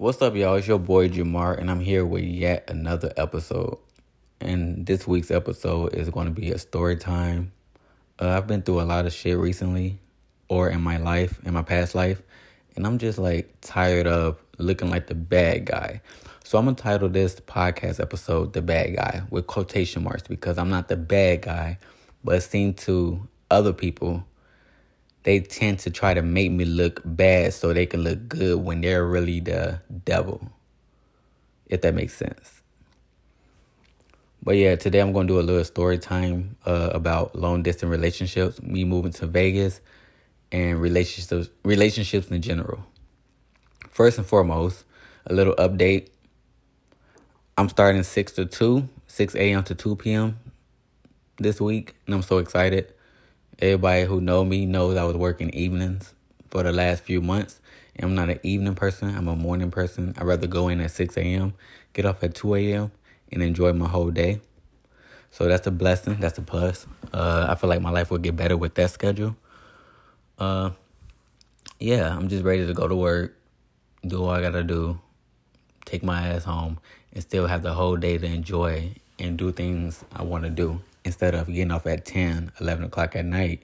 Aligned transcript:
What's 0.00 0.22
up, 0.22 0.34
y'all? 0.34 0.54
It's 0.54 0.66
your 0.66 0.78
boy 0.78 1.10
Jamar, 1.10 1.58
and 1.58 1.70
I'm 1.70 1.80
here 1.80 2.06
with 2.06 2.24
yet 2.24 2.70
another 2.70 3.12
episode. 3.18 3.76
And 4.40 4.86
this 4.86 5.06
week's 5.06 5.30
episode 5.30 5.92
is 5.92 6.08
going 6.08 6.24
to 6.24 6.32
be 6.32 6.52
a 6.52 6.58
story 6.58 6.96
time. 6.96 7.52
Uh, 8.18 8.30
I've 8.30 8.46
been 8.46 8.62
through 8.62 8.80
a 8.80 8.88
lot 8.88 9.04
of 9.04 9.12
shit 9.12 9.36
recently, 9.36 9.98
or 10.48 10.70
in 10.70 10.80
my 10.80 10.96
life, 10.96 11.38
in 11.44 11.52
my 11.52 11.60
past 11.60 11.94
life, 11.94 12.22
and 12.76 12.86
I'm 12.86 12.96
just 12.96 13.18
like 13.18 13.54
tired 13.60 14.06
of 14.06 14.42
looking 14.56 14.88
like 14.88 15.06
the 15.06 15.14
bad 15.14 15.66
guy. 15.66 16.00
So 16.44 16.56
I'm 16.56 16.64
gonna 16.64 16.76
title 16.76 17.10
this 17.10 17.38
podcast 17.38 18.00
episode 18.00 18.54
"The 18.54 18.62
Bad 18.62 18.96
Guy" 18.96 19.24
with 19.28 19.48
quotation 19.48 20.02
marks 20.02 20.26
because 20.26 20.56
I'm 20.56 20.70
not 20.70 20.88
the 20.88 20.96
bad 20.96 21.42
guy, 21.42 21.76
but 22.24 22.36
it 22.36 22.40
seems 22.40 22.82
to 22.86 23.28
other 23.50 23.74
people 23.74 24.24
they 25.22 25.40
tend 25.40 25.80
to 25.80 25.90
try 25.90 26.14
to 26.14 26.22
make 26.22 26.50
me 26.50 26.64
look 26.64 27.00
bad 27.04 27.54
so 27.54 27.72
they 27.72 27.86
can 27.86 28.02
look 28.02 28.28
good 28.28 28.58
when 28.62 28.80
they're 28.80 29.06
really 29.06 29.40
the 29.40 29.80
devil. 30.04 30.50
If 31.66 31.82
that 31.82 31.94
makes 31.94 32.14
sense. 32.14 32.62
But 34.42 34.56
yeah, 34.56 34.76
today 34.76 35.00
I'm 35.00 35.12
going 35.12 35.26
to 35.26 35.34
do 35.34 35.40
a 35.40 35.42
little 35.42 35.64
story 35.64 35.98
time 35.98 36.56
uh, 36.64 36.90
about 36.92 37.36
long 37.36 37.62
distance 37.62 37.90
relationships, 37.90 38.60
me 38.62 38.84
moving 38.84 39.12
to 39.12 39.26
Vegas, 39.26 39.80
and 40.50 40.80
relationships 40.80 41.50
relationships 41.64 42.28
in 42.28 42.42
general. 42.42 42.84
First 43.90 44.18
and 44.18 44.26
foremost, 44.26 44.84
a 45.26 45.34
little 45.34 45.54
update 45.56 46.08
I'm 47.60 47.68
starting 47.68 48.02
6 48.02 48.32
to 48.32 48.46
2, 48.46 48.88
6 49.06 49.34
a.m. 49.34 49.62
to 49.64 49.74
2 49.74 49.96
p.m. 49.96 50.38
this 51.36 51.60
week, 51.60 51.94
and 52.06 52.14
I'm 52.14 52.22
so 52.22 52.38
excited. 52.38 52.94
Everybody 53.62 54.04
who 54.04 54.22
know 54.22 54.42
me 54.42 54.64
knows 54.64 54.96
I 54.96 55.04
was 55.04 55.16
working 55.16 55.50
evenings 55.50 56.14
for 56.48 56.62
the 56.62 56.72
last 56.72 57.02
few 57.02 57.20
months. 57.20 57.60
I'm 58.02 58.14
not 58.14 58.30
an 58.30 58.40
evening 58.42 58.74
person, 58.74 59.14
I'm 59.14 59.28
a 59.28 59.36
morning 59.36 59.70
person. 59.70 60.14
I'd 60.16 60.24
rather 60.24 60.46
go 60.46 60.68
in 60.68 60.80
at 60.80 60.92
6 60.92 61.18
a.m., 61.18 61.52
get 61.92 62.06
off 62.06 62.24
at 62.24 62.34
2 62.34 62.54
a.m., 62.54 62.90
and 63.30 63.42
enjoy 63.42 63.74
my 63.74 63.86
whole 63.86 64.10
day. 64.10 64.40
So 65.30 65.44
that's 65.44 65.66
a 65.66 65.70
blessing, 65.70 66.16
that's 66.20 66.38
a 66.38 66.42
plus. 66.42 66.86
Uh, 67.12 67.48
I 67.50 67.54
feel 67.54 67.68
like 67.68 67.82
my 67.82 67.90
life 67.90 68.10
will 68.10 68.16
get 68.16 68.34
better 68.34 68.56
with 68.56 68.76
that 68.76 68.92
schedule. 68.92 69.36
Uh, 70.38 70.70
yeah, 71.78 72.16
I'm 72.16 72.28
just 72.28 72.44
ready 72.44 72.66
to 72.66 72.72
go 72.72 72.88
to 72.88 72.96
work, 72.96 73.36
do 74.06 74.22
what 74.22 74.38
I 74.38 74.40
gotta 74.40 74.62
do, 74.62 74.98
take 75.84 76.02
my 76.02 76.28
ass 76.28 76.44
home, 76.44 76.78
and 77.12 77.22
still 77.22 77.46
have 77.46 77.62
the 77.62 77.74
whole 77.74 77.98
day 77.98 78.16
to 78.16 78.24
enjoy 78.24 78.94
and 79.18 79.36
do 79.36 79.52
things 79.52 80.02
I 80.16 80.22
want 80.22 80.44
to 80.44 80.50
do 80.50 80.80
instead 81.04 81.34
of 81.34 81.46
getting 81.46 81.70
off 81.70 81.86
at 81.86 82.04
10, 82.04 82.52
11 82.60 82.84
o'clock 82.84 83.16
at 83.16 83.24
night 83.24 83.62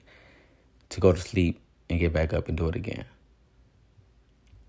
to 0.89 0.99
go 0.99 1.11
to 1.11 1.19
sleep 1.19 1.61
and 1.89 1.99
get 1.99 2.13
back 2.13 2.33
up 2.33 2.47
and 2.47 2.57
do 2.57 2.67
it 2.67 2.75
again. 2.75 3.05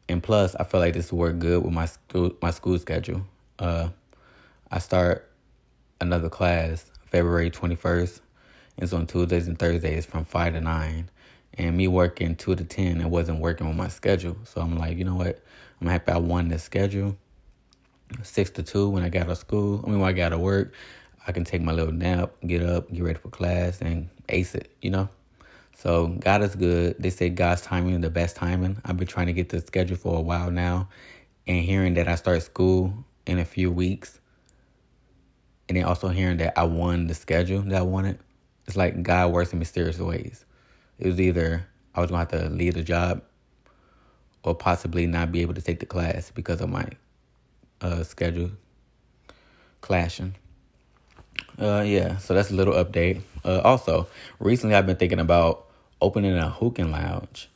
And 0.09 0.23
plus, 0.23 0.55
I 0.57 0.65
feel 0.65 0.81
like 0.81 0.95
this 0.95 1.13
will 1.13 1.19
work 1.19 1.39
good 1.39 1.63
with 1.65 1.73
my 1.73 1.87
school, 1.87 2.33
my 2.41 2.51
school 2.51 2.79
schedule. 2.79 3.23
Uh, 3.59 3.89
I 4.71 4.79
start 4.79 5.31
another 6.01 6.29
class 6.29 6.91
February 7.07 7.51
21st. 7.51 8.21
It's 8.79 8.93
on 8.93 9.07
Tuesdays 9.07 9.49
and 9.49 9.59
Thursdays 9.59 10.07
from 10.07 10.25
5 10.25 10.55
to 10.55 10.61
9. 10.61 11.11
And 11.55 11.77
me 11.77 11.89
working 11.89 12.37
2 12.37 12.55
to 12.55 12.65
10, 12.65 13.01
it 13.01 13.09
wasn't 13.09 13.41
working 13.41 13.67
with 13.67 13.77
my 13.77 13.89
schedule. 13.89 14.37
So 14.45 14.61
I'm 14.61 14.79
like, 14.79 14.97
you 14.97 15.05
know 15.05 15.17
what? 15.17 15.43
I'm 15.81 15.89
happy 15.89 16.13
I 16.13 16.19
won 16.19 16.49
this 16.49 16.63
schedule 16.63 17.17
six 18.23 18.51
to 18.51 18.63
two 18.63 18.89
when 18.89 19.03
I 19.03 19.09
got 19.09 19.23
out 19.23 19.31
of 19.31 19.39
school. 19.39 19.83
I 19.85 19.91
mean, 19.91 20.01
when 20.01 20.09
I 20.09 20.13
got 20.13 20.27
out 20.27 20.33
of 20.35 20.41
work, 20.41 20.73
I 21.29 21.33
can 21.33 21.45
take 21.45 21.61
my 21.61 21.73
little 21.73 21.93
nap, 21.93 22.33
get 22.47 22.63
up, 22.63 22.91
get 22.91 23.03
ready 23.03 23.19
for 23.19 23.29
class, 23.29 23.83
and 23.83 24.09
ace 24.31 24.55
it, 24.55 24.75
you 24.81 24.91
know? 24.91 25.09
So 25.77 26.09
God 26.09 26.43
is 26.43 26.57
good. 26.57 26.97
They 26.99 27.11
say 27.11 27.29
God's 27.29 27.61
timing 27.61 27.95
is 27.95 28.01
the 28.01 28.11
best 28.11 28.35
timing. 28.35 28.81
I've 28.85 28.97
been 28.97 29.07
trying 29.07 29.27
to 29.27 29.35
get 29.35 29.51
the 29.51 29.61
schedule 29.61 29.97
for 29.97 30.17
a 30.17 30.21
while 30.21 30.51
now. 30.51 30.89
And 31.47 31.63
hearing 31.63 31.95
that 31.95 32.09
I 32.09 32.15
start 32.15 32.43
school 32.43 33.05
in 33.27 33.39
a 33.39 33.45
few 33.45 33.71
weeks, 33.71 34.21
and 35.69 35.77
then 35.77 35.85
also 35.85 36.09
hearing 36.09 36.39
that 36.39 36.59
I 36.59 36.65
won 36.65 37.07
the 37.07 37.15
schedule 37.15 37.61
that 37.61 37.79
I 37.79 37.83
wanted, 37.83 38.19
it's 38.67 38.77
like 38.77 39.03
God 39.03 39.31
works 39.31 39.53
in 39.53 39.59
mysterious 39.59 39.99
ways. 39.99 40.47
It 40.99 41.07
was 41.07 41.21
either 41.21 41.67
I 41.95 42.01
was 42.01 42.11
going 42.11 42.27
to 42.27 42.37
have 42.37 42.49
to 42.49 42.55
leave 42.55 42.75
the 42.75 42.83
job 42.83 43.23
or 44.43 44.55
possibly 44.55 45.07
not 45.07 45.31
be 45.31 45.43
able 45.43 45.55
to 45.55 45.63
take 45.63 45.81
the 45.81 45.87
class 45.87 46.31
because 46.31 46.61
of 46.61 46.71
my 46.71 46.89
uh, 47.83 48.03
schedule 48.03 48.51
clashing. 49.83 50.35
Uh, 51.59 51.83
yeah, 51.85 52.17
so 52.19 52.35
that's 52.35 52.51
a 52.51 52.55
little 52.55 52.75
update. 52.75 53.21
Uh, 53.45 53.61
also, 53.65 54.07
recently 54.39 54.77
I've 54.77 54.87
been 54.87 54.97
thinking 54.97 55.19
about 55.19 55.67
opening 56.01 56.37
a 56.37 56.49
hookah 56.49 56.85
lounge. 56.85 57.49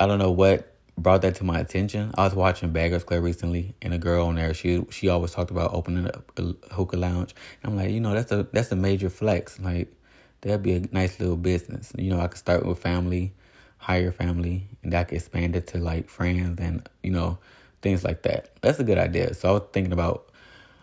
I 0.00 0.06
don't 0.06 0.18
know 0.18 0.32
what 0.32 0.72
brought 0.98 1.22
that 1.22 1.36
to 1.36 1.44
my 1.44 1.60
attention. 1.60 2.12
I 2.16 2.24
was 2.24 2.34
watching 2.34 2.70
Bad 2.72 2.88
Girls 2.90 3.04
Club 3.04 3.22
recently, 3.22 3.74
and 3.82 3.94
a 3.94 3.98
girl 3.98 4.26
on 4.26 4.34
there 4.34 4.52
she 4.54 4.84
she 4.90 5.08
always 5.08 5.30
talked 5.32 5.50
about 5.50 5.72
opening 5.72 6.06
a, 6.08 6.42
a 6.42 6.74
hookah 6.74 6.96
lounge. 6.96 7.34
And 7.62 7.72
I'm 7.72 7.76
like, 7.78 7.90
you 7.90 8.00
know, 8.00 8.14
that's 8.14 8.32
a 8.32 8.44
that's 8.52 8.72
a 8.72 8.76
major 8.76 9.08
flex. 9.10 9.60
Like 9.60 9.92
that'd 10.40 10.62
be 10.62 10.72
a 10.74 10.80
nice 10.92 11.20
little 11.20 11.36
business. 11.36 11.92
You 11.96 12.10
know, 12.10 12.20
I 12.20 12.26
could 12.28 12.38
start 12.38 12.66
with 12.66 12.78
family, 12.80 13.32
hire 13.78 14.10
family, 14.10 14.66
and 14.82 14.92
I 14.94 15.04
could 15.04 15.16
expand 15.16 15.54
it 15.54 15.68
to 15.68 15.78
like 15.78 16.08
friends 16.08 16.58
and 16.60 16.88
you 17.02 17.12
know 17.12 17.38
things 17.82 18.02
like 18.04 18.22
that. 18.22 18.50
That's 18.60 18.80
a 18.80 18.84
good 18.84 18.98
idea. 18.98 19.34
So 19.34 19.48
I 19.48 19.52
was 19.52 19.62
thinking 19.72 19.92
about, 19.92 20.30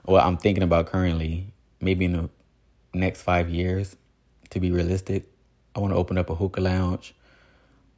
well, 0.06 0.26
I'm 0.26 0.38
thinking 0.38 0.64
about 0.64 0.88
currently, 0.88 1.48
maybe 1.82 2.06
in 2.06 2.14
the 2.14 2.30
next 2.98 3.22
five 3.22 3.50
years, 3.50 3.96
to 4.50 4.60
be 4.60 4.72
realistic, 4.72 5.26
I 5.76 5.80
want 5.80 5.94
to 5.94 5.98
open 5.98 6.18
up 6.18 6.30
a 6.30 6.36
hookah 6.36 6.62
lounge 6.62 7.14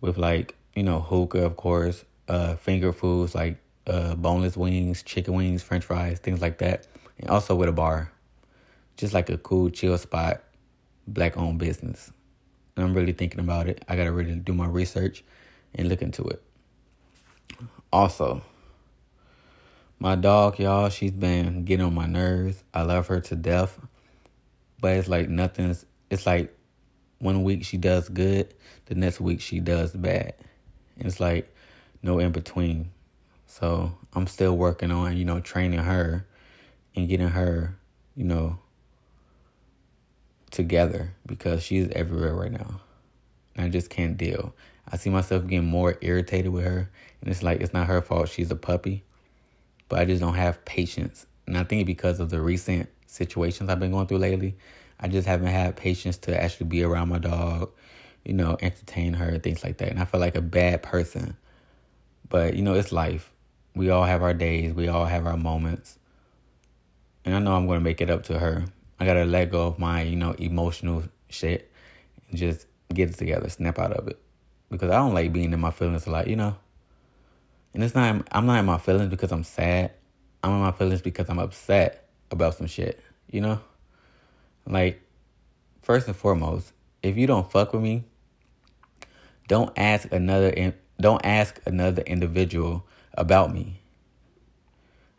with 0.01 0.17
like, 0.17 0.55
you 0.75 0.83
know, 0.83 0.99
hookah, 0.99 1.45
of 1.45 1.55
course, 1.55 2.03
uh, 2.27 2.55
finger 2.55 2.91
foods 2.91 3.35
like 3.35 3.57
uh, 3.87 4.15
boneless 4.15 4.55
wings, 4.55 5.03
chicken 5.03 5.33
wings, 5.33 5.63
french 5.63 5.85
fries, 5.85 6.19
things 6.19 6.41
like 6.41 6.59
that. 6.59 6.87
And 7.19 7.29
also 7.29 7.55
with 7.55 7.69
a 7.69 7.73
bar. 7.73 8.11
Just 8.97 9.13
like 9.13 9.29
a 9.29 9.37
cool, 9.37 9.69
chill 9.69 9.97
spot, 9.97 10.43
black 11.07 11.37
owned 11.37 11.57
business. 11.57 12.11
And 12.75 12.85
I'm 12.85 12.93
really 12.93 13.13
thinking 13.13 13.39
about 13.39 13.67
it. 13.67 13.83
I 13.87 13.95
got 13.95 14.05
to 14.05 14.11
really 14.11 14.35
do 14.35 14.53
my 14.53 14.67
research 14.67 15.23
and 15.75 15.87
look 15.87 16.01
into 16.01 16.23
it. 16.23 16.41
Also, 17.91 18.41
my 19.99 20.15
dog, 20.15 20.59
y'all, 20.59 20.89
she's 20.89 21.11
been 21.11 21.65
getting 21.65 21.85
on 21.85 21.93
my 21.93 22.05
nerves. 22.05 22.63
I 22.73 22.83
love 22.83 23.07
her 23.07 23.19
to 23.21 23.35
death. 23.35 23.79
But 24.79 24.97
it's 24.97 25.07
like 25.07 25.29
nothing's, 25.29 25.85
it's 26.09 26.25
like 26.25 26.55
one 27.19 27.43
week 27.43 27.65
she 27.65 27.77
does 27.77 28.09
good, 28.09 28.53
the 28.85 28.95
next 28.95 29.19
week 29.19 29.41
she 29.41 29.59
does 29.59 29.91
bad. 29.91 30.33
And 30.97 31.05
it's 31.05 31.19
like 31.19 31.53
no 32.01 32.19
in 32.19 32.31
between. 32.31 32.91
So 33.45 33.91
I'm 34.13 34.27
still 34.27 34.55
working 34.55 34.91
on, 34.91 35.17
you 35.17 35.25
know, 35.25 35.39
training 35.39 35.79
her 35.79 36.25
and 36.95 37.09
getting 37.09 37.29
her, 37.29 37.77
you 38.15 38.23
know, 38.23 38.57
together 40.51 41.13
because 41.25 41.63
she's 41.63 41.89
everywhere 41.89 42.33
right 42.33 42.51
now. 42.51 42.81
And 43.55 43.65
I 43.65 43.69
just 43.69 43.89
can't 43.89 44.17
deal. 44.17 44.53
I 44.91 44.97
see 44.97 45.09
myself 45.09 45.45
getting 45.45 45.67
more 45.67 45.97
irritated 46.01 46.51
with 46.51 46.65
her. 46.65 46.89
And 47.21 47.29
it's 47.29 47.43
like, 47.43 47.61
it's 47.61 47.73
not 47.73 47.87
her 47.87 48.01
fault. 48.01 48.29
She's 48.29 48.49
a 48.49 48.55
puppy 48.55 49.03
but 49.89 49.99
I 49.99 50.05
just 50.05 50.21
don't 50.21 50.35
have 50.35 50.63
patience. 50.63 51.25
And 51.47 51.57
I 51.57 51.63
think 51.63 51.85
because 51.85 52.19
of 52.19 52.29
the 52.29 52.39
recent 52.39 52.87
situations 53.09 53.69
I've 53.69 53.79
been 53.79 53.91
going 53.91 54.07
through 54.07 54.19
lately, 54.19 54.55
I 54.99 55.07
just 55.07 55.27
haven't 55.27 55.47
had 55.47 55.75
patience 55.75 56.17
to 56.19 56.41
actually 56.41 56.67
be 56.67 56.83
around 56.83 57.09
my 57.09 57.17
dog, 57.17 57.71
you 58.23 58.33
know, 58.33 58.57
entertain 58.61 59.13
her, 59.13 59.39
things 59.39 59.63
like 59.63 59.77
that. 59.77 59.89
And 59.89 59.99
I 59.99 60.05
feel 60.05 60.19
like 60.19 60.35
a 60.35 60.41
bad 60.41 60.83
person. 60.83 61.35
But, 62.29 62.55
you 62.55 62.61
know, 62.61 62.75
it's 62.75 62.91
life. 62.91 63.31
We 63.75 63.89
all 63.89 64.03
have 64.03 64.21
our 64.21 64.33
days, 64.33 64.73
we 64.73 64.87
all 64.87 65.05
have 65.05 65.25
our 65.25 65.37
moments. 65.37 65.97
And 67.25 67.35
I 67.35 67.39
know 67.39 67.55
I'm 67.55 67.65
going 67.65 67.79
to 67.79 67.83
make 67.83 68.01
it 68.01 68.09
up 68.09 68.23
to 68.23 68.37
her. 68.39 68.65
I 68.99 69.05
got 69.05 69.13
to 69.13 69.25
let 69.25 69.51
go 69.51 69.67
of 69.67 69.79
my, 69.79 70.01
you 70.03 70.15
know, 70.15 70.33
emotional 70.33 71.03
shit 71.29 71.71
and 72.29 72.37
just 72.37 72.67
get 72.93 73.09
it 73.09 73.17
together, 73.17 73.49
snap 73.49 73.79
out 73.79 73.93
of 73.93 74.07
it. 74.07 74.19
Because 74.69 74.91
I 74.91 74.95
don't 74.97 75.13
like 75.13 75.33
being 75.33 75.51
in 75.51 75.59
my 75.59 75.71
feelings 75.71 76.05
a 76.05 76.11
lot, 76.11 76.27
you 76.27 76.35
know. 76.35 76.55
And 77.73 77.83
it's 77.83 77.95
not 77.95 78.27
I'm 78.31 78.45
not 78.45 78.59
in 78.59 78.65
my 78.65 78.77
feelings 78.77 79.09
because 79.09 79.31
I'm 79.31 79.43
sad. 79.43 79.93
I'm 80.43 80.51
in 80.51 80.59
my 80.59 80.71
feelings 80.71 81.01
because 81.01 81.29
I'm 81.29 81.39
upset 81.39 82.08
about 82.31 82.55
some 82.55 82.67
shit, 82.67 82.99
you 83.29 83.41
know? 83.41 83.59
Like 84.65 85.01
first 85.81 86.07
and 86.07 86.15
foremost, 86.15 86.71
if 87.01 87.17
you 87.17 87.27
don't 87.27 87.49
fuck 87.51 87.73
with 87.73 87.81
me, 87.81 88.03
don't 89.47 89.71
ask 89.77 90.11
another 90.11 90.73
don't 91.01 91.25
ask 91.25 91.59
another 91.65 92.03
individual 92.03 92.85
about 93.13 93.53
me. 93.53 93.81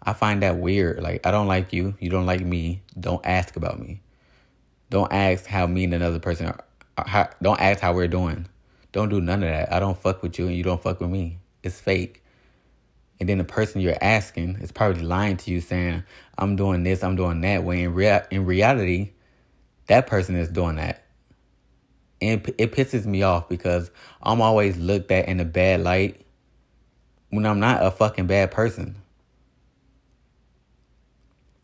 I 0.02 0.12
find 0.12 0.42
that 0.42 0.58
weird. 0.58 1.02
Like 1.02 1.26
I 1.26 1.30
don't 1.30 1.46
like 1.46 1.72
you, 1.72 1.94
you 2.00 2.10
don't 2.10 2.26
like 2.26 2.40
me. 2.40 2.82
Don't 2.98 3.24
ask 3.24 3.56
about 3.56 3.80
me. 3.80 4.00
Don't 4.90 5.12
ask 5.12 5.46
how 5.46 5.66
me 5.66 5.84
and 5.84 5.94
another 5.94 6.18
person 6.18 6.46
are. 6.46 6.64
How, 7.06 7.30
don't 7.40 7.60
ask 7.60 7.80
how 7.80 7.94
we're 7.94 8.08
doing. 8.08 8.46
Don't 8.92 9.08
do 9.08 9.20
none 9.20 9.42
of 9.42 9.48
that. 9.48 9.72
I 9.72 9.80
don't 9.80 9.96
fuck 9.96 10.22
with 10.22 10.38
you 10.38 10.46
and 10.46 10.56
you 10.56 10.62
don't 10.62 10.82
fuck 10.82 11.00
with 11.00 11.10
me. 11.10 11.38
It's 11.62 11.80
fake. 11.80 12.19
And 13.20 13.28
then 13.28 13.38
the 13.38 13.44
person 13.44 13.82
you're 13.82 13.96
asking 14.00 14.56
is 14.62 14.72
probably 14.72 15.02
lying 15.02 15.36
to 15.36 15.50
you 15.50 15.60
saying, 15.60 16.02
I'm 16.38 16.56
doing 16.56 16.82
this, 16.82 17.04
I'm 17.04 17.16
doing 17.16 17.42
that. 17.42 17.62
When 17.62 17.78
in, 17.78 17.94
rea- 17.94 18.24
in 18.30 18.46
reality, 18.46 19.12
that 19.88 20.06
person 20.06 20.36
is 20.36 20.48
doing 20.48 20.76
that. 20.76 21.04
And 22.22 22.46
it 22.58 22.72
pisses 22.72 23.04
me 23.04 23.22
off 23.22 23.48
because 23.48 23.90
I'm 24.22 24.40
always 24.40 24.76
looked 24.78 25.10
at 25.10 25.28
in 25.28 25.38
a 25.38 25.44
bad 25.44 25.82
light 25.82 26.24
when 27.28 27.46
I'm 27.46 27.60
not 27.60 27.84
a 27.84 27.90
fucking 27.90 28.26
bad 28.26 28.50
person. 28.50 28.96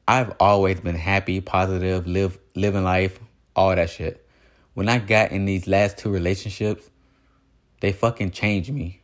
I've 0.09 0.35
always 0.39 0.81
been 0.81 0.95
happy, 0.95 1.41
positive, 1.41 2.07
live 2.07 2.39
living 2.55 2.85
life, 2.85 3.19
all 3.57 3.75
that 3.75 3.91
shit. 3.91 4.27
When 4.75 4.89
I 4.89 4.99
got 4.99 5.33
in 5.33 5.47
these 5.47 5.67
last 5.67 5.99
two 5.99 6.11
relationships, 6.11 6.89
they 7.81 7.93
fucking 7.93 8.31
changed 8.31 8.73
me 8.73 9.03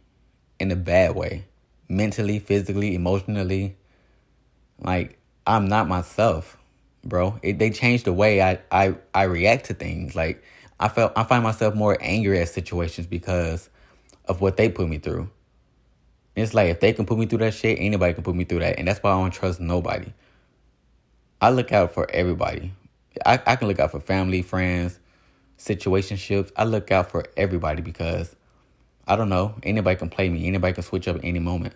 in 0.60 0.70
a 0.70 0.76
bad 0.76 1.16
way. 1.16 1.46
Mentally, 1.88 2.38
physically, 2.38 2.94
emotionally. 2.94 3.76
Like, 4.78 5.18
I'm 5.46 5.68
not 5.68 5.88
myself, 5.88 6.56
bro. 7.04 7.38
It, 7.42 7.58
they 7.58 7.70
changed 7.70 8.04
the 8.04 8.12
way 8.12 8.42
I, 8.42 8.60
I, 8.70 8.94
I 9.14 9.24
react 9.24 9.66
to 9.66 9.74
things. 9.74 10.14
Like, 10.14 10.42
I 10.80 10.88
felt 10.88 11.12
I 11.16 11.22
find 11.22 11.44
myself 11.44 11.74
more 11.74 11.96
angry 12.00 12.40
at 12.40 12.48
situations 12.48 13.06
because 13.06 13.70
of 14.24 14.40
what 14.40 14.56
they 14.56 14.68
put 14.68 14.88
me 14.88 14.98
through. 14.98 15.30
It's 16.34 16.54
like 16.54 16.70
if 16.70 16.80
they 16.80 16.92
can 16.92 17.06
put 17.06 17.18
me 17.18 17.26
through 17.26 17.38
that 17.38 17.54
shit, 17.54 17.78
anybody 17.78 18.14
can 18.14 18.24
put 18.24 18.34
me 18.34 18.44
through 18.44 18.60
that. 18.60 18.78
And 18.78 18.88
that's 18.88 19.02
why 19.02 19.12
I 19.12 19.20
don't 19.20 19.30
trust 19.30 19.60
nobody. 19.60 20.12
I 21.40 21.50
look 21.50 21.72
out 21.72 21.92
for 21.92 22.10
everybody. 22.10 22.72
I, 23.26 23.40
I 23.46 23.56
can 23.56 23.68
look 23.68 23.78
out 23.78 23.90
for 23.90 24.00
family, 24.00 24.42
friends, 24.42 24.98
situationships. 25.58 26.50
I 26.56 26.64
look 26.64 26.90
out 26.90 27.10
for 27.10 27.26
everybody 27.36 27.82
because 27.82 28.34
I 29.06 29.16
don't 29.16 29.28
know. 29.28 29.54
Anybody 29.62 29.96
can 29.96 30.08
play 30.08 30.28
me. 30.28 30.46
Anybody 30.46 30.74
can 30.74 30.82
switch 30.82 31.08
up 31.08 31.16
at 31.16 31.24
any 31.24 31.38
moment. 31.38 31.74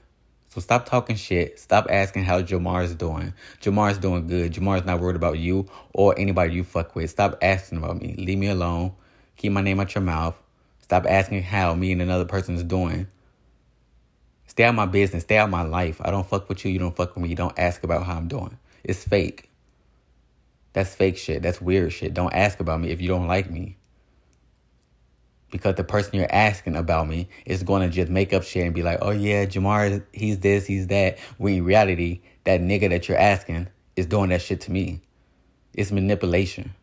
So 0.49 0.61
stop 0.61 0.87
talking 0.87 1.17
shit. 1.17 1.58
Stop 1.58 1.87
asking 1.90 2.25
how 2.25 2.40
Jamar 2.40 2.82
is 2.82 2.94
doing. 2.94 3.34
Jamar 3.61 3.90
is 3.90 3.99
doing 3.99 4.26
good. 4.26 4.52
Jamar 4.52 4.78
is 4.78 4.87
not 4.87 5.00
worried 5.00 5.17
about 5.17 5.38
you 5.38 5.69
or 5.93 6.19
anybody 6.19 6.55
you 6.55 6.64
fuck 6.64 6.96
with. 6.96 7.11
Stop 7.11 7.37
asking 7.43 7.78
about 7.78 8.00
me. 8.00 8.14
Leave 8.17 8.38
me 8.38 8.49
alone. 8.49 8.93
Keep 9.37 9.52
my 9.52 9.61
name 9.61 9.81
out 9.81 9.94
your 9.94 10.02
mouth. 10.02 10.34
Stop 10.81 11.05
asking 11.06 11.43
how 11.43 11.75
me 11.75 11.93
and 11.93 12.00
another 12.00 12.25
person 12.25 12.55
is 12.55 12.64
doing. 12.64 13.06
Stay 14.46 14.64
out 14.64 14.75
my 14.75 14.87
business. 14.87 15.25
Stay 15.25 15.37
out 15.37 15.50
my 15.50 15.62
life. 15.62 16.00
I 16.02 16.11
don't 16.11 16.26
fuck 16.26 16.49
with 16.49 16.64
you. 16.64 16.70
You 16.70 16.78
don't 16.78 16.96
fuck 16.96 17.14
with 17.14 17.25
me. 17.25 17.28
You 17.28 17.37
don't 17.37 17.58
ask 17.58 17.84
about 17.84 18.05
how 18.05 18.17
I'm 18.17 18.28
doing. 18.28 18.56
It's 18.82 19.05
fake. 19.05 19.50
That's 20.73 20.94
fake 20.94 21.19
shit. 21.19 21.43
That's 21.43 21.61
weird 21.61 21.93
shit. 21.93 22.14
Don't 22.14 22.32
ask 22.32 22.61
about 22.61 22.81
me 22.81 22.90
if 22.90 23.00
you 23.02 23.08
don't 23.08 23.26
like 23.26 23.50
me. 23.50 23.76
Because 25.50 25.76
the 25.76 25.84
person 25.84 26.16
you're 26.16 26.32
asking 26.32 26.76
about 26.76 27.08
me 27.08 27.28
is 27.44 27.62
going 27.62 27.82
to 27.82 27.94
just 27.94 28.10
make 28.10 28.32
up 28.32 28.43
shit 28.43 28.64
and 28.64 28.75
be 28.75 28.82
like, 28.82 28.98
oh 29.00 29.10
yeah, 29.10 29.46
Jamar, 29.46 30.02
he's 30.12 30.40
this, 30.40 30.66
he's 30.66 30.88
that. 30.88 31.19
When 31.38 31.54
in 31.54 31.64
reality, 31.64 32.20
that 32.44 32.60
nigga 32.60 32.90
that 32.90 33.08
you're 33.08 33.19
asking 33.19 33.69
is 33.94 34.06
doing 34.06 34.31
that 34.31 34.43
shit 34.43 34.60
to 34.62 34.72
me. 34.72 35.00
It's 35.72 35.93
manipulation. 35.93 36.75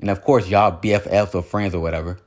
And 0.00 0.10
of 0.10 0.22
course, 0.22 0.48
y'all 0.48 0.80
BFFs 0.80 1.34
or 1.34 1.42
friends 1.42 1.74
or 1.74 1.80
whatever 1.80 2.18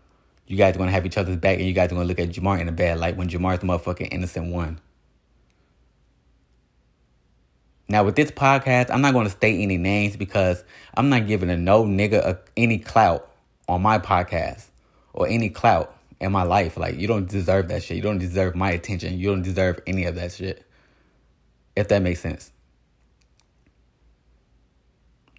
you 0.48 0.58
guys 0.58 0.76
are 0.76 0.78
gonna 0.78 0.92
have 0.92 1.06
each 1.06 1.18
other's 1.18 1.38
back 1.38 1.58
and 1.58 1.68
you 1.68 1.74
guys 1.74 1.92
are 1.92 1.96
gonna 1.96 2.08
look 2.08 2.20
at 2.20 2.30
Jamar 2.30 2.60
in 2.60 2.68
a 2.68 2.72
bad 2.72 3.00
light 3.00 3.18
when 3.18 3.28
Jamar's 3.28 3.60
the 3.60 3.66
motherfucking 3.66 4.10
innocent 4.12 4.52
one. 4.52 4.80
Now 7.88 8.04
with 8.04 8.16
this 8.16 8.32
podcast, 8.32 8.90
I'm 8.92 9.02
not 9.02 9.14
gonna 9.14 9.30
state 9.30 9.60
any 9.60 9.78
names 9.78 10.16
because 10.16 10.64
I'm 10.96 11.10
not 11.10 11.28
giving 11.28 11.50
a 11.50 11.58
no 11.58 11.84
nigga 11.84 12.24
a, 12.24 12.40
any 12.56 12.78
clout 12.78 13.32
on 13.68 13.82
my 13.82 14.00
podcast 14.00 14.68
or 15.14 15.28
any 15.28 15.50
clout 15.50 15.96
in 16.20 16.32
my 16.32 16.44
life. 16.44 16.78
Like 16.78 16.98
you 16.98 17.08
don't 17.08 17.28
deserve 17.30 17.68
that 17.70 17.84
shit. 17.84 17.98
You 17.98 18.04
don't 18.04 18.18
deserve 18.18 18.56
my 18.56 18.72
attention. 18.72 19.18
You 19.18 19.30
don't 19.30 19.42
deserve 19.42 19.80
any 19.88 20.06
of 20.06 20.16
that 20.16 20.34
shit. 20.34 20.66
If 21.76 21.88
that 21.90 22.02
makes 22.02 22.22
sense. 22.22 22.52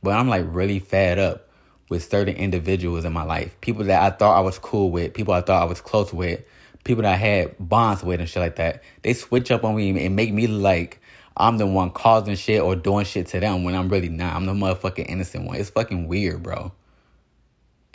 But 0.02 0.12
I'm 0.14 0.28
like 0.28 0.44
really 0.48 0.78
fed 0.78 1.18
up 1.18 1.48
with 1.88 2.04
certain 2.04 2.36
individuals 2.36 3.04
in 3.04 3.12
my 3.12 3.22
life. 3.22 3.58
People 3.60 3.84
that 3.84 4.02
I 4.02 4.14
thought 4.14 4.36
I 4.36 4.40
was 4.40 4.58
cool 4.58 4.90
with, 4.90 5.14
people 5.14 5.34
I 5.34 5.40
thought 5.40 5.62
I 5.62 5.64
was 5.64 5.80
close 5.80 6.12
with, 6.12 6.42
people 6.84 7.02
that 7.02 7.14
I 7.14 7.16
had 7.16 7.54
bonds 7.58 8.02
with 8.02 8.20
and 8.20 8.28
shit 8.28 8.40
like 8.40 8.56
that. 8.56 8.82
They 9.02 9.14
switch 9.14 9.50
up 9.50 9.64
on 9.64 9.76
me 9.76 10.04
and 10.04 10.16
make 10.16 10.32
me 10.32 10.46
like 10.46 11.00
I'm 11.36 11.58
the 11.58 11.66
one 11.66 11.90
causing 11.90 12.34
shit 12.34 12.62
or 12.62 12.76
doing 12.76 13.04
shit 13.04 13.26
to 13.28 13.40
them 13.40 13.64
when 13.64 13.74
I'm 13.74 13.88
really 13.88 14.08
not. 14.08 14.34
I'm 14.34 14.46
the 14.46 14.52
motherfucking 14.52 15.08
innocent 15.08 15.44
one. 15.44 15.56
It's 15.56 15.70
fucking 15.70 16.08
weird, 16.08 16.42
bro. 16.42 16.72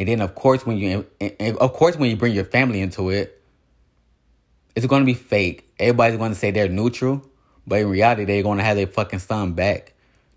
And 0.02 0.10
then 0.10 0.22
of 0.22 0.36
course 0.36 0.66
when 0.66 0.78
you 0.78 1.06
of 1.60 1.74
course 1.74 1.96
when 1.96 2.10
you 2.10 2.18
bring 2.18 2.34
your 2.34 2.46
family 2.46 2.82
into 2.82 3.12
it, 3.12 3.42
it's 4.76 4.86
gonna 4.88 5.06
be 5.06 5.14
fake. 5.14 5.72
Everybody's 5.80 6.18
gonna 6.18 6.36
say 6.36 6.52
they're 6.52 6.68
neutral, 6.68 7.24
but 7.68 7.80
in 7.80 7.90
reality 7.90 8.26
they're 8.26 8.44
gonna 8.44 8.64
have 8.64 8.76
their 8.76 8.88
fucking 8.88 9.20
son 9.20 9.54
back. 9.54 9.94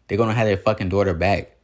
They're 0.07 0.19
gonna 0.19 0.35
have 0.35 0.47
their 0.47 0.59
fucking 0.59 0.91
daughter 0.91 1.15
back 1.15 1.55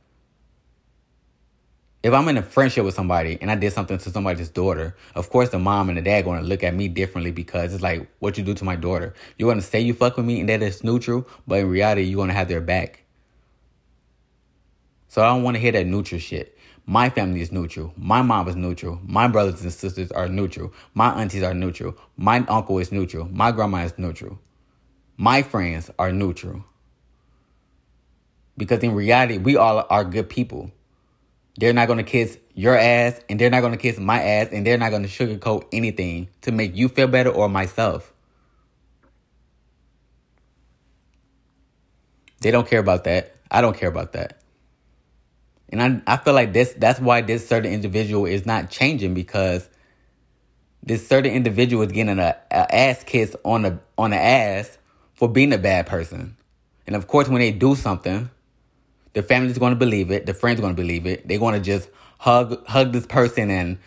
if 2.03 2.15
I'm 2.15 2.27
in 2.29 2.39
a 2.39 2.43
friendship 2.43 2.85
with 2.85 2.95
somebody 2.95 3.37
and 3.41 3.51
I 3.51 3.57
did 3.57 3.73
something 3.73 3.99
to 3.99 4.11
somebody's 4.11 4.49
daughter, 4.49 4.97
of 5.15 5.29
course 5.29 5.51
the 5.51 5.59
mom 5.59 5.91
and 5.91 5.99
the 5.99 6.03
dad 6.03 6.21
are 6.21 6.23
going 6.23 6.41
to 6.41 6.47
look 6.47 6.65
at 6.65 6.75
me 6.75 6.89
differently 6.89 7.31
because 7.31 7.75
it's 7.75 7.83
like 7.83 8.11
what 8.21 8.39
you 8.39 8.45
do 8.45 8.55
to 8.55 8.65
my 8.65 8.77
daughter. 8.77 9.13
You're 9.37 9.49
going 9.49 9.61
to 9.61 9.67
say 9.67 9.81
you 9.81 9.93
fuck 9.93 10.17
with 10.17 10.25
me 10.25 10.41
and 10.41 10.49
that 10.49 10.63
it's 10.63 10.83
neutral, 10.83 11.29
but 11.47 11.59
in 11.59 11.69
reality 11.69 12.03
you're 12.03 12.17
going 12.17 12.29
to 12.29 12.35
have 12.35 12.49
their 12.49 12.63
back. 12.63 13.05
So 15.09 15.23
I 15.23 15.27
don't 15.27 15.43
want 15.43 15.57
to 15.57 15.61
hear 15.61 15.73
that 15.73 15.87
neutral 15.87 16.21
shit. 16.21 16.57
My 16.91 17.09
family 17.09 17.41
is 17.41 17.53
neutral. 17.53 17.95
My 17.97 18.21
mom 18.21 18.49
is 18.49 18.57
neutral. 18.57 18.99
My 19.07 19.29
brothers 19.29 19.63
and 19.63 19.73
sisters 19.73 20.11
are 20.11 20.29
neutral. 20.29 20.73
My 20.93 21.23
aunties 21.23 21.45
are 21.45 21.55
neutral. 21.55 21.95
My 22.17 22.45
uncle 22.49 22.81
is 22.81 22.91
neutral. 22.91 23.29
My 23.31 23.53
grandma 23.53 23.85
is 23.85 23.97
neutral. 23.97 24.41
My 25.17 25.43
friends 25.43 25.89
are 26.01 26.11
neutral. 26.11 26.65
Because 28.57 28.83
in 28.83 28.93
reality, 28.93 29.39
we 29.39 29.55
all 29.55 29.87
are 29.89 30.03
good 30.03 30.29
people. 30.29 30.73
They're 31.59 31.73
not 31.73 31.87
going 31.87 31.99
to 31.99 32.03
kiss 32.03 32.39
your 32.55 32.77
ass 32.77 33.21
and 33.29 33.39
they're 33.39 33.51
not 33.51 33.61
going 33.61 33.71
to 33.71 33.79
kiss 33.79 34.01
my 34.01 34.21
ass 34.21 34.49
and 34.51 34.67
they're 34.67 34.77
not 34.77 34.91
going 34.91 35.05
to 35.05 35.09
sugarcoat 35.09 35.69
anything 35.73 36.27
to 36.41 36.51
make 36.51 36.75
you 36.75 36.89
feel 36.89 37.07
better 37.07 37.31
or 37.31 37.49
myself. 37.49 38.13
They 42.41 42.51
don't 42.51 42.69
care 42.69 42.81
about 42.81 43.05
that. 43.05 43.37
I 43.49 43.61
don't 43.61 43.77
care 43.77 43.89
about 43.89 44.15
that. 44.15 44.40
And 45.71 45.83
I 46.07 46.15
I 46.15 46.17
feel 46.17 46.35
like 46.35 46.53
this 46.53 46.75
that's 46.77 47.01
why 47.01 47.21
this 47.21 47.49
certain 47.49 47.73
individual 47.73 48.27
is 48.27 48.45
not 48.45 48.71
changing 48.71 49.15
because 49.15 49.69
this 50.83 51.07
certain 51.07 51.33
individual 51.33 51.83
is 51.83 51.93
getting 51.93 52.19
a, 52.19 52.37
a 52.51 52.75
ass 52.75 53.05
kiss 53.05 53.37
on 53.45 53.63
the 53.63 53.79
on 53.97 54.11
the 54.11 54.17
ass 54.17 54.79
for 55.15 55.29
being 55.29 55.53
a 55.53 55.59
bad 55.59 55.87
person. 55.87 56.37
And 56.87 56.97
of 56.97 57.07
course 57.07 57.29
when 57.29 57.41
they 57.41 57.53
do 57.53 57.77
something, 57.77 58.31
the 59.13 59.23
family's 59.23 59.59
going 59.59 59.73
to 59.73 59.79
believe 59.79 60.11
it. 60.11 60.27
The 60.27 60.35
friends 60.35 60.61
going 60.61 60.75
to 60.75 60.81
believe 60.81 61.07
it. 61.07 61.27
They're 61.27 61.39
going 61.39 61.55
to 61.55 61.61
just 61.61 61.89
hug 62.19 62.67
hug 62.67 62.93
this 62.93 63.07
person 63.07 63.51
and 63.51 63.79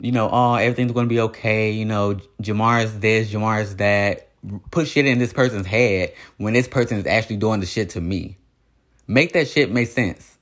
you 0.00 0.12
know, 0.12 0.30
oh, 0.30 0.54
everything's 0.54 0.92
going 0.92 1.06
to 1.06 1.12
be 1.12 1.20
okay. 1.20 1.72
You 1.72 1.84
know, 1.84 2.20
Jamar's 2.40 2.98
this, 3.00 3.30
Jamar's 3.30 3.76
that. 3.76 4.24
Put 4.70 4.86
shit 4.86 5.04
in 5.04 5.18
this 5.18 5.32
person's 5.32 5.66
head 5.66 6.14
when 6.36 6.54
this 6.54 6.68
person 6.68 6.98
is 6.98 7.06
actually 7.06 7.38
doing 7.38 7.58
the 7.58 7.66
shit 7.66 7.90
to 7.90 8.00
me. 8.00 8.38
Make 9.08 9.32
that 9.32 9.48
shit 9.48 9.72
make 9.72 9.88
sense. 9.88 10.37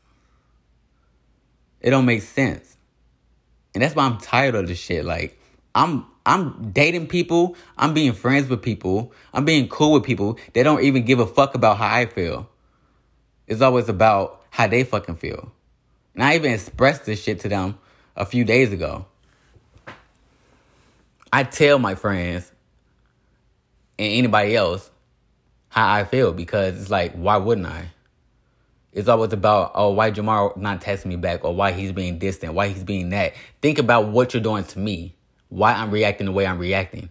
It 1.87 1.90
don't 1.90 2.05
make 2.05 2.23
sense. 2.23 2.76
And 3.73 3.81
that's 3.81 3.95
why 3.95 4.07
I'm 4.07 4.19
tired 4.19 4.57
of 4.57 4.66
this 4.66 4.76
shit. 4.76 5.05
Like, 5.05 5.40
I'm 5.73 6.05
I'm 6.26 6.73
dating 6.73 7.07
people, 7.07 7.55
I'm 7.78 7.95
being 7.95 8.12
friends 8.12 8.49
with 8.49 8.61
people, 8.61 9.12
I'm 9.33 9.45
being 9.45 9.69
cool 9.69 9.93
with 9.93 10.02
people. 10.02 10.37
They 10.52 10.64
don't 10.64 10.83
even 10.83 11.05
give 11.05 11.21
a 11.21 11.26
fuck 11.26 11.55
about 11.55 11.78
how 11.78 11.95
I 11.95 12.07
feel. 12.07 12.49
It's 13.47 13.61
always 13.61 13.88
about 13.88 14.43
how 14.50 14.66
they 14.66 14.83
fucking 14.83 15.14
feel. 15.14 15.52
And 16.14 16.25
I 16.25 16.35
even 16.35 16.52
expressed 16.52 17.05
this 17.05 17.23
shit 17.23 17.38
to 17.40 17.49
them 17.49 17.78
a 18.16 18.26
few 18.26 18.43
days 18.43 18.73
ago. 18.73 19.07
I 21.33 21.45
tell 21.45 21.78
my 21.78 21.95
friends 21.95 22.50
and 23.97 24.12
anybody 24.12 24.57
else 24.57 24.90
how 25.69 25.93
I 25.93 26.02
feel 26.02 26.33
because 26.33 26.81
it's 26.81 26.90
like, 26.90 27.12
why 27.12 27.37
wouldn't 27.37 27.69
I? 27.69 27.90
It's 28.97 29.09
always 29.09 29.35
about, 29.35 29.73
oh, 29.75 29.91
why 29.91 30.11
Jamar 30.11 30.57
not 30.57 30.81
texting 30.81 31.07
me 31.07 31.17
back 31.17 31.45
or 31.45 31.55
why 31.55 31.73
he's 31.73 31.93
being 31.93 32.19
distant, 32.19 32.55
why 32.55 32.69
he's 32.69 32.83
being 32.83 33.11
that. 33.11 33.35
Think 33.61 33.79
about 33.79 34.09
what 34.09 34.33
you're 34.33 34.43
doing 34.43 34.65
to 34.65 34.79
me, 34.79 35.15
why 35.50 35.75
I'm 35.75 35.91
reacting 35.91 36.25
the 36.25 36.33
way 36.33 36.47
I'm 36.47 36.59
reacting. 36.59 37.11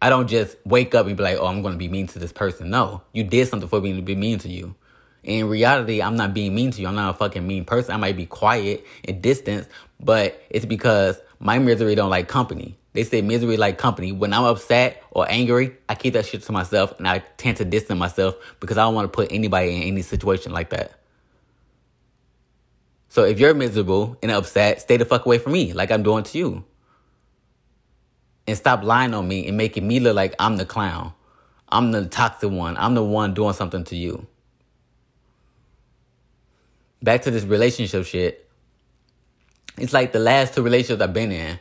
I 0.00 0.08
don't 0.08 0.28
just 0.28 0.56
wake 0.64 0.94
up 0.94 1.08
and 1.08 1.16
be 1.16 1.22
like, 1.24 1.36
oh, 1.40 1.46
I'm 1.46 1.62
going 1.62 1.74
to 1.74 1.78
be 1.78 1.88
mean 1.88 2.06
to 2.06 2.20
this 2.20 2.32
person. 2.32 2.70
No, 2.70 3.02
you 3.12 3.24
did 3.24 3.48
something 3.48 3.68
for 3.68 3.80
me 3.80 3.92
to 3.96 4.02
be 4.02 4.14
mean 4.14 4.38
to 4.38 4.48
you. 4.48 4.76
In 5.24 5.48
reality, 5.48 6.00
I'm 6.00 6.14
not 6.14 6.32
being 6.32 6.54
mean 6.54 6.70
to 6.70 6.80
you. 6.80 6.86
I'm 6.86 6.94
not 6.94 7.12
a 7.12 7.18
fucking 7.18 7.44
mean 7.44 7.64
person. 7.64 7.92
I 7.92 7.96
might 7.96 8.16
be 8.16 8.26
quiet 8.26 8.86
and 9.04 9.20
distant, 9.20 9.66
but 9.98 10.40
it's 10.48 10.64
because 10.64 11.20
my 11.40 11.58
misery 11.58 11.96
don't 11.96 12.10
like 12.10 12.28
company. 12.28 12.78
They 12.94 13.04
say 13.04 13.20
misery 13.20 13.58
like 13.58 13.76
company. 13.76 14.12
When 14.12 14.32
I'm 14.32 14.44
upset 14.44 15.02
or 15.10 15.26
angry, 15.28 15.76
I 15.88 15.94
keep 15.94 16.14
that 16.14 16.24
shit 16.24 16.42
to 16.44 16.52
myself 16.52 16.96
and 16.98 17.06
I 17.06 17.18
tend 17.36 17.58
to 17.58 17.64
distance 17.66 17.98
myself 17.98 18.36
because 18.60 18.78
I 18.78 18.84
don't 18.84 18.94
want 18.94 19.12
to 19.12 19.14
put 19.14 19.30
anybody 19.30 19.76
in 19.76 19.82
any 19.82 20.00
situation 20.00 20.52
like 20.52 20.70
that. 20.70 20.98
So 23.08 23.24
if 23.24 23.38
you're 23.38 23.54
miserable 23.54 24.16
and 24.22 24.32
upset, 24.32 24.80
stay 24.80 24.96
the 24.96 25.04
fuck 25.04 25.26
away 25.26 25.38
from 25.38 25.52
me 25.52 25.74
like 25.74 25.90
I'm 25.90 26.02
doing 26.02 26.24
to 26.24 26.38
you. 26.38 26.64
And 28.46 28.56
stop 28.56 28.82
lying 28.82 29.12
on 29.12 29.28
me 29.28 29.46
and 29.46 29.56
making 29.56 29.86
me 29.86 30.00
look 30.00 30.16
like 30.16 30.34
I'm 30.38 30.56
the 30.56 30.66
clown. 30.66 31.12
I'm 31.68 31.92
the 31.92 32.06
toxic 32.06 32.50
one. 32.50 32.76
I'm 32.78 32.94
the 32.94 33.04
one 33.04 33.34
doing 33.34 33.52
something 33.52 33.84
to 33.84 33.96
you 33.96 34.26
back 37.04 37.22
to 37.22 37.30
this 37.30 37.44
relationship 37.44 38.06
shit. 38.06 38.48
It's 39.76 39.92
like 39.92 40.12
the 40.12 40.18
last 40.18 40.54
two 40.54 40.62
relationships 40.62 41.02
I've 41.02 41.12
been 41.12 41.30
in, 41.30 41.60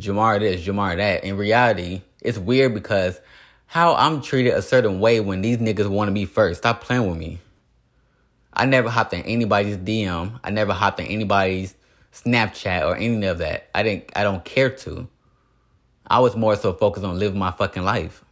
Jamar 0.00 0.40
this, 0.40 0.64
Jamar 0.66 0.96
that. 0.96 1.24
In 1.24 1.36
reality, 1.36 2.02
it's 2.20 2.38
weird 2.38 2.74
because 2.74 3.20
how 3.66 3.94
I'm 3.94 4.20
treated 4.20 4.54
a 4.54 4.62
certain 4.62 5.00
way 5.00 5.20
when 5.20 5.42
these 5.42 5.58
niggas 5.58 5.88
want 5.88 6.08
to 6.08 6.12
be 6.12 6.24
first. 6.24 6.58
Stop 6.58 6.82
playing 6.82 7.08
with 7.08 7.18
me. 7.18 7.38
I 8.52 8.66
never 8.66 8.90
hopped 8.90 9.14
in 9.14 9.22
anybody's 9.22 9.76
DM. 9.76 10.38
I 10.44 10.50
never 10.50 10.72
hopped 10.72 11.00
in 11.00 11.06
anybody's 11.06 11.74
Snapchat 12.12 12.86
or 12.86 12.96
any 12.96 13.24
of 13.26 13.38
that. 13.38 13.68
I 13.74 13.82
didn't 13.82 14.10
I 14.14 14.22
don't 14.22 14.44
care 14.44 14.70
to. 14.70 15.08
I 16.06 16.18
was 16.18 16.36
more 16.36 16.56
so 16.56 16.72
focused 16.74 17.06
on 17.06 17.18
living 17.18 17.38
my 17.38 17.50
fucking 17.50 17.84
life. 17.84 18.24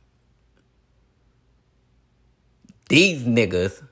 These 2.89 3.23
niggas 3.23 3.83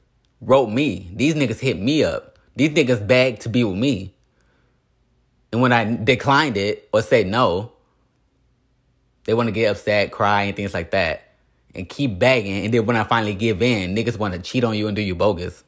wrote 0.41 0.69
me. 0.69 1.11
These 1.15 1.35
niggas 1.35 1.61
hit 1.61 1.79
me 1.79 2.05
up. 2.05 2.39
These 2.57 2.71
niggas 2.71 3.07
begged 3.07 3.43
to 3.43 3.49
be 3.49 3.65
with 3.65 3.79
me. 3.79 4.15
And 5.53 5.63
when 5.63 5.73
I 5.73 5.97
declined 5.97 6.57
it 6.57 6.89
or 6.93 7.03
said 7.03 7.27
no, 7.27 7.73
they 9.25 9.35
want 9.35 9.49
to 9.49 9.53
get 9.53 9.71
upset, 9.71 10.11
cry, 10.11 10.45
and 10.45 10.57
things 10.57 10.75
like 10.75 10.91
that. 10.93 11.25
And 11.75 11.89
keep 11.89 12.19
begging. 12.19 12.65
And 12.65 12.75
then 12.75 12.87
when 12.87 12.97
I 12.97 13.05
finally 13.05 13.35
give 13.35 13.63
in, 13.63 13.95
niggas 13.95 14.19
want 14.19 14.35
to 14.35 14.41
cheat 14.41 14.65
on 14.65 14.77
you 14.77 14.89
and 14.89 14.97
do 14.97 15.03
you 15.03 15.15
bogus. 15.15 15.65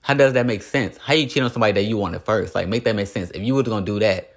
How 0.00 0.14
does 0.14 0.32
that 0.32 0.46
make 0.46 0.62
sense? 0.62 0.96
How 0.96 1.14
you 1.14 1.26
cheat 1.26 1.42
on 1.42 1.50
somebody 1.50 1.72
that 1.72 1.82
you 1.82 1.96
wanted 1.96 2.22
first? 2.22 2.54
Like, 2.54 2.68
make 2.68 2.84
that 2.84 2.96
make 2.96 3.08
sense. 3.08 3.30
If 3.30 3.42
you 3.42 3.54
were 3.54 3.62
gonna 3.62 3.84
do 3.84 3.98
that, 4.00 4.34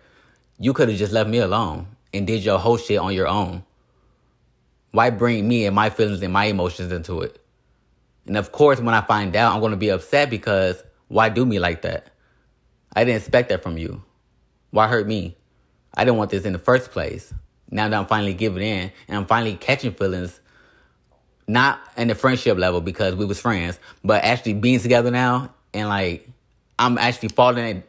you 0.59 0.73
could 0.73 0.89
have 0.89 0.97
just 0.97 1.13
left 1.13 1.29
me 1.29 1.39
alone 1.39 1.87
and 2.13 2.27
did 2.27 2.43
your 2.43 2.59
whole 2.59 2.77
shit 2.77 2.99
on 2.99 3.13
your 3.13 3.27
own. 3.27 3.63
Why 4.91 5.09
bring 5.09 5.47
me 5.47 5.65
and 5.65 5.75
my 5.75 5.89
feelings 5.89 6.21
and 6.21 6.33
my 6.33 6.45
emotions 6.45 6.91
into 6.91 7.21
it? 7.21 7.41
And 8.27 8.37
of 8.37 8.51
course, 8.51 8.79
when 8.79 8.93
I 8.93 9.01
find 9.01 9.35
out, 9.35 9.53
I'm 9.55 9.61
gonna 9.61 9.77
be 9.77 9.89
upset 9.89 10.29
because 10.29 10.83
why 11.07 11.29
do 11.29 11.45
me 11.45 11.59
like 11.59 11.81
that? 11.83 12.11
I 12.93 13.03
didn't 13.03 13.21
expect 13.21 13.49
that 13.49 13.63
from 13.63 13.77
you. 13.77 14.03
Why 14.71 14.87
hurt 14.87 15.07
me? 15.07 15.37
I 15.93 16.03
didn't 16.03 16.17
want 16.17 16.31
this 16.31 16.45
in 16.45 16.53
the 16.53 16.59
first 16.59 16.91
place. 16.91 17.33
Now 17.69 17.87
that 17.87 17.97
I'm 17.97 18.05
finally 18.05 18.33
giving 18.33 18.63
in 18.63 18.91
and 19.07 19.17
I'm 19.17 19.25
finally 19.25 19.55
catching 19.55 19.93
feelings, 19.93 20.39
not 21.47 21.79
in 21.97 22.07
the 22.07 22.15
friendship 22.15 22.57
level 22.57 22.81
because 22.81 23.15
we 23.15 23.25
was 23.25 23.39
friends, 23.39 23.79
but 24.03 24.23
actually 24.23 24.53
being 24.53 24.79
together 24.79 25.11
now 25.11 25.53
and 25.73 25.89
like 25.89 26.27
I'm 26.79 26.97
actually 26.97 27.29
falling, 27.29 27.83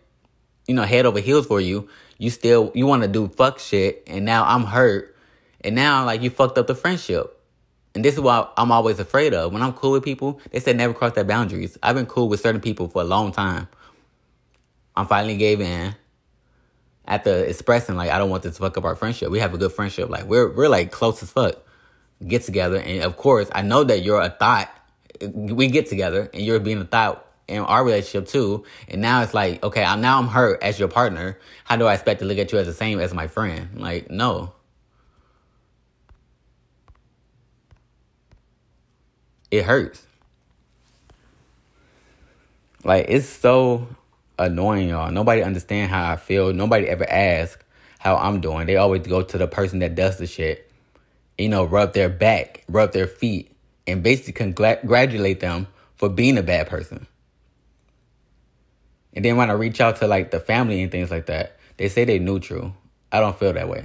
you 0.66 0.74
know, 0.74 0.82
head 0.82 1.06
over 1.06 1.20
heels 1.20 1.46
for 1.46 1.60
you. 1.60 1.88
You 2.18 2.30
still 2.30 2.70
you 2.74 2.86
want 2.86 3.02
to 3.02 3.08
do 3.08 3.28
fuck 3.28 3.58
shit, 3.58 4.04
and 4.06 4.24
now 4.24 4.44
I'm 4.44 4.64
hurt, 4.64 5.16
and 5.62 5.74
now 5.74 6.04
like 6.04 6.22
you 6.22 6.30
fucked 6.30 6.58
up 6.58 6.66
the 6.66 6.74
friendship. 6.74 7.38
And 7.94 8.04
this 8.04 8.14
is 8.14 8.20
what 8.20 8.52
I'm 8.56 8.70
always 8.70 9.00
afraid 9.00 9.34
of. 9.34 9.52
When 9.52 9.62
I'm 9.62 9.72
cool 9.72 9.92
with 9.92 10.04
people, 10.04 10.40
they 10.50 10.60
said 10.60 10.76
never 10.76 10.94
cross 10.94 11.12
their 11.12 11.24
boundaries. 11.24 11.76
I've 11.82 11.96
been 11.96 12.06
cool 12.06 12.28
with 12.28 12.40
certain 12.40 12.60
people 12.60 12.88
for 12.88 13.02
a 13.02 13.04
long 13.04 13.32
time. 13.32 13.68
I'm 14.94 15.06
finally 15.06 15.36
gave 15.36 15.60
in 15.60 15.94
after 17.06 17.44
expressing 17.44 17.97
like 17.97 18.11
I 18.11 18.18
don't 18.18 18.30
want 18.30 18.42
this 18.42 18.56
to 18.56 18.61
fuck 18.61 18.76
up 18.76 18.85
our 18.85 18.97
friendship. 18.97 19.30
We 19.30 19.40
have 19.40 19.54
a 19.54 19.59
good 19.59 19.73
friendship. 19.73 20.09
Like 20.09 20.25
we're 20.25 20.52
we're 20.52 20.68
like 20.68 20.90
close 20.90 21.23
as 21.23 21.30
fuck. 21.30 21.56
Get 22.26 22.42
together, 22.42 22.76
and 22.76 23.02
of 23.02 23.16
course 23.16 23.49
I 23.52 23.62
know 23.62 23.85
that 23.85 24.02
you're 24.02 24.21
a 24.21 24.30
thought. 24.30 24.71
We 25.21 25.68
get 25.68 25.88
together, 25.88 26.30
and 26.32 26.42
you're 26.42 26.61
being 26.61 26.78
a 26.78 26.85
thought 26.85 27.26
in 27.49 27.59
our 27.61 27.85
relationship 27.85 28.28
too. 28.28 28.64
And 28.88 29.00
now 29.02 29.23
it's 29.23 29.35
like, 29.35 29.62
okay, 29.62 29.85
I'm 29.85 30.00
now 30.00 30.18
I'm 30.18 30.28
hurt 30.28 30.62
as 30.62 30.78
your 30.78 30.88
partner. 30.88 31.38
How 31.64 31.76
do 31.76 31.87
I 31.87 31.94
expect 31.94 32.21
to 32.21 32.26
look 32.26 32.38
at 32.38 32.52
you 32.52 32.59
as 32.59 32.66
the 32.66 32.73
same 32.73 33.00
as 33.00 33.12
my 33.12 33.26
friend? 33.26 33.71
Like, 33.75 34.11
no. 34.11 34.52
It 39.50 39.64
hurts. 39.64 40.06
Like 42.85 43.06
it's 43.09 43.26
so 43.26 43.87
annoying, 44.46 44.88
y'all. 44.88 45.11
Nobody 45.11 45.42
understand 45.42 45.90
how 45.90 46.11
I 46.11 46.16
feel. 46.16 46.52
Nobody 46.52 46.88
ever 46.88 47.08
ask 47.08 47.62
how 47.99 48.16
I'm 48.16 48.40
doing. 48.40 48.66
They 48.66 48.76
always 48.76 49.06
go 49.06 49.22
to 49.22 49.38
the 49.38 49.46
person 49.46 49.78
that 49.80 49.94
does 49.94 50.18
the 50.18 50.26
shit. 50.26 50.70
You 51.38 51.49
know, 51.49 51.64
rub 51.64 51.94
their 51.94 52.08
back, 52.08 52.64
rub 52.68 52.92
their 52.92 53.06
feet, 53.06 53.54
and 53.87 54.02
basically 54.02 54.32
congratulate 54.32 55.40
them 55.40 55.66
for 55.96 56.08
being 56.08 56.38
a 56.38 56.42
bad 56.42 56.68
person. 56.68 57.06
And 59.14 59.25
then 59.25 59.37
when 59.37 59.50
I 59.50 59.54
reach 59.54 59.80
out 59.80 59.96
to 59.96 60.06
like 60.06 60.30
the 60.30 60.40
family 60.40 60.82
and 60.82 60.90
things 60.90 61.11
like 61.11 61.26
that, 61.26 61.56
they 61.76 61.88
say 61.88 62.04
they 62.04 62.18
neutral. 62.18 62.75
I 63.11 63.20
don't 63.20 63.38
feel 63.38 63.52
that 63.52 63.68
way. 63.68 63.84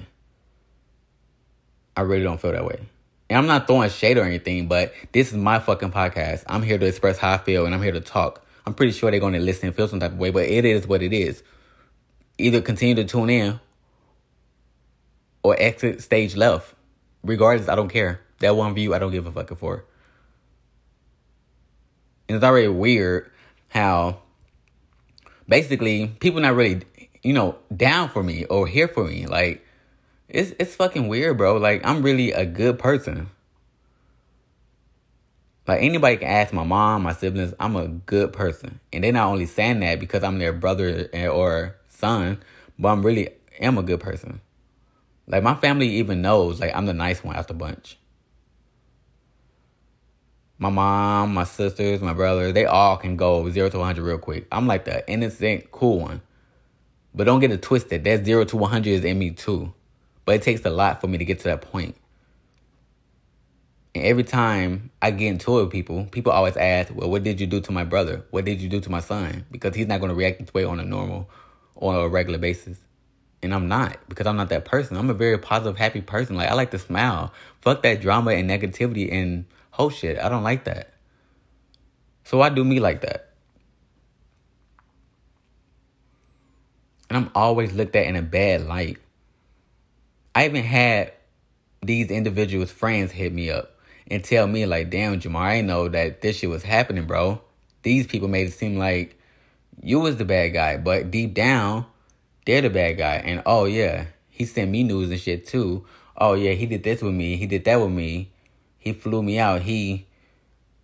I 1.95 2.01
really 2.01 2.23
don't 2.23 2.39
feel 2.39 2.51
that 2.51 2.65
way. 2.65 2.79
And 3.29 3.37
I'm 3.37 3.47
not 3.47 3.67
throwing 3.67 3.89
shade 3.89 4.17
or 4.17 4.23
anything, 4.23 4.67
but 4.67 4.93
this 5.11 5.31
is 5.31 5.37
my 5.37 5.59
fucking 5.59 5.91
podcast. 5.91 6.43
I'm 6.47 6.61
here 6.61 6.77
to 6.77 6.85
express 6.85 7.17
how 7.17 7.33
I 7.33 7.37
feel 7.37 7.65
and 7.65 7.75
I'm 7.75 7.81
here 7.81 7.91
to 7.91 8.01
talk. 8.01 8.45
I'm 8.67 8.73
pretty 8.73 8.91
sure 8.91 9.09
they're 9.09 9.21
going 9.21 9.31
to 9.31 9.39
listen 9.39 9.67
and 9.67 9.75
feel 9.75 9.87
some 9.87 10.01
type 10.01 10.11
of 10.11 10.17
way, 10.17 10.29
but 10.29 10.43
it 10.43 10.65
is 10.65 10.85
what 10.85 11.01
it 11.01 11.13
is. 11.13 11.41
Either 12.37 12.59
continue 12.59 12.95
to 12.95 13.05
tune 13.05 13.29
in 13.29 13.61
or 15.41 15.55
exit 15.57 16.03
stage 16.03 16.35
left. 16.35 16.75
Regardless, 17.23 17.69
I 17.69 17.75
don't 17.75 17.87
care. 17.87 18.19
That 18.39 18.57
one 18.57 18.75
view, 18.75 18.93
I 18.93 18.99
don't 18.99 19.13
give 19.13 19.25
a 19.25 19.31
fuck 19.31 19.57
for. 19.57 19.85
And 22.27 22.35
it's 22.35 22.43
already 22.43 22.67
weird 22.67 23.31
how 23.69 24.19
basically 25.47 26.07
people 26.19 26.41
not 26.41 26.53
really, 26.53 26.81
you 27.23 27.31
know, 27.31 27.55
down 27.73 28.09
for 28.09 28.21
me 28.21 28.43
or 28.43 28.67
here 28.67 28.89
for 28.89 29.05
me. 29.05 29.27
Like 29.27 29.65
it's 30.27 30.51
it's 30.59 30.75
fucking 30.75 31.07
weird, 31.07 31.37
bro. 31.37 31.55
Like 31.55 31.85
I'm 31.85 32.03
really 32.03 32.33
a 32.33 32.45
good 32.45 32.79
person. 32.79 33.29
Like 35.67 35.81
anybody 35.81 36.17
can 36.17 36.27
ask 36.27 36.53
my 36.53 36.63
mom, 36.63 37.03
my 37.03 37.11
siblings, 37.11 37.53
I'm 37.59 37.75
a 37.75 37.87
good 37.87 38.31
person. 38.31 38.79
And 38.93 39.03
they're 39.03 39.11
not 39.11 39.27
only 39.27 39.45
saying 39.45 39.81
that 39.81 39.99
because 39.99 40.23
I'm 40.23 40.39
their 40.39 40.53
brother 40.53 41.09
or 41.13 41.75
son, 41.89 42.41
but 42.79 42.89
I'm 42.89 43.05
really 43.05 43.29
am 43.59 43.77
a 43.77 43.83
good 43.83 43.99
person. 43.99 44.39
Like 45.27 45.43
my 45.43 45.55
family 45.55 45.89
even 45.97 46.21
knows 46.21 46.61
like 46.61 46.73
I'm 46.73 46.85
the 46.85 46.93
nice 46.93 47.21
one 47.23 47.35
out 47.35 47.49
the 47.49 47.53
bunch. 47.53 47.97
My 50.57 50.69
mom, 50.69 51.33
my 51.33 51.43
sisters, 51.43 52.01
my 52.01 52.13
brother, 52.13 52.51
they 52.51 52.65
all 52.65 52.97
can 52.97 53.15
go 53.17 53.47
zero 53.49 53.69
to 53.69 53.77
100 53.77 54.01
real 54.01 54.17
quick. 54.17 54.47
I'm 54.51 54.65
like 54.67 54.85
the 54.85 55.07
innocent, 55.09 55.71
cool 55.71 55.99
one. 55.99 56.21
But 57.13 57.25
don't 57.25 57.41
get 57.41 57.51
it 57.51 57.61
twisted. 57.61 58.05
That 58.05 58.25
zero 58.25 58.45
to 58.45 58.57
100 58.57 58.89
is 58.89 59.03
in 59.03 59.19
me 59.19 59.31
too. 59.31 59.73
But 60.25 60.35
it 60.35 60.41
takes 60.41 60.65
a 60.65 60.69
lot 60.69 61.01
for 61.01 61.07
me 61.07 61.17
to 61.17 61.25
get 61.25 61.39
to 61.39 61.43
that 61.45 61.61
point. 61.61 61.95
And 63.97 64.05
every 64.05 64.23
time 64.23 64.91
I 65.01 65.09
get 65.09 65.27
into 65.27 65.57
it 65.57 65.63
with 65.63 65.71
people, 65.71 66.05
people 66.11 66.31
always 66.31 66.55
ask, 66.55 66.93
well, 66.93 67.09
what 67.09 67.23
did 67.23 67.41
you 67.41 67.47
do 67.47 67.59
to 67.61 67.71
my 67.71 67.83
brother? 67.83 68.23
What 68.29 68.45
did 68.45 68.61
you 68.61 68.69
do 68.69 68.79
to 68.79 68.91
my 68.91 68.99
son? 68.99 69.43
Because 69.49 69.75
he's 69.75 69.87
not 69.87 69.99
going 69.99 70.09
to 70.09 70.15
react 70.15 70.39
this 70.39 70.53
way 70.53 70.63
on 70.63 70.79
a 70.79 70.85
normal 70.85 71.27
or 71.73 72.05
a 72.05 72.07
regular 72.07 72.37
basis. 72.37 72.77
And 73.41 73.55
I'm 73.55 73.67
not 73.67 73.97
because 74.07 74.27
I'm 74.27 74.37
not 74.37 74.49
that 74.49 74.65
person. 74.65 74.97
I'm 74.97 75.09
a 75.09 75.15
very 75.15 75.39
positive, 75.39 75.79
happy 75.79 76.01
person. 76.01 76.35
Like 76.35 76.47
I 76.47 76.53
like 76.53 76.69
to 76.71 76.79
smile. 76.79 77.33
Fuck 77.61 77.81
that 77.81 77.99
drama 77.99 78.31
and 78.33 78.47
negativity 78.47 79.11
and 79.11 79.45
whole 79.71 79.89
shit. 79.89 80.19
I 80.19 80.29
don't 80.29 80.43
like 80.43 80.65
that. 80.65 80.93
So 82.23 82.41
I 82.41 82.49
do 82.49 82.63
me 82.63 82.79
like 82.79 83.01
that. 83.01 83.33
And 87.09 87.17
I'm 87.17 87.31
always 87.33 87.73
looked 87.73 87.95
at 87.95 88.05
in 88.05 88.15
a 88.15 88.21
bad 88.21 88.61
light. 88.67 88.99
I 90.35 90.45
even 90.45 90.63
had 90.63 91.13
these 91.81 92.11
individuals' 92.11 92.69
friends 92.69 93.11
hit 93.11 93.33
me 93.33 93.49
up 93.49 93.73
and 94.09 94.23
tell 94.23 94.47
me 94.47 94.65
like, 94.65 94.89
damn, 94.89 95.19
Jamar, 95.19 95.41
I 95.41 95.61
know 95.61 95.87
that 95.89 96.21
this 96.21 96.37
shit 96.37 96.49
was 96.49 96.63
happening, 96.63 97.05
bro. 97.05 97.41
These 97.83 98.07
people 98.07 98.27
made 98.27 98.47
it 98.47 98.53
seem 98.53 98.77
like 98.77 99.19
you 99.81 99.99
was 99.99 100.17
the 100.17 100.25
bad 100.25 100.49
guy, 100.53 100.77
but 100.77 101.11
deep 101.11 101.33
down, 101.33 101.85
they're 102.45 102.61
the 102.61 102.69
bad 102.69 102.97
guy. 102.97 103.15
And 103.15 103.43
oh 103.45 103.65
yeah, 103.65 104.07
he 104.29 104.45
sent 104.45 104.71
me 104.71 104.83
news 104.83 105.11
and 105.11 105.19
shit 105.19 105.45
too. 105.45 105.85
Oh 106.17 106.33
yeah, 106.33 106.53
he 106.53 106.65
did 106.65 106.83
this 106.83 107.01
with 107.01 107.13
me. 107.13 107.35
He 107.37 107.45
did 107.45 107.65
that 107.65 107.79
with 107.79 107.91
me. 107.91 108.31
He 108.77 108.93
flew 108.93 109.21
me 109.21 109.37
out. 109.39 109.61
He 109.61 110.07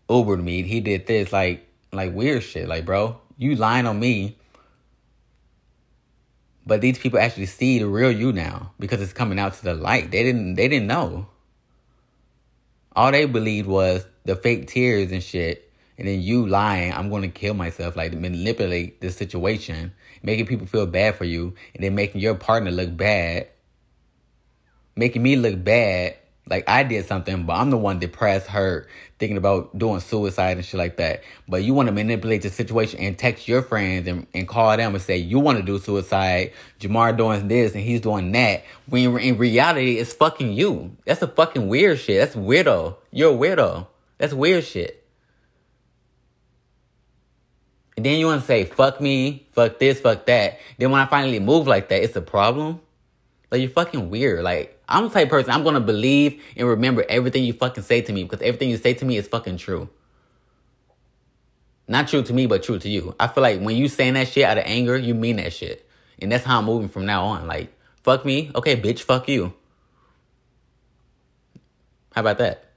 Ubered 0.09 0.43
me. 0.43 0.63
He 0.63 0.79
did 0.81 1.07
this. 1.07 1.31
Like 1.31 1.67
like 1.91 2.13
weird 2.13 2.43
shit. 2.43 2.67
Like 2.67 2.85
bro, 2.85 3.19
you 3.37 3.55
lying 3.55 3.87
on 3.87 3.99
me. 3.99 4.37
But 6.65 6.81
these 6.81 6.97
people 6.97 7.19
actually 7.19 7.47
see 7.47 7.79
the 7.79 7.87
real 7.87 8.11
you 8.11 8.31
now 8.31 8.71
because 8.79 9.01
it's 9.01 9.11
coming 9.11 9.39
out 9.39 9.53
to 9.55 9.63
the 9.63 9.73
light. 9.73 10.11
They 10.11 10.23
didn't 10.23 10.55
they 10.55 10.67
didn't 10.67 10.87
know. 10.87 11.27
All 12.95 13.11
they 13.11 13.25
believed 13.25 13.67
was 13.67 14.05
the 14.25 14.35
fake 14.35 14.67
tears 14.67 15.11
and 15.11 15.23
shit. 15.23 15.71
And 15.97 16.07
then 16.07 16.21
you 16.21 16.47
lying, 16.47 16.91
I'm 16.91 17.09
going 17.09 17.21
to 17.21 17.27
kill 17.27 17.53
myself, 17.53 17.95
like 17.95 18.13
manipulate 18.13 18.99
the 18.99 19.11
situation, 19.11 19.93
making 20.23 20.47
people 20.47 20.65
feel 20.65 20.87
bad 20.87 21.15
for 21.15 21.23
you, 21.23 21.53
and 21.75 21.83
then 21.83 21.93
making 21.93 22.19
your 22.19 22.33
partner 22.33 22.71
look 22.71 22.97
bad, 22.97 23.47
making 24.95 25.21
me 25.21 25.35
look 25.35 25.63
bad 25.63 26.17
like 26.49 26.67
I 26.67 26.83
did 26.83 27.05
something, 27.05 27.45
but 27.45 27.53
I'm 27.53 27.69
the 27.69 27.77
one 27.77 27.99
depressed, 27.99 28.47
hurt, 28.47 28.89
thinking 29.17 29.37
about 29.37 29.77
doing 29.77 30.01
suicide 30.01 30.57
and 30.57 30.65
shit 30.65 30.77
like 30.77 30.97
that. 30.97 31.23
But 31.47 31.63
you 31.63 31.73
want 31.73 31.87
to 31.87 31.93
manipulate 31.93 32.41
the 32.41 32.49
situation 32.49 32.99
and 32.99 33.17
text 33.17 33.47
your 33.47 33.61
friends 33.61 34.07
and, 34.07 34.27
and 34.33 34.47
call 34.47 34.75
them 34.75 34.93
and 34.93 35.01
say 35.01 35.17
you 35.17 35.39
want 35.39 35.57
to 35.57 35.63
do 35.63 35.79
suicide. 35.79 36.51
Jamar 36.81 37.15
doing 37.15 37.47
this 37.47 37.73
and 37.73 37.81
he's 37.81 38.01
doing 38.01 38.31
that. 38.33 38.63
When 38.89 39.17
in 39.19 39.37
reality, 39.37 39.97
it's 39.99 40.13
fucking 40.13 40.51
you. 40.51 40.97
That's 41.05 41.21
a 41.21 41.27
fucking 41.27 41.69
weird 41.69 41.99
shit. 41.99 42.19
That's 42.19 42.35
weirdo. 42.35 42.97
You're 43.11 43.33
a 43.33 43.37
weirdo. 43.37 43.87
That's 44.17 44.33
weird 44.33 44.65
shit. 44.65 44.99
And 47.95 48.05
then 48.05 48.19
you 48.19 48.25
want 48.25 48.41
to 48.41 48.47
say 48.47 48.65
fuck 48.65 48.99
me, 48.99 49.47
fuck 49.53 49.79
this, 49.79 50.01
fuck 50.01 50.25
that. 50.25 50.59
Then 50.77 50.91
when 50.91 50.99
I 50.99 51.05
finally 51.05 51.39
move 51.39 51.67
like 51.67 51.87
that, 51.89 52.03
it's 52.03 52.15
a 52.17 52.21
problem. 52.21 52.81
Like 53.49 53.61
you're 53.61 53.69
fucking 53.69 54.09
weird. 54.09 54.43
Like 54.43 54.72
I'm 54.87 55.05
the 55.05 55.09
type 55.09 55.25
of 55.25 55.31
person 55.31 55.51
I'm 55.51 55.63
gonna 55.63 55.79
believe 55.79 56.43
and 56.55 56.67
remember 56.67 57.05
everything 57.07 57.43
you 57.43 57.53
fucking 57.53 57.83
say 57.83 58.01
to 58.01 58.13
me 58.13 58.23
because 58.23 58.41
everything 58.41 58.69
you 58.69 58.77
say 58.77 58.93
to 58.93 59.05
me 59.05 59.17
is 59.17 59.27
fucking 59.27 59.57
true. 59.57 59.89
Not 61.87 62.07
true 62.07 62.23
to 62.23 62.33
me, 62.33 62.45
but 62.47 62.63
true 62.63 62.79
to 62.79 62.89
you. 62.89 63.15
I 63.19 63.27
feel 63.27 63.43
like 63.43 63.59
when 63.59 63.75
you 63.75 63.87
saying 63.87 64.13
that 64.13 64.29
shit 64.29 64.45
out 64.45 64.57
of 64.57 64.63
anger, 64.65 64.97
you 64.97 65.13
mean 65.13 65.35
that 65.37 65.53
shit. 65.53 65.87
And 66.19 66.31
that's 66.31 66.45
how 66.45 66.59
I'm 66.59 66.65
moving 66.65 66.87
from 66.87 67.05
now 67.05 67.25
on. 67.25 67.47
Like, 67.47 67.73
fuck 68.03 68.25
me. 68.25 68.51
Okay, 68.55 68.79
bitch, 68.79 69.01
fuck 69.01 69.27
you. 69.27 69.53
How 72.13 72.21
about 72.21 72.37
that? 72.37 72.71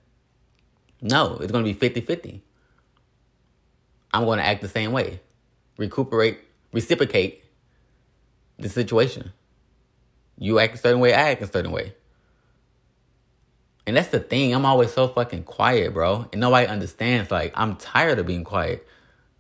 No, 1.00 1.36
it's 1.40 1.52
to 1.52 1.62
be 1.62 1.72
50 1.72 2.00
50. 2.00 2.42
I'm 4.12 4.24
to 4.24 4.44
act 4.44 4.62
the 4.62 4.68
same 4.68 4.92
way. 4.92 5.20
Recuperate, 5.76 6.38
reciprocate 6.72 7.44
the 8.58 8.68
situation. 8.68 9.32
You 10.38 10.58
act 10.58 10.74
a 10.74 10.78
certain 10.78 11.00
way, 11.00 11.14
I 11.14 11.30
act 11.30 11.42
a 11.42 11.46
certain 11.46 11.72
way. 11.72 11.94
And 13.86 13.96
that's 13.96 14.08
the 14.08 14.20
thing. 14.20 14.52
I'm 14.52 14.66
always 14.66 14.92
so 14.92 15.06
fucking 15.08 15.44
quiet, 15.44 15.94
bro. 15.94 16.28
And 16.32 16.40
nobody 16.40 16.66
understands. 16.66 17.30
Like, 17.30 17.52
I'm 17.54 17.76
tired 17.76 18.18
of 18.18 18.26
being 18.26 18.42
quiet. 18.42 18.86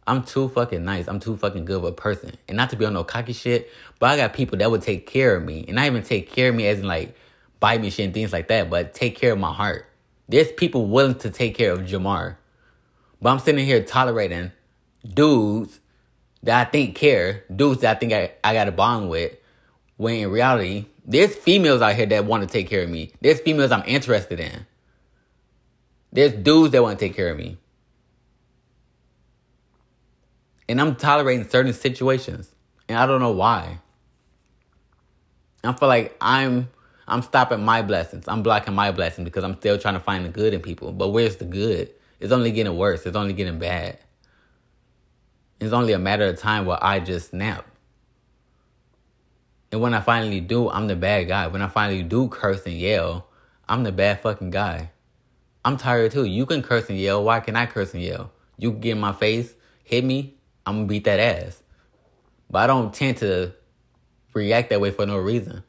I'm 0.06 0.22
too 0.22 0.48
fucking 0.48 0.84
nice. 0.84 1.08
I'm 1.08 1.18
too 1.18 1.36
fucking 1.36 1.64
good 1.64 1.78
of 1.78 1.84
a 1.84 1.92
person. 1.92 2.32
And 2.46 2.56
not 2.56 2.70
to 2.70 2.76
be 2.76 2.84
on 2.84 2.94
no 2.94 3.02
cocky 3.02 3.32
shit, 3.32 3.70
but 3.98 4.10
I 4.10 4.16
got 4.16 4.34
people 4.34 4.56
that 4.58 4.70
would 4.70 4.82
take 4.82 5.06
care 5.06 5.34
of 5.34 5.42
me. 5.42 5.64
And 5.66 5.76
not 5.76 5.86
even 5.86 6.04
take 6.04 6.30
care 6.30 6.50
of 6.50 6.54
me 6.54 6.68
as 6.68 6.78
in 6.78 6.86
like 6.86 7.16
buy 7.58 7.76
me 7.78 7.90
shit 7.90 8.04
and 8.04 8.14
things 8.14 8.32
like 8.32 8.48
that, 8.48 8.70
but 8.70 8.94
take 8.94 9.16
care 9.16 9.32
of 9.32 9.38
my 9.38 9.52
heart. 9.52 9.86
There's 10.28 10.52
people 10.52 10.86
willing 10.86 11.16
to 11.16 11.30
take 11.30 11.56
care 11.56 11.72
of 11.72 11.80
Jamar. 11.80 12.36
But 13.20 13.30
I'm 13.30 13.38
sitting 13.40 13.64
here 13.64 13.82
tolerating 13.82 14.52
dudes 15.04 15.80
that 16.44 16.68
I 16.68 16.70
think 16.70 16.94
care, 16.94 17.44
dudes 17.54 17.80
that 17.80 17.96
I 17.96 17.98
think 17.98 18.12
I, 18.12 18.32
I 18.44 18.54
got 18.54 18.68
a 18.68 18.72
bond 18.72 19.08
with, 19.08 19.32
when 19.96 20.16
in 20.16 20.30
reality, 20.30 20.86
there's 21.04 21.34
females 21.34 21.80
out 21.82 21.94
here 21.94 22.06
that 22.06 22.24
want 22.24 22.42
to 22.42 22.48
take 22.48 22.68
care 22.68 22.82
of 22.82 22.90
me. 22.90 23.12
There's 23.20 23.40
females 23.40 23.72
I'm 23.72 23.84
interested 23.86 24.40
in. 24.40 24.66
There's 26.12 26.32
dudes 26.32 26.72
that 26.72 26.82
want 26.82 26.98
to 26.98 27.04
take 27.04 27.16
care 27.16 27.30
of 27.30 27.36
me. 27.36 27.58
And 30.68 30.80
I'm 30.80 30.96
tolerating 30.96 31.48
certain 31.48 31.72
situations. 31.72 32.54
And 32.88 32.98
I 32.98 33.06
don't 33.06 33.20
know 33.20 33.32
why. 33.32 33.78
I 35.64 35.72
feel 35.72 35.88
like 35.88 36.16
I'm 36.20 36.68
I'm 37.08 37.22
stopping 37.22 37.64
my 37.64 37.82
blessings. 37.82 38.26
I'm 38.26 38.42
blocking 38.42 38.74
my 38.74 38.90
blessings 38.90 39.24
because 39.24 39.44
I'm 39.44 39.54
still 39.56 39.78
trying 39.78 39.94
to 39.94 40.00
find 40.00 40.24
the 40.24 40.28
good 40.28 40.54
in 40.54 40.60
people. 40.60 40.92
But 40.92 41.08
where's 41.08 41.36
the 41.36 41.44
good? 41.44 41.90
It's 42.18 42.32
only 42.32 42.50
getting 42.50 42.76
worse. 42.76 43.06
It's 43.06 43.16
only 43.16 43.32
getting 43.32 43.58
bad. 43.58 43.98
It's 45.60 45.72
only 45.72 45.92
a 45.92 45.98
matter 45.98 46.26
of 46.26 46.38
time 46.38 46.66
where 46.66 46.82
I 46.82 47.00
just 47.00 47.30
snap. 47.30 47.66
And 49.72 49.80
when 49.80 49.94
I 49.94 50.00
finally 50.00 50.40
do, 50.40 50.70
I'm 50.70 50.86
the 50.86 50.96
bad 50.96 51.28
guy. 51.28 51.46
When 51.48 51.62
I 51.62 51.68
finally 51.68 52.02
do 52.02 52.28
curse 52.28 52.64
and 52.66 52.74
yell, 52.74 53.28
I'm 53.68 53.82
the 53.82 53.92
bad 53.92 54.20
fucking 54.20 54.50
guy. 54.50 54.90
I'm 55.64 55.76
tired 55.76 56.12
too. 56.12 56.24
You 56.24 56.46
can 56.46 56.62
curse 56.62 56.88
and 56.88 56.98
yell. 56.98 57.24
Why 57.24 57.40
can't 57.40 57.56
I 57.56 57.66
curse 57.66 57.92
and 57.92 58.02
yell? 58.02 58.30
You 58.56 58.72
get 58.72 58.92
in 58.92 59.00
my 59.00 59.12
face, 59.12 59.52
hit 59.82 60.04
me, 60.04 60.36
I'm 60.64 60.76
gonna 60.76 60.86
beat 60.86 61.04
that 61.04 61.20
ass. 61.20 61.62
But 62.48 62.60
I 62.64 62.66
don't 62.68 62.94
tend 62.94 63.18
to 63.18 63.52
react 64.32 64.70
that 64.70 64.80
way 64.80 64.90
for 64.90 65.06
no 65.06 65.18
reason. 65.18 65.62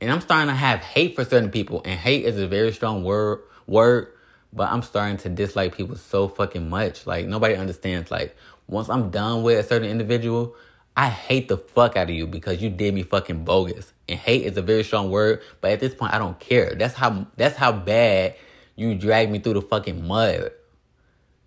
And 0.00 0.10
I'm 0.10 0.20
starting 0.20 0.48
to 0.48 0.54
have 0.54 0.80
hate 0.80 1.14
for 1.14 1.24
certain 1.24 1.50
people, 1.50 1.80
and 1.84 1.98
hate 1.98 2.24
is 2.24 2.38
a 2.38 2.46
very 2.46 2.72
strong 2.72 3.04
word 3.04 3.40
word, 3.66 4.08
but 4.54 4.70
I'm 4.70 4.82
starting 4.82 5.16
to 5.18 5.28
dislike 5.28 5.76
people 5.76 5.96
so 5.96 6.28
fucking 6.28 6.68
much. 6.68 7.06
Like 7.06 7.26
nobody 7.26 7.54
understands 7.54 8.10
like 8.10 8.36
once 8.68 8.88
I'm 8.88 9.10
done 9.10 9.42
with 9.42 9.58
a 9.58 9.68
certain 9.68 9.88
individual, 9.88 10.54
I 10.96 11.08
hate 11.08 11.48
the 11.48 11.58
fuck 11.58 11.96
out 11.96 12.08
of 12.08 12.14
you 12.14 12.26
because 12.26 12.62
you 12.62 12.70
did 12.70 12.94
me 12.94 13.02
fucking 13.02 13.44
bogus. 13.44 13.92
And 14.08 14.18
hate 14.18 14.44
is 14.44 14.56
a 14.56 14.62
very 14.62 14.84
strong 14.84 15.10
word, 15.10 15.42
but 15.60 15.72
at 15.72 15.80
this 15.80 15.94
point 15.94 16.14
I 16.14 16.18
don't 16.18 16.38
care. 16.38 16.74
That's 16.74 16.94
how 16.94 17.26
that's 17.36 17.56
how 17.56 17.72
bad 17.72 18.36
you 18.76 18.94
dragged 18.94 19.32
me 19.32 19.40
through 19.40 19.54
the 19.54 19.62
fucking 19.62 20.06
mud. 20.06 20.52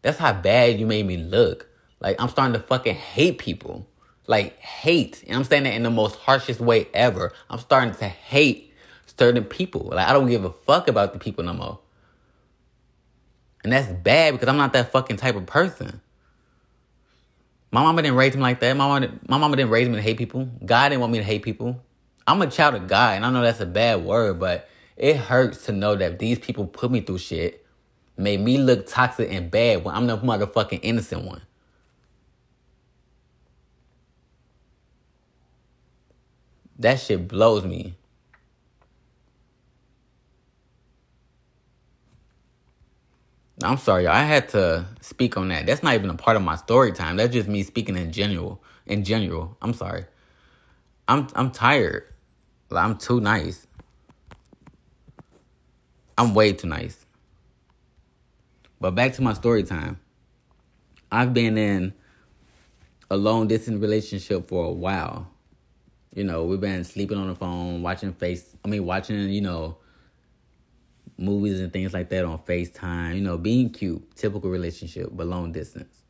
That's 0.01 0.17
how 0.17 0.33
bad 0.33 0.79
you 0.79 0.85
made 0.85 1.05
me 1.05 1.17
look. 1.17 1.67
Like 1.99 2.21
I'm 2.21 2.29
starting 2.29 2.53
to 2.53 2.59
fucking 2.59 2.95
hate 2.95 3.37
people. 3.37 3.87
Like 4.27 4.59
hate. 4.59 5.23
And 5.27 5.37
I'm 5.37 5.43
saying 5.45 5.63
that 5.63 5.73
in 5.73 5.83
the 5.83 5.89
most 5.89 6.17
harshest 6.17 6.59
way 6.59 6.87
ever. 6.93 7.31
I'm 7.49 7.59
starting 7.59 7.93
to 7.95 8.07
hate 8.07 8.73
certain 9.17 9.45
people. 9.45 9.91
Like 9.93 10.07
I 10.07 10.13
don't 10.13 10.27
give 10.27 10.43
a 10.43 10.51
fuck 10.51 10.89
about 10.89 11.13
the 11.13 11.19
people 11.19 11.45
no 11.45 11.53
more. 11.53 11.79
And 13.67 13.73
that's 13.73 13.91
bad 13.91 14.31
because 14.31 14.47
I'm 14.47 14.55
not 14.55 14.71
that 14.71 14.93
fucking 14.93 15.17
type 15.17 15.35
of 15.35 15.45
person. 15.45 15.99
My 17.69 17.83
mama 17.83 18.01
didn't 18.01 18.15
raise 18.15 18.33
me 18.33 18.41
like 18.41 18.61
that. 18.61 18.77
My 18.77 18.87
mama, 18.87 19.11
my 19.27 19.37
mama 19.37 19.57
didn't 19.57 19.71
raise 19.71 19.89
me 19.89 19.95
to 19.95 20.01
hate 20.01 20.17
people. 20.17 20.49
God 20.65 20.87
didn't 20.87 21.01
want 21.01 21.11
me 21.11 21.17
to 21.17 21.23
hate 21.25 21.43
people. 21.43 21.77
I'm 22.25 22.41
a 22.41 22.47
child 22.49 22.75
of 22.75 22.87
God, 22.87 23.17
and 23.17 23.25
I 23.25 23.29
know 23.29 23.41
that's 23.41 23.59
a 23.59 23.65
bad 23.65 24.05
word, 24.05 24.39
but 24.39 24.69
it 24.95 25.17
hurts 25.17 25.65
to 25.65 25.73
know 25.73 25.97
that 25.97 26.17
these 26.17 26.39
people 26.39 26.65
put 26.65 26.91
me 26.91 27.01
through 27.01 27.17
shit, 27.17 27.65
made 28.15 28.39
me 28.39 28.57
look 28.57 28.87
toxic 28.87 29.29
and 29.29 29.51
bad 29.51 29.83
when 29.83 29.93
I'm 29.93 30.07
the 30.07 30.17
motherfucking 30.17 30.79
innocent 30.81 31.25
one. 31.25 31.41
That 36.79 37.01
shit 37.01 37.27
blows 37.27 37.65
me. 37.65 37.95
I'm 43.63 43.77
sorry, 43.77 44.05
I 44.05 44.23
had 44.23 44.49
to 44.49 44.85
speak 45.01 45.35
on 45.35 45.47
that. 45.47 45.65
That's 45.65 45.81
not 45.81 45.95
even 45.95 46.11
a 46.11 46.13
part 46.13 46.37
of 46.37 46.43
my 46.43 46.55
story 46.55 46.91
time. 46.91 47.17
That's 47.17 47.33
just 47.33 47.47
me 47.47 47.63
speaking 47.63 47.97
in 47.97 48.11
general. 48.11 48.61
In 48.85 49.03
general, 49.03 49.57
I'm 49.61 49.73
sorry. 49.73 50.05
I'm 51.07 51.27
I'm 51.35 51.51
tired. 51.51 52.03
I'm 52.71 52.97
too 52.97 53.19
nice. 53.19 53.65
I'm 56.17 56.35
way 56.35 56.53
too 56.53 56.67
nice. 56.67 57.05
But 58.79 58.91
back 58.91 59.13
to 59.13 59.23
my 59.23 59.33
story 59.33 59.63
time. 59.63 59.99
I've 61.11 61.33
been 61.33 61.57
in 61.57 61.93
a 63.09 63.17
long 63.17 63.47
distance 63.47 63.81
relationship 63.81 64.47
for 64.47 64.65
a 64.65 64.71
while. 64.71 65.31
You 66.13 66.25
know, 66.25 66.43
we've 66.45 66.59
been 66.59 66.83
sleeping 66.83 67.17
on 67.17 67.27
the 67.27 67.35
phone, 67.35 67.81
watching 67.81 68.13
face 68.13 68.55
I 68.63 68.67
mean 68.67 68.85
watching, 68.85 69.29
you 69.29 69.41
know, 69.41 69.77
movies 71.17 71.59
and 71.59 71.71
things 71.73 71.93
like 71.93 72.09
that 72.09 72.25
on 72.25 72.37
FaceTime, 72.39 73.15
you 73.15 73.21
know, 73.21 73.37
being 73.37 73.69
cute, 73.69 74.15
typical 74.15 74.49
relationship, 74.49 75.09
but 75.11 75.27
long 75.27 75.51
distance. 75.51 76.03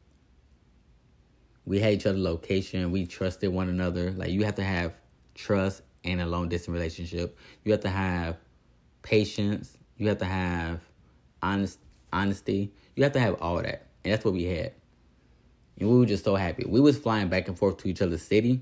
We 1.65 1.79
had 1.79 1.93
each 1.93 2.05
other 2.05 2.17
location, 2.17 2.91
we 2.91 3.05
trusted 3.05 3.51
one 3.51 3.69
another. 3.69 4.11
Like 4.11 4.31
you 4.31 4.45
have 4.45 4.55
to 4.55 4.63
have 4.63 4.93
trust 5.35 5.81
in 6.03 6.19
a 6.19 6.25
long 6.25 6.49
distance 6.49 6.73
relationship. 6.73 7.37
You 7.63 7.71
have 7.73 7.81
to 7.81 7.89
have 7.89 8.37
patience, 9.01 9.77
you 9.97 10.07
have 10.07 10.19
to 10.19 10.25
have 10.25 10.81
honest 11.41 11.79
honesty. 12.11 12.71
You 12.95 13.03
have 13.03 13.13
to 13.13 13.19
have 13.19 13.35
all 13.41 13.57
that. 13.57 13.87
And 14.03 14.13
that's 14.13 14.25
what 14.25 14.33
we 14.33 14.45
had. 14.45 14.73
And 15.79 15.89
we 15.89 15.97
were 15.97 16.05
just 16.05 16.23
so 16.23 16.35
happy. 16.35 16.65
We 16.67 16.79
was 16.79 16.97
flying 16.97 17.29
back 17.29 17.47
and 17.47 17.57
forth 17.57 17.77
to 17.77 17.87
each 17.87 18.01
other's 18.01 18.23
city. 18.23 18.61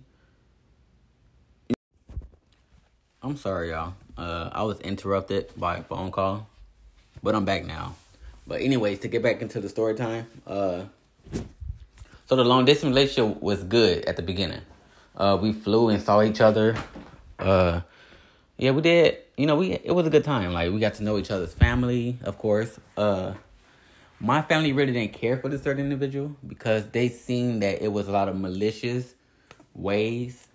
I'm 3.21 3.37
sorry, 3.37 3.69
y'all. 3.69 3.93
Uh, 4.17 4.49
I 4.51 4.63
was 4.63 4.79
interrupted 4.79 5.51
by 5.57 5.77
a 5.77 5.83
phone 5.83 6.11
call, 6.11 6.47
but 7.21 7.35
I'm 7.35 7.45
back 7.45 7.65
now. 7.65 7.95
But 8.47 8.61
anyways, 8.61 8.99
to 8.99 9.07
get 9.07 9.23
back 9.23 9.41
into 9.41 9.59
the 9.59 9.69
story 9.69 9.95
time, 9.95 10.27
uh, 10.45 10.83
so 12.27 12.35
the 12.35 12.43
long 12.43 12.65
distance 12.65 12.89
relationship 12.95 13.41
was 13.41 13.63
good 13.63 14.05
at 14.05 14.15
the 14.15 14.21
beginning. 14.21 14.61
Uh, 15.15 15.37
we 15.41 15.53
flew 15.53 15.89
and 15.89 16.01
saw 16.01 16.21
each 16.21 16.41
other. 16.41 16.75
Uh, 17.39 17.81
yeah, 18.57 18.71
we 18.71 18.81
did. 18.81 19.17
You 19.37 19.47
know, 19.47 19.55
we 19.55 19.73
it 19.73 19.93
was 19.93 20.07
a 20.07 20.09
good 20.09 20.23
time. 20.23 20.53
Like 20.53 20.71
we 20.71 20.79
got 20.79 20.95
to 20.95 21.03
know 21.03 21.17
each 21.17 21.31
other's 21.31 21.53
family, 21.53 22.17
of 22.23 22.37
course. 22.37 22.79
Uh, 22.95 23.33
my 24.19 24.41
family 24.41 24.71
really 24.71 24.93
didn't 24.93 25.13
care 25.13 25.37
for 25.37 25.49
this 25.49 25.63
certain 25.63 25.83
individual 25.83 26.35
because 26.47 26.87
they 26.89 27.09
seen 27.09 27.59
that 27.59 27.83
it 27.83 27.89
was 27.91 28.07
a 28.07 28.11
lot 28.11 28.29
of 28.29 28.39
malicious 28.39 29.13
ways. 29.73 30.47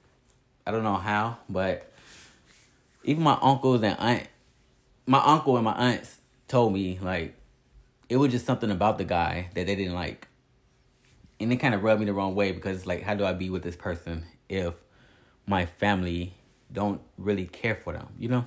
I 0.66 0.70
don't 0.70 0.84
know 0.84 0.96
how, 0.96 1.38
but 1.48 1.89
even 3.04 3.22
my 3.22 3.38
uncles 3.40 3.82
and 3.82 3.98
aunt, 3.98 4.26
my 5.06 5.22
uncle 5.24 5.56
and 5.56 5.64
my 5.64 5.72
aunts 5.72 6.18
told 6.48 6.72
me 6.72 6.98
like 7.00 7.34
it 8.08 8.16
was 8.16 8.30
just 8.30 8.46
something 8.46 8.70
about 8.70 8.98
the 8.98 9.04
guy 9.04 9.50
that 9.54 9.66
they 9.66 9.76
didn't 9.76 9.94
like, 9.94 10.28
and 11.38 11.52
it 11.52 11.56
kind 11.56 11.74
of 11.74 11.82
rubbed 11.82 12.00
me 12.00 12.06
the 12.06 12.12
wrong 12.12 12.34
way 12.34 12.52
because 12.52 12.86
like, 12.86 13.02
how 13.02 13.14
do 13.14 13.24
I 13.24 13.32
be 13.32 13.50
with 13.50 13.62
this 13.62 13.76
person 13.76 14.24
if 14.48 14.74
my 15.46 15.66
family 15.66 16.34
don't 16.72 17.00
really 17.16 17.46
care 17.46 17.74
for 17.74 17.92
them, 17.92 18.08
you 18.18 18.28
know? 18.28 18.46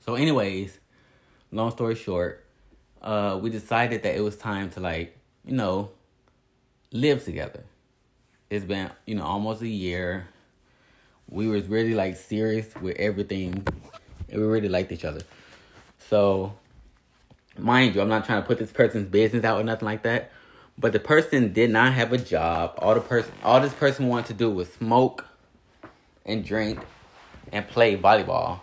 So, 0.00 0.14
anyways, 0.14 0.78
long 1.50 1.70
story 1.70 1.94
short, 1.94 2.46
uh, 3.02 3.38
we 3.40 3.50
decided 3.50 4.02
that 4.04 4.16
it 4.16 4.20
was 4.20 4.36
time 4.36 4.70
to 4.70 4.80
like, 4.80 5.16
you 5.44 5.54
know, 5.54 5.90
live 6.92 7.24
together. 7.24 7.64
It's 8.48 8.64
been, 8.64 8.90
you 9.06 9.14
know, 9.16 9.24
almost 9.24 9.60
a 9.60 9.68
year 9.68 10.28
we 11.30 11.46
was 11.46 11.66
really 11.66 11.94
like 11.94 12.16
serious 12.16 12.74
with 12.80 12.96
everything 12.96 13.66
and 14.30 14.40
we 14.40 14.46
really 14.46 14.68
liked 14.68 14.92
each 14.92 15.04
other. 15.04 15.20
So 15.98 16.54
mind 17.58 17.94
you 17.94 18.00
i'm 18.00 18.08
not 18.08 18.24
trying 18.24 18.40
to 18.40 18.46
put 18.46 18.56
this 18.56 18.70
person's 18.70 19.08
business 19.08 19.42
out 19.42 19.60
or 19.60 19.64
nothing 19.64 19.84
like 19.84 20.04
that 20.04 20.30
but 20.78 20.92
the 20.92 21.00
person 21.00 21.52
did 21.52 21.70
not 21.70 21.92
have 21.92 22.12
a 22.12 22.18
job. 22.18 22.74
All 22.78 22.94
the 22.94 23.00
person 23.00 23.32
all 23.42 23.60
this 23.60 23.74
person 23.74 24.06
wanted 24.06 24.26
to 24.26 24.34
do 24.34 24.48
was 24.48 24.72
smoke 24.72 25.26
and 26.24 26.44
drink 26.44 26.78
and 27.50 27.66
play 27.66 27.96
volleyball. 27.96 28.60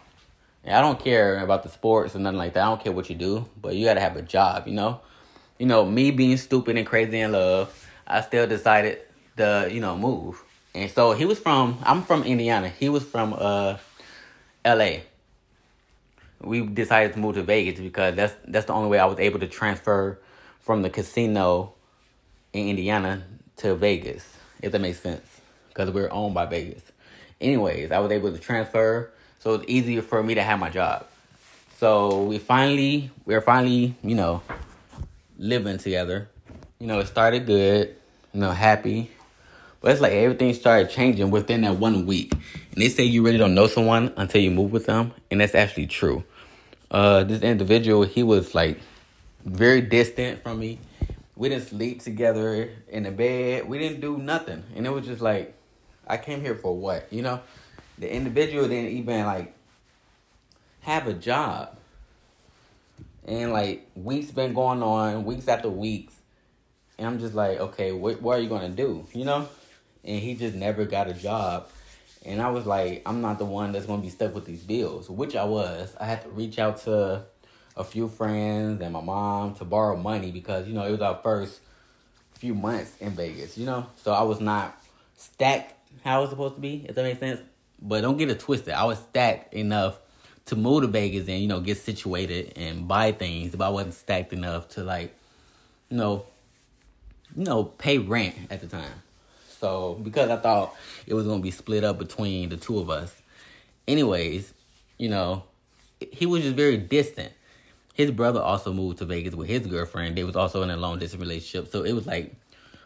And 0.63 0.75
i 0.75 0.81
don't 0.81 0.97
care 0.97 1.39
about 1.39 1.63
the 1.63 1.69
sports 1.69 2.15
or 2.15 2.19
nothing 2.19 2.37
like 2.37 2.53
that. 2.53 2.63
I 2.63 2.67
don't 2.67 2.81
care 2.81 2.93
what 2.93 3.09
you 3.09 3.15
do 3.15 3.45
but 3.61 3.75
you 3.75 3.85
gotta 3.85 3.99
have 3.99 4.15
a 4.15 4.21
job 4.21 4.67
you 4.67 4.73
know? 4.73 5.01
You 5.59 5.65
know, 5.65 5.85
me 5.85 6.11
being 6.11 6.37
stupid 6.37 6.77
and 6.77 6.85
crazy 6.85 7.19
in 7.19 7.31
love, 7.31 7.87
I 8.05 8.19
still 8.21 8.45
decided 8.45 8.99
to, 9.37 9.69
you 9.71 9.79
know, 9.79 9.97
move. 9.97 10.43
And 10.75 10.91
so 10.91 11.13
he 11.13 11.25
was 11.25 11.39
from 11.39 11.79
I'm 11.83 12.03
from 12.03 12.23
Indiana. 12.23 12.67
He 12.67 12.89
was 12.89 13.03
from 13.03 13.33
uh 13.33 13.77
LA. 14.65 14.97
We 16.41 16.61
decided 16.67 17.13
to 17.13 17.19
move 17.19 17.35
to 17.35 17.43
Vegas 17.43 17.79
because 17.79 18.15
that's 18.15 18.35
that's 18.45 18.65
the 18.65 18.73
only 18.73 18.89
way 18.89 18.99
I 18.99 19.05
was 19.05 19.17
able 19.17 19.39
to 19.39 19.47
transfer 19.47 20.19
from 20.59 20.81
the 20.81 20.89
casino 20.89 21.73
in 22.51 22.67
Indiana 22.67 23.23
to 23.57 23.75
Vegas, 23.75 24.25
if 24.61 24.73
that 24.73 24.81
makes 24.81 24.99
sense. 24.99 25.25
Because 25.69 25.91
we 25.91 26.01
are 26.01 26.11
owned 26.11 26.33
by 26.33 26.45
Vegas. 26.45 26.83
Anyways, 27.39 27.91
I 27.91 27.99
was 27.99 28.11
able 28.11 28.31
to 28.31 28.37
transfer, 28.37 29.11
so 29.39 29.53
it's 29.53 29.65
easier 29.67 30.01
for 30.01 30.21
me 30.23 30.35
to 30.35 30.43
have 30.43 30.59
my 30.59 30.69
job. 30.69 31.05
So 31.77 32.23
we 32.23 32.37
finally, 32.37 33.11
we 33.25 33.35
are 33.35 33.41
finally, 33.41 33.95
you 34.03 34.15
know, 34.15 34.41
living 35.37 35.77
together. 35.77 36.29
You 36.79 36.87
know, 36.87 36.99
it 36.99 37.07
started 37.07 37.45
good, 37.45 37.95
you 38.33 38.39
know, 38.41 38.51
happy. 38.51 39.11
It's 39.85 40.01
like 40.01 40.13
everything 40.13 40.53
started 40.53 40.89
changing 40.89 41.29
within 41.29 41.61
that 41.61 41.77
one 41.77 42.05
week. 42.05 42.33
And 42.33 42.81
they 42.81 42.89
say 42.89 43.03
you 43.03 43.23
really 43.23 43.37
don't 43.37 43.53
know 43.53 43.67
someone 43.67 44.13
until 44.17 44.41
you 44.41 44.49
move 44.49 44.71
with 44.71 44.87
them. 44.87 45.13
And 45.29 45.39
that's 45.41 45.53
actually 45.53 45.87
true. 45.87 46.23
Uh, 46.89 47.23
this 47.23 47.41
individual, 47.41 48.03
he 48.03 48.23
was 48.23 48.55
like 48.55 48.79
very 49.45 49.81
distant 49.81 50.41
from 50.41 50.59
me. 50.59 50.79
We 51.35 51.49
didn't 51.49 51.67
sleep 51.67 52.01
together 52.01 52.71
in 52.87 53.03
the 53.03 53.11
bed. 53.11 53.67
We 53.67 53.77
didn't 53.77 54.01
do 54.01 54.17
nothing. 54.17 54.63
And 54.75 54.87
it 54.87 54.89
was 54.89 55.05
just 55.05 55.21
like, 55.21 55.53
I 56.07 56.17
came 56.17 56.41
here 56.41 56.55
for 56.55 56.75
what? 56.75 57.11
You 57.11 57.21
know? 57.21 57.41
The 57.97 58.11
individual 58.11 58.67
didn't 58.67 58.91
even 58.91 59.25
like 59.25 59.53
have 60.81 61.07
a 61.07 61.13
job. 61.13 61.77
And 63.25 63.51
like 63.51 63.87
weeks 63.95 64.31
been 64.31 64.53
going 64.53 64.81
on, 64.81 65.25
weeks 65.25 65.47
after 65.47 65.69
weeks. 65.69 66.13
And 66.97 67.07
I'm 67.07 67.19
just 67.19 67.33
like, 67.33 67.59
okay, 67.59 67.91
what, 67.91 68.21
what 68.21 68.39
are 68.39 68.41
you 68.41 68.49
gonna 68.49 68.69
do? 68.69 69.05
You 69.13 69.25
know? 69.25 69.49
And 70.05 70.19
he 70.19 70.35
just 70.35 70.55
never 70.55 70.85
got 70.85 71.07
a 71.07 71.13
job. 71.13 71.67
And 72.25 72.41
I 72.41 72.49
was 72.49 72.65
like, 72.65 73.01
I'm 73.05 73.21
not 73.21 73.39
the 73.39 73.45
one 73.45 73.71
that's 73.71 73.85
gonna 73.85 74.01
be 74.01 74.09
stuck 74.09 74.33
with 74.33 74.45
these 74.45 74.63
bills, 74.63 75.09
which 75.09 75.35
I 75.35 75.43
was. 75.43 75.95
I 75.99 76.05
had 76.05 76.23
to 76.23 76.29
reach 76.29 76.57
out 76.59 76.77
to 76.83 77.23
a 77.77 77.83
few 77.83 78.07
friends 78.07 78.81
and 78.81 78.93
my 78.93 79.01
mom 79.01 79.55
to 79.55 79.65
borrow 79.65 79.97
money 79.97 80.31
because, 80.31 80.67
you 80.67 80.73
know, 80.73 80.85
it 80.85 80.91
was 80.91 81.01
our 81.01 81.19
first 81.21 81.59
few 82.33 82.55
months 82.55 82.95
in 82.99 83.11
Vegas, 83.11 83.57
you 83.57 83.65
know? 83.65 83.85
So 83.97 84.13
I 84.13 84.23
was 84.23 84.39
not 84.39 84.79
stacked 85.17 85.73
how 86.03 86.19
it 86.19 86.21
was 86.21 86.29
supposed 86.31 86.55
to 86.55 86.61
be, 86.61 86.85
if 86.87 86.95
that 86.95 87.03
makes 87.03 87.19
sense. 87.19 87.41
But 87.81 88.01
don't 88.01 88.17
get 88.17 88.29
it 88.29 88.39
twisted. 88.39 88.73
I 88.73 88.85
was 88.85 88.99
stacked 88.99 89.53
enough 89.53 89.99
to 90.45 90.55
move 90.55 90.81
to 90.81 90.87
Vegas 90.87 91.27
and, 91.27 91.39
you 91.39 91.47
know, 91.47 91.59
get 91.59 91.77
situated 91.77 92.53
and 92.55 92.87
buy 92.87 93.11
things, 93.11 93.55
but 93.55 93.65
I 93.65 93.69
wasn't 93.69 93.95
stacked 93.95 94.33
enough 94.33 94.69
to 94.69 94.83
like, 94.83 95.15
you 95.89 95.97
know, 95.97 96.25
you 97.35 97.43
know, 97.43 97.63
pay 97.63 97.97
rent 97.97 98.35
at 98.49 98.61
the 98.61 98.67
time. 98.67 99.01
So 99.59 99.99
because 100.03 100.29
I 100.29 100.37
thought 100.37 100.75
it 101.07 101.13
was 101.13 101.25
gonna 101.25 101.41
be 101.41 101.51
split 101.51 101.83
up 101.83 101.97
between 101.97 102.49
the 102.49 102.57
two 102.57 102.79
of 102.79 102.89
us. 102.89 103.13
Anyways, 103.87 104.53
you 104.97 105.09
know, 105.09 105.43
he 105.99 106.25
was 106.25 106.43
just 106.43 106.55
very 106.55 106.77
distant. 106.77 107.31
His 107.93 108.11
brother 108.11 108.41
also 108.41 108.73
moved 108.73 108.97
to 108.97 109.05
Vegas 109.05 109.35
with 109.35 109.47
his 109.47 109.65
girlfriend. 109.67 110.17
They 110.17 110.23
was 110.23 110.35
also 110.35 110.63
in 110.63 110.69
a 110.69 110.77
long 110.77 110.99
distance 110.99 111.21
relationship. 111.21 111.71
So 111.71 111.83
it 111.83 111.93
was 111.93 112.05
like 112.05 112.33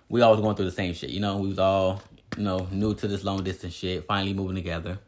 we 0.10 0.22
all 0.22 0.32
was 0.32 0.42
going 0.42 0.56
through 0.56 0.66
the 0.66 0.72
same 0.72 0.94
shit. 0.94 1.10
You 1.10 1.20
know, 1.20 1.38
we 1.38 1.50
was 1.50 1.60
all, 1.60 2.02
you 2.38 2.44
know, 2.44 2.68
new 2.72 2.94
to 2.96 3.08
this 3.08 3.24
long 3.24 3.44
distance 3.44 3.74
shit, 3.74 4.06
finally 4.06 4.34
moving 4.34 4.56
together. 4.56 5.00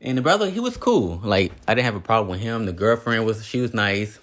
And 0.00 0.18
the 0.18 0.22
brother, 0.22 0.50
he 0.50 0.60
was 0.60 0.76
cool. 0.76 1.20
Like 1.22 1.52
I 1.68 1.74
didn't 1.74 1.86
have 1.86 1.94
a 1.94 2.00
problem 2.00 2.30
with 2.30 2.40
him. 2.40 2.66
The 2.66 2.72
girlfriend 2.72 3.24
was 3.24 3.44
she 3.44 3.60
was 3.60 3.72
nice. 3.72 4.18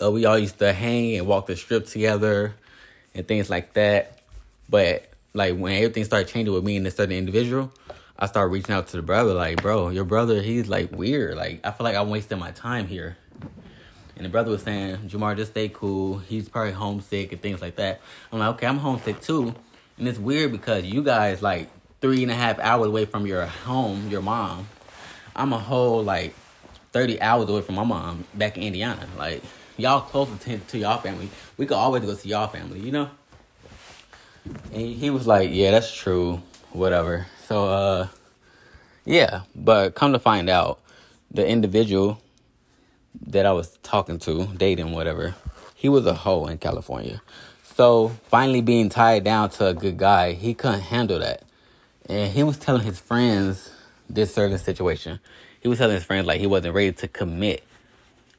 Uh, 0.00 0.10
we 0.10 0.24
all 0.24 0.38
used 0.38 0.58
to 0.58 0.72
hang 0.72 1.16
and 1.16 1.26
walk 1.26 1.46
the 1.46 1.56
strip 1.56 1.86
together 1.86 2.54
and 3.14 3.26
things 3.26 3.50
like 3.50 3.74
that. 3.74 4.20
But 4.68 5.09
like 5.34 5.56
when 5.56 5.74
everything 5.74 6.04
started 6.04 6.28
changing 6.28 6.54
with 6.54 6.64
me 6.64 6.76
and 6.76 6.86
this 6.86 6.96
certain 6.96 7.14
individual, 7.14 7.72
I 8.18 8.26
started 8.26 8.52
reaching 8.52 8.74
out 8.74 8.88
to 8.88 8.96
the 8.96 9.02
brother, 9.02 9.32
like, 9.32 9.62
bro, 9.62 9.88
your 9.88 10.04
brother, 10.04 10.42
he's 10.42 10.68
like 10.68 10.92
weird. 10.92 11.36
Like 11.36 11.60
I 11.64 11.70
feel 11.70 11.84
like 11.84 11.96
I'm 11.96 12.10
wasting 12.10 12.38
my 12.38 12.50
time 12.52 12.86
here. 12.86 13.16
And 14.16 14.26
the 14.26 14.28
brother 14.28 14.50
was 14.50 14.62
saying, 14.62 15.08
Jamar, 15.08 15.34
just 15.34 15.52
stay 15.52 15.70
cool. 15.70 16.18
He's 16.18 16.46
probably 16.48 16.72
homesick 16.72 17.32
and 17.32 17.40
things 17.40 17.62
like 17.62 17.76
that. 17.76 18.02
I'm 18.30 18.38
like, 18.38 18.50
okay, 18.56 18.66
I'm 18.66 18.76
homesick 18.76 19.22
too. 19.22 19.54
And 19.96 20.06
it's 20.06 20.18
weird 20.18 20.52
because 20.52 20.84
you 20.84 21.02
guys 21.02 21.40
like 21.40 21.70
three 22.00 22.22
and 22.22 22.30
a 22.30 22.34
half 22.34 22.58
hours 22.58 22.88
away 22.88 23.06
from 23.06 23.26
your 23.26 23.46
home, 23.46 24.10
your 24.10 24.20
mom. 24.20 24.68
I'm 25.34 25.54
a 25.54 25.58
whole 25.58 26.02
like 26.02 26.34
30 26.92 27.22
hours 27.22 27.48
away 27.48 27.62
from 27.62 27.76
my 27.76 27.84
mom 27.84 28.24
back 28.34 28.56
in 28.56 28.62
Indiana. 28.62 29.06
Like, 29.16 29.42
y'all 29.78 30.00
closer 30.00 30.36
to, 30.36 30.58
to 30.58 30.78
y'all 30.78 30.98
family. 30.98 31.30
We 31.56 31.66
could 31.66 31.76
always 31.76 32.04
go 32.04 32.14
see 32.14 32.30
y'all 32.30 32.48
family, 32.48 32.80
you 32.80 32.92
know? 32.92 33.10
And 34.44 34.94
he 34.94 35.10
was 35.10 35.26
like, 35.26 35.50
yeah, 35.52 35.70
that's 35.70 35.92
true. 35.92 36.42
Whatever. 36.72 37.26
So, 37.46 37.66
uh, 37.66 38.08
yeah. 39.04 39.42
But 39.54 39.94
come 39.94 40.12
to 40.12 40.18
find 40.18 40.48
out, 40.48 40.80
the 41.30 41.46
individual 41.46 42.20
that 43.26 43.46
I 43.46 43.52
was 43.52 43.78
talking 43.82 44.18
to, 44.20 44.46
dating, 44.56 44.92
whatever, 44.92 45.34
he 45.74 45.88
was 45.88 46.06
a 46.06 46.14
hoe 46.14 46.46
in 46.46 46.58
California. 46.58 47.22
So, 47.74 48.08
finally 48.28 48.60
being 48.60 48.88
tied 48.88 49.24
down 49.24 49.50
to 49.50 49.68
a 49.68 49.74
good 49.74 49.96
guy, 49.96 50.32
he 50.32 50.54
couldn't 50.54 50.80
handle 50.80 51.20
that. 51.20 51.42
And 52.08 52.32
he 52.32 52.42
was 52.42 52.58
telling 52.58 52.82
his 52.82 52.98
friends 52.98 53.70
this 54.08 54.34
certain 54.34 54.58
situation. 54.58 55.20
He 55.60 55.68
was 55.68 55.78
telling 55.78 55.94
his 55.94 56.04
friends 56.04 56.26
like 56.26 56.40
he 56.40 56.46
wasn't 56.46 56.74
ready 56.74 56.92
to 56.92 57.08
commit. 57.08 57.62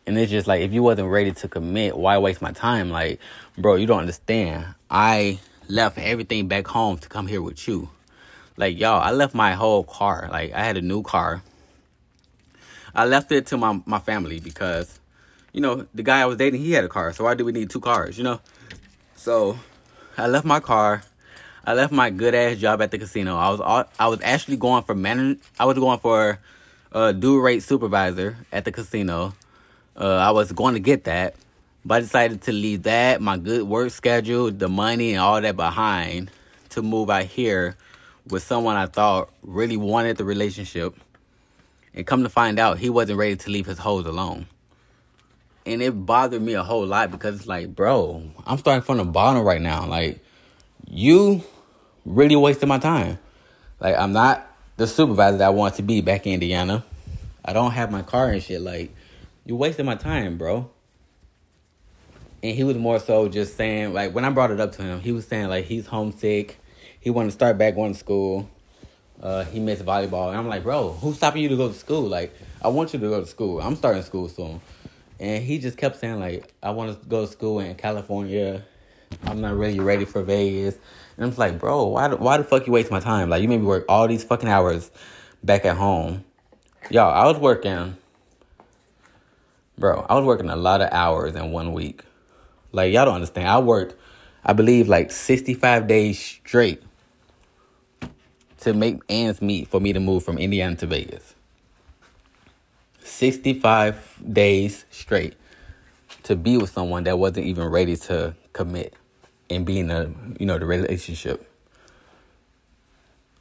And 0.06 0.18
it's 0.18 0.32
just 0.32 0.48
like 0.48 0.62
if 0.62 0.74
you 0.74 0.84
wasn't 0.84 1.10
ready 1.10 1.32
to 1.32 1.48
commit, 1.48 1.98
why 1.98 2.18
waste 2.18 2.42
my 2.42 2.52
time? 2.52 2.90
Like, 2.90 3.20
bro, 3.58 3.76
you 3.76 3.86
don't 3.86 4.00
understand. 4.00 4.66
I 4.90 5.40
left 5.72 5.98
everything 5.98 6.48
back 6.48 6.68
home 6.68 6.98
to 6.98 7.08
come 7.08 7.28
here 7.28 7.42
with 7.42 7.68
you. 7.68 7.90
Like, 8.58 8.78
y'all, 8.78 9.02
I 9.02 9.12
left 9.12 9.34
my 9.34 9.54
whole 9.54 9.84
car. 9.84 10.28
Like, 10.30 10.54
I 10.54 10.64
had 10.64 10.78
a 10.78 10.82
new 10.82 11.02
car. 11.02 11.42
I 12.94 13.06
left 13.06 13.32
it 13.32 13.48
to 13.48 13.58
my, 13.58 13.82
my 13.86 14.00
family 14.00 14.40
because, 14.40 15.00
you 15.54 15.62
know, 15.62 15.88
the 15.96 16.04
guy 16.04 16.22
I 16.22 16.26
was 16.26 16.38
dating, 16.38 16.62
he 16.62 16.74
had 16.74 16.84
a 16.84 16.90
car. 16.90 17.14
So 17.14 17.24
why 17.24 17.36
do 17.36 17.46
we 17.46 17.54
need 17.54 17.70
two 17.70 17.80
cars, 17.80 18.18
you 18.18 18.24
know? 18.24 18.42
So 19.16 19.58
I 20.18 20.28
left 20.28 20.46
my 20.46 20.60
car. 20.60 21.04
I 21.64 21.74
left 21.74 21.94
my 21.94 22.10
good 22.10 22.36
ass 22.36 22.58
job 22.58 22.82
at 22.82 22.92
the 22.92 22.98
casino. 22.98 23.38
I 23.38 23.50
was 23.50 23.88
I 24.00 24.08
was 24.08 24.20
actually 24.24 24.58
going 24.58 24.84
for 24.84 24.96
man. 24.96 25.40
I 25.60 25.66
was 25.66 25.78
going 25.78 26.00
for 26.00 26.40
a 26.92 27.14
dual 27.14 27.40
rate 27.40 27.62
supervisor 27.62 28.36
at 28.52 28.66
the 28.66 28.72
casino. 28.72 29.36
Uh, 29.96 30.16
I 30.16 30.32
was 30.32 30.52
going 30.52 30.74
to 30.74 30.80
get 30.80 31.04
that, 31.04 31.36
but 31.86 31.96
I 31.96 32.00
decided 32.02 32.42
to 32.44 32.52
leave 32.52 32.84
that, 32.84 33.22
my 33.22 33.38
good 33.38 33.64
work 33.64 33.92
schedule, 33.92 34.52
the 34.52 34.70
money, 34.70 35.14
and 35.14 35.22
all 35.22 35.42
that 35.42 35.56
behind 35.56 36.32
to 36.70 36.82
move 36.82 37.10
out 37.10 37.26
here 37.26 37.76
with 38.28 38.44
someone 38.44 38.76
I 38.76 38.86
thought 38.86 39.30
really 39.42 39.78
wanted 39.78 40.18
the 40.18 40.26
relationship. 40.26 40.96
And 41.94 42.08
come 42.08 42.24
to 42.24 42.30
find 42.30 42.60
out, 42.60 42.78
he 42.78 42.90
wasn't 42.90 43.20
ready 43.20 43.36
to 43.36 43.50
leave 43.50 43.66
his 43.66 43.78
hoes 43.78 44.06
alone. 44.06 44.48
And 45.66 45.82
it 45.82 45.92
bothered 45.92 46.42
me 46.42 46.54
a 46.54 46.64
whole 46.64 46.86
lot 46.86 47.12
because 47.12 47.36
it's 47.36 47.48
like, 47.48 47.76
bro, 47.76 48.24
I'm 48.46 48.58
starting 48.58 48.84
from 48.84 48.98
the 48.98 49.06
bottom 49.06 49.44
right 49.44 49.62
now. 49.62 49.86
Like, 49.86 50.24
you 50.88 51.44
really 52.06 52.36
wasted 52.36 52.68
my 52.68 52.80
time. 52.80 53.20
Like 53.80 53.96
I'm 53.98 54.14
not 54.14 54.48
the 54.78 54.88
supervisor 54.88 55.38
that 55.38 55.48
I 55.48 55.50
want 55.50 55.76
to 55.76 55.82
be 55.82 56.02
back 56.02 56.26
in 56.26 56.34
Indiana. 56.34 56.84
I 57.44 57.54
don't 57.54 57.72
have 57.72 57.92
my 57.92 58.02
car 58.02 58.30
and 58.30 58.42
shit. 58.42 58.62
Like 58.62 58.94
you 59.46 59.56
wasted 59.56 59.86
my 59.86 59.96
time, 59.96 60.38
bro. 60.38 60.70
And 62.44 62.56
he 62.56 62.64
was 62.64 62.78
more 62.78 63.00
so 63.00 63.28
just 63.28 63.56
saying 63.56 63.94
like 63.94 64.14
when 64.14 64.26
I 64.26 64.30
brought 64.30 64.52
it 64.52 64.60
up 64.60 64.72
to 64.74 64.82
him, 64.82 65.00
he 65.00 65.12
was 65.12 65.28
saying 65.28 65.50
like 65.50 65.66
he's 65.66 65.88
homesick. 65.88 66.60
He 67.00 67.10
wanted 67.10 67.30
to 67.30 67.34
start 67.34 67.58
back 67.58 67.76
going 67.76 67.94
to 67.94 68.00
school. 68.00 68.50
Uh, 69.22 69.44
he 69.46 69.60
missed 69.60 69.86
volleyball, 69.86 70.30
and 70.30 70.38
I'm 70.38 70.48
like, 70.48 70.64
bro, 70.64 70.94
who's 70.94 71.18
stopping 71.18 71.44
you 71.44 71.50
to 71.50 71.56
go 71.58 71.68
to 71.68 71.74
school? 71.76 72.02
Like, 72.02 72.34
I 72.64 72.70
want 72.70 72.94
you 72.94 73.00
to 73.00 73.08
go 73.08 73.20
to 73.20 73.28
school. 73.28 73.62
I'm 73.62 73.76
starting 73.76 74.02
school 74.02 74.28
soon. 74.28 74.62
And 75.20 75.44
he 75.44 75.60
just 75.60 75.78
kept 75.78 76.00
saying 76.00 76.20
like, 76.20 76.52
I 76.64 76.72
want 76.72 77.00
to 77.00 77.08
go 77.08 77.26
to 77.26 77.32
school 77.32 77.60
in 77.60 77.76
California. 77.76 78.64
I'm 79.26 79.40
not 79.40 79.56
really 79.56 79.80
ready 79.80 80.06
for 80.06 80.24
Vegas. 80.24 80.76
And 81.16 81.26
I'm 81.26 81.30
just 81.30 81.38
like, 81.38 81.60
bro, 81.60 81.86
why, 81.86 82.12
why 82.16 82.38
the 82.38 82.44
fuck 82.44 82.66
you 82.66 82.74
waste 82.74 82.90
my 82.90 83.00
time? 83.00 83.30
Like, 83.30 83.44
you 83.44 83.48
made 83.48 83.60
me 83.60 83.68
work 83.68 83.86
all 83.88 84.08
these 84.08 84.24
fucking 84.24 84.50
hours 84.50 84.90
back 85.44 85.66
at 85.66 85.78
home. 85.78 86.24
Y'all, 86.90 87.14
I 87.14 87.28
was 87.28 87.38
working, 87.38 87.96
bro, 89.78 90.04
I 90.10 90.16
was 90.16 90.26
working 90.26 90.50
a 90.50 90.56
lot 90.56 90.82
of 90.82 90.90
hours 90.92 91.36
in 91.36 91.52
one 91.52 91.74
week. 91.74 92.04
Like, 92.72 92.94
y'all 92.94 93.06
don't 93.06 93.16
understand. 93.16 93.48
I 93.48 93.60
worked, 93.60 93.96
I 94.44 94.54
believe, 94.54 94.88
like 94.88 95.12
65 95.12 95.88
days 95.88 96.20
straight 96.20 96.82
to 98.60 98.74
make 98.74 99.00
ends 99.10 99.42
meet 99.42 99.68
for 99.68 99.80
me 99.80 99.92
to 99.94 100.00
move 100.00 100.24
from 100.24 100.38
Indiana 100.38 100.76
to 100.78 100.86
Vegas. 100.86 101.36
65 103.04 104.20
days 104.32 104.86
straight 104.92 105.34
to 106.24 106.36
be 106.36 106.58
with 106.58 106.70
someone 106.70 107.04
that 107.04 107.18
wasn't 107.18 107.46
even 107.46 107.68
ready 107.68 107.96
to 107.96 108.36
commit 108.54 108.94
and 109.50 109.66
be 109.66 109.80
in 109.80 109.92
a 109.92 110.12
you 110.40 110.46
know 110.46 110.58
the 110.58 110.66
relationship. 110.66 111.48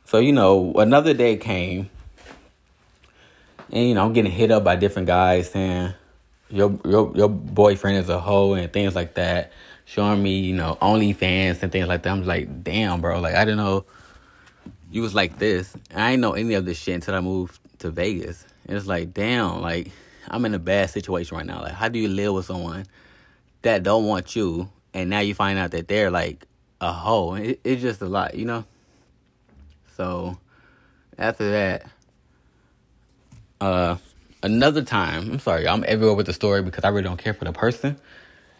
So 0.04 0.18
you 0.18 0.32
know 0.32 0.72
another 0.74 1.14
day 1.14 1.36
came, 1.36 1.90
and 3.70 3.88
you 3.88 3.94
know 3.94 4.04
I'm 4.04 4.12
getting 4.12 4.32
hit 4.32 4.50
up 4.50 4.64
by 4.64 4.76
different 4.76 5.06
guys 5.06 5.50
saying, 5.50 5.94
your 6.50 6.78
your 6.84 7.12
your 7.16 7.28
boyfriend 7.28 7.98
is 7.98 8.08
a 8.08 8.18
hoe 8.18 8.54
and 8.54 8.72
things 8.72 8.94
like 8.94 9.14
that, 9.14 9.52
showing 9.84 10.22
me 10.22 10.40
you 10.40 10.54
know 10.54 10.76
OnlyFans 10.80 11.62
and 11.62 11.72
things 11.72 11.88
like 11.88 12.02
that. 12.02 12.10
I'm 12.10 12.24
like, 12.24 12.62
damn, 12.62 13.00
bro, 13.00 13.20
like 13.20 13.34
I 13.34 13.44
didn't 13.44 13.58
know 13.58 13.84
you 14.90 15.02
was 15.02 15.14
like 15.14 15.38
this. 15.38 15.74
I 15.94 16.10
didn't 16.10 16.22
know 16.22 16.32
any 16.32 16.54
of 16.54 16.64
this 16.64 16.78
shit 16.78 16.96
until 16.96 17.14
I 17.14 17.20
moved 17.20 17.58
to 17.78 17.90
Vegas. 17.90 18.44
And 18.66 18.76
it's 18.76 18.86
like, 18.86 19.14
damn, 19.14 19.60
like 19.62 19.90
I'm 20.28 20.44
in 20.44 20.54
a 20.54 20.58
bad 20.58 20.90
situation 20.90 21.36
right 21.36 21.46
now. 21.46 21.62
Like, 21.62 21.72
how 21.72 21.88
do 21.88 21.98
you 21.98 22.08
live 22.08 22.34
with 22.34 22.46
someone 22.46 22.86
that 23.62 23.82
don't 23.82 24.06
want 24.06 24.34
you, 24.34 24.68
and 24.94 25.10
now 25.10 25.20
you 25.20 25.34
find 25.34 25.58
out 25.58 25.70
that 25.72 25.88
they're 25.88 26.10
like 26.10 26.46
a 26.80 26.92
hoe? 26.92 27.34
It, 27.34 27.60
it's 27.64 27.82
just 27.82 28.00
a 28.02 28.06
lot, 28.06 28.34
you 28.34 28.44
know. 28.44 28.64
So 29.96 30.38
after 31.18 31.50
that, 31.50 31.86
uh, 33.60 33.96
another 34.42 34.82
time. 34.82 35.32
I'm 35.32 35.38
sorry, 35.38 35.68
I'm 35.68 35.84
everywhere 35.86 36.14
with 36.14 36.26
the 36.26 36.32
story 36.32 36.62
because 36.62 36.84
I 36.84 36.88
really 36.88 37.02
don't 37.02 37.18
care 37.18 37.34
for 37.34 37.44
the 37.44 37.52
person. 37.52 37.96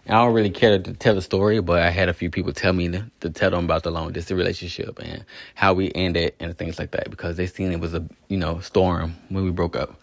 And 0.07 0.17
I 0.17 0.25
don't 0.25 0.35
really 0.35 0.51
care 0.51 0.79
to 0.79 0.93
tell 0.95 1.15
the 1.15 1.23
story, 1.23 1.61
but 1.61 1.83
I 1.83 1.91
had 1.91 2.09
a 2.09 2.15
few 2.15 2.31
people 2.31 2.53
tell 2.53 2.73
me 2.73 2.89
to, 2.89 3.05
to 3.21 3.31
tell 3.31 3.51
them 3.51 3.65
about 3.65 3.83
the 3.83 3.91
long 3.91 4.13
distance 4.13 4.37
relationship 4.37 4.99
and 4.99 5.25
how 5.55 5.75
we 5.75 5.93
ended 5.95 6.35
and 6.41 6.57
things 6.57 6.79
like 6.79 6.93
that 6.93 7.11
because 7.11 7.37
they 7.37 7.47
seen 7.47 7.71
it 7.71 7.81
was 7.81 7.95
a 7.95 8.05
you 8.29 8.37
know 8.37 8.61
storm 8.61 9.15
when 9.29 9.45
we 9.45 9.51
broke 9.51 9.77
up. 9.77 10.01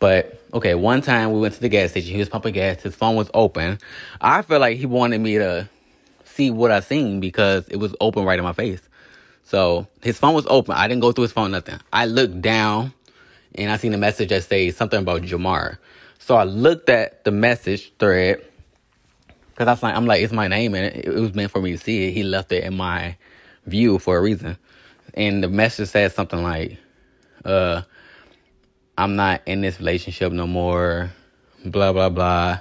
But 0.00 0.40
okay, 0.54 0.74
one 0.74 1.02
time 1.02 1.32
we 1.32 1.40
went 1.40 1.54
to 1.54 1.60
the 1.60 1.68
gas 1.68 1.90
station. 1.90 2.12
He 2.12 2.18
was 2.18 2.28
pumping 2.28 2.54
gas. 2.54 2.82
His 2.82 2.94
phone 2.94 3.16
was 3.16 3.30
open. 3.34 3.78
I 4.20 4.42
feel 4.42 4.60
like 4.60 4.76
he 4.76 4.86
wanted 4.86 5.20
me 5.20 5.38
to 5.38 5.68
see 6.24 6.50
what 6.50 6.70
I 6.70 6.80
seen 6.80 7.20
because 7.20 7.66
it 7.68 7.76
was 7.76 7.94
open 8.00 8.24
right 8.24 8.38
in 8.38 8.44
my 8.44 8.52
face. 8.52 8.80
So 9.44 9.86
his 10.02 10.18
phone 10.18 10.34
was 10.34 10.46
open. 10.48 10.74
I 10.74 10.86
didn't 10.86 11.00
go 11.00 11.10
through 11.10 11.22
his 11.22 11.32
phone, 11.32 11.50
nothing. 11.50 11.80
I 11.92 12.06
looked 12.06 12.42
down 12.42 12.92
and 13.58 13.70
I 13.70 13.76
seen 13.76 13.92
a 13.92 13.98
message 13.98 14.28
that 14.30 14.44
says 14.44 14.76
something 14.76 15.00
about 15.00 15.22
Jamar. 15.22 15.78
So 16.18 16.36
I 16.36 16.44
looked 16.44 16.88
at 16.88 17.24
the 17.24 17.30
message 17.30 17.92
thread 17.98 18.44
because 19.50 19.66
I 19.66 19.72
was 19.72 19.82
like, 19.82 19.94
I'm 19.94 20.06
like, 20.06 20.22
it's 20.22 20.32
my 20.32 20.46
name 20.46 20.74
and 20.74 20.86
it, 20.86 21.06
it 21.06 21.14
was 21.20 21.34
meant 21.34 21.50
for 21.50 21.60
me 21.60 21.72
to 21.72 21.78
see 21.78 22.08
it. 22.08 22.12
He 22.12 22.22
left 22.22 22.52
it 22.52 22.64
in 22.64 22.76
my 22.76 23.16
view 23.66 23.98
for 23.98 24.16
a 24.16 24.22
reason. 24.22 24.56
And 25.14 25.42
the 25.42 25.48
message 25.48 25.88
said 25.88 26.12
something 26.12 26.42
like, 26.42 26.78
uh, 27.44 27.82
I'm 28.96 29.16
not 29.16 29.42
in 29.46 29.60
this 29.60 29.78
relationship 29.78 30.32
no 30.32 30.46
more, 30.46 31.10
blah, 31.64 31.92
blah, 31.92 32.08
blah. 32.08 32.60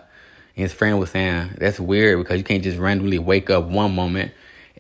And 0.56 0.64
his 0.64 0.74
friend 0.74 1.00
was 1.00 1.12
saying, 1.12 1.56
that's 1.58 1.80
weird 1.80 2.20
because 2.20 2.38
you 2.38 2.44
can't 2.44 2.64
just 2.64 2.80
randomly 2.80 3.20
wake 3.20 3.50
up 3.52 3.66
one 3.66 3.94
moment 3.94 4.32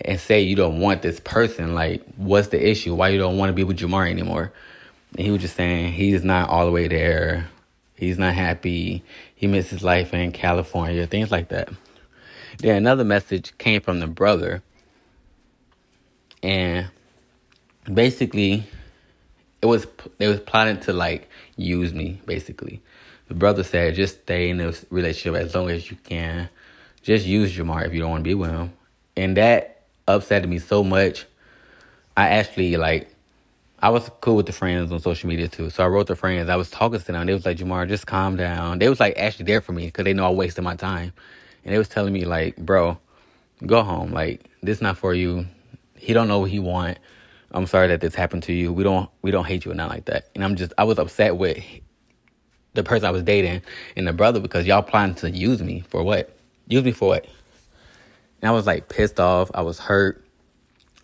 and 0.01 0.19
say 0.19 0.41
you 0.41 0.55
don't 0.55 0.79
want 0.79 1.03
this 1.03 1.19
person. 1.19 1.75
Like, 1.75 2.03
what's 2.15 2.47
the 2.47 2.69
issue? 2.69 2.95
Why 2.95 3.09
you 3.09 3.19
don't 3.19 3.37
want 3.37 3.49
to 3.49 3.53
be 3.53 3.63
with 3.63 3.77
Jamar 3.77 4.09
anymore? 4.09 4.51
He 5.15 5.31
was 5.31 5.41
just 5.41 5.55
saying 5.55 5.93
he's 5.93 6.23
not 6.23 6.49
all 6.49 6.65
the 6.65 6.71
way 6.71 6.87
there. 6.87 7.49
He's 7.95 8.19
not 8.19 8.33
happy. 8.33 9.03
He 9.35 9.47
misses 9.47 9.83
life 9.83 10.13
in 10.13 10.31
California, 10.31 11.07
things 11.07 11.31
like 11.31 11.49
that. 11.49 11.69
Then 12.59 12.77
another 12.77 13.03
message 13.03 13.57
came 13.57 13.81
from 13.81 13.99
the 13.99 14.07
brother. 14.07 14.61
And 16.43 16.87
basically, 17.91 18.65
it 19.61 19.65
was 19.65 19.87
they 20.17 20.27
was 20.27 20.39
plotting 20.39 20.79
to 20.81 20.93
like 20.93 21.29
use 21.55 21.93
me 21.93 22.21
basically. 22.25 22.81
The 23.27 23.33
brother 23.33 23.63
said, 23.63 23.95
just 23.95 24.21
stay 24.21 24.49
in 24.49 24.57
this 24.57 24.85
relationship 24.89 25.41
as 25.41 25.53
long 25.53 25.69
as 25.69 25.91
you 25.91 25.97
can. 25.97 26.49
Just 27.01 27.25
use 27.25 27.55
Jamar 27.55 27.85
if 27.85 27.93
you 27.93 27.99
don't 27.99 28.11
want 28.11 28.23
to 28.23 28.29
be 28.29 28.35
with 28.35 28.51
him. 28.51 28.71
And 29.17 29.35
that 29.35 29.83
upset 30.07 30.47
me 30.47 30.59
so 30.59 30.83
much. 30.83 31.25
I 32.15 32.29
actually 32.29 32.77
like 32.77 33.13
I 33.87 33.89
was 33.89 34.11
cool 34.19 34.35
with 34.35 34.47
the 34.47 34.51
friends 34.51 34.91
on 34.91 34.99
social 34.99 35.29
media 35.29 35.47
too. 35.47 35.69
So 35.69 35.81
I 35.81 35.87
wrote 35.87 36.07
the 36.07 36.15
friends. 36.17 36.49
I 36.49 36.57
was 36.57 36.69
talking 36.69 36.99
to 36.99 37.05
them. 37.05 37.25
They 37.25 37.33
was 37.33 37.45
like, 37.45 37.55
Jamar, 37.55 37.87
just 37.87 38.05
calm 38.05 38.35
down. 38.35 38.79
They 38.79 38.89
was 38.89 38.99
like 38.99 39.17
actually 39.17 39.45
there 39.45 39.61
for 39.61 39.71
me 39.71 39.85
because 39.85 40.03
they 40.03 40.11
know 40.13 40.25
I 40.25 40.29
wasted 40.29 40.65
my 40.65 40.75
time. 40.75 41.13
And 41.63 41.73
they 41.73 41.77
was 41.77 41.87
telling 41.87 42.11
me 42.11 42.25
like, 42.25 42.57
bro, 42.57 42.97
go 43.65 43.83
home. 43.83 44.11
Like 44.11 44.49
this 44.61 44.81
not 44.81 44.97
for 44.97 45.13
you. 45.13 45.47
He 45.95 46.11
don't 46.11 46.27
know 46.27 46.39
what 46.39 46.49
he 46.49 46.59
want. 46.59 46.99
I'm 47.51 47.65
sorry 47.65 47.87
that 47.87 48.01
this 48.01 48.13
happened 48.13 48.43
to 48.43 48.53
you. 48.53 48.73
We 48.73 48.83
don't 48.83 49.09
we 49.21 49.31
don't 49.31 49.45
hate 49.45 49.63
you 49.63 49.71
or 49.71 49.75
not 49.75 49.89
like 49.89 50.03
that. 50.07 50.31
And 50.35 50.43
I'm 50.43 50.57
just 50.57 50.73
I 50.77 50.83
was 50.83 50.99
upset 50.99 51.37
with 51.37 51.63
the 52.73 52.83
person 52.83 53.05
I 53.05 53.11
was 53.11 53.23
dating 53.23 53.61
and 53.95 54.05
the 54.05 54.11
brother 54.11 54.41
because 54.41 54.67
y'all 54.67 54.81
planning 54.81 55.15
to 55.15 55.31
use 55.31 55.63
me 55.63 55.85
for 55.87 56.03
what? 56.03 56.37
Use 56.67 56.83
me 56.83 56.91
for 56.91 57.07
what? 57.07 57.25
And 58.41 58.49
I 58.49 58.51
was 58.51 58.67
like 58.67 58.89
pissed 58.89 59.21
off. 59.21 59.49
I 59.53 59.61
was 59.61 59.79
hurt. 59.79 60.25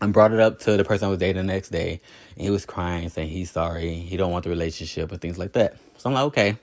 I 0.01 0.07
brought 0.07 0.33
it 0.33 0.41
up 0.41 0.59
to 0.59 0.75
the 0.75 0.83
person 0.83 1.05
I 1.05 1.09
was 1.09 1.19
dating 1.19 1.47
the 1.47 1.53
next 1.53 1.69
day, 1.69 2.01
and 2.35 2.43
he 2.43 2.49
was 2.49 2.65
crying, 2.65 3.09
saying 3.09 3.29
he's 3.29 3.51
sorry, 3.51 3.93
he 3.95 4.17
don't 4.17 4.31
want 4.31 4.43
the 4.43 4.49
relationship 4.49 5.11
and 5.11 5.21
things 5.21 5.37
like 5.37 5.53
that. 5.53 5.77
So 5.97 6.09
I'm 6.09 6.13
like, 6.13 6.25
okay, 6.25 6.57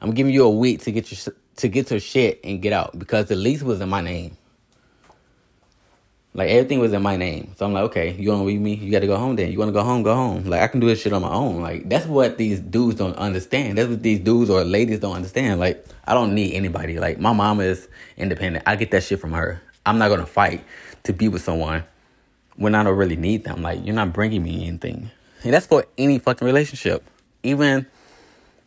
I'm 0.00 0.12
giving 0.12 0.32
you 0.32 0.44
a 0.44 0.50
week 0.50 0.82
to 0.82 0.92
get 0.92 1.10
your 1.10 1.34
to 1.56 1.68
get 1.68 1.90
your 1.90 2.00
shit 2.00 2.40
and 2.44 2.62
get 2.62 2.72
out 2.72 2.98
because 2.98 3.26
the 3.26 3.36
lease 3.36 3.62
was 3.62 3.80
in 3.80 3.88
my 3.88 4.00
name. 4.00 4.36
Like 6.32 6.48
everything 6.50 6.78
was 6.78 6.92
in 6.92 7.02
my 7.02 7.16
name. 7.16 7.54
So 7.56 7.66
I'm 7.66 7.72
like, 7.72 7.84
okay, 7.84 8.12
you 8.12 8.30
wanna 8.30 8.44
leave 8.44 8.60
me? 8.60 8.74
You 8.74 8.90
gotta 8.90 9.06
go 9.06 9.16
home 9.16 9.36
then. 9.36 9.50
You 9.50 9.58
wanna 9.58 9.72
go 9.72 9.82
home, 9.82 10.02
go 10.02 10.14
home. 10.14 10.44
Like 10.44 10.62
I 10.62 10.68
can 10.68 10.80
do 10.80 10.86
this 10.86 11.02
shit 11.02 11.12
on 11.12 11.22
my 11.22 11.30
own. 11.32 11.60
Like 11.60 11.88
that's 11.88 12.06
what 12.06 12.38
these 12.38 12.60
dudes 12.60 12.96
don't 12.96 13.16
understand. 13.16 13.78
That's 13.78 13.88
what 13.88 14.02
these 14.02 14.20
dudes 14.20 14.48
or 14.48 14.62
ladies 14.64 15.00
don't 15.00 15.16
understand. 15.16 15.58
Like 15.58 15.84
I 16.04 16.14
don't 16.14 16.34
need 16.34 16.54
anybody. 16.54 16.98
Like 16.98 17.18
my 17.18 17.32
mom 17.32 17.60
is 17.60 17.88
independent. 18.16 18.64
I 18.66 18.76
get 18.76 18.90
that 18.92 19.02
shit 19.02 19.20
from 19.20 19.32
her. 19.32 19.60
I'm 19.84 19.98
not 19.98 20.08
gonna 20.08 20.26
fight 20.26 20.64
to 21.02 21.12
be 21.12 21.28
with 21.28 21.42
someone 21.42 21.82
when 22.60 22.74
I 22.74 22.82
don't 22.82 22.96
really 22.96 23.16
need 23.16 23.44
them. 23.44 23.62
Like 23.62 23.84
you're 23.84 23.94
not 23.94 24.12
bringing 24.12 24.42
me 24.42 24.66
anything. 24.66 25.10
And 25.42 25.54
that's 25.54 25.66
for 25.66 25.86
any 25.96 26.18
fucking 26.18 26.46
relationship. 26.46 27.02
Even 27.42 27.86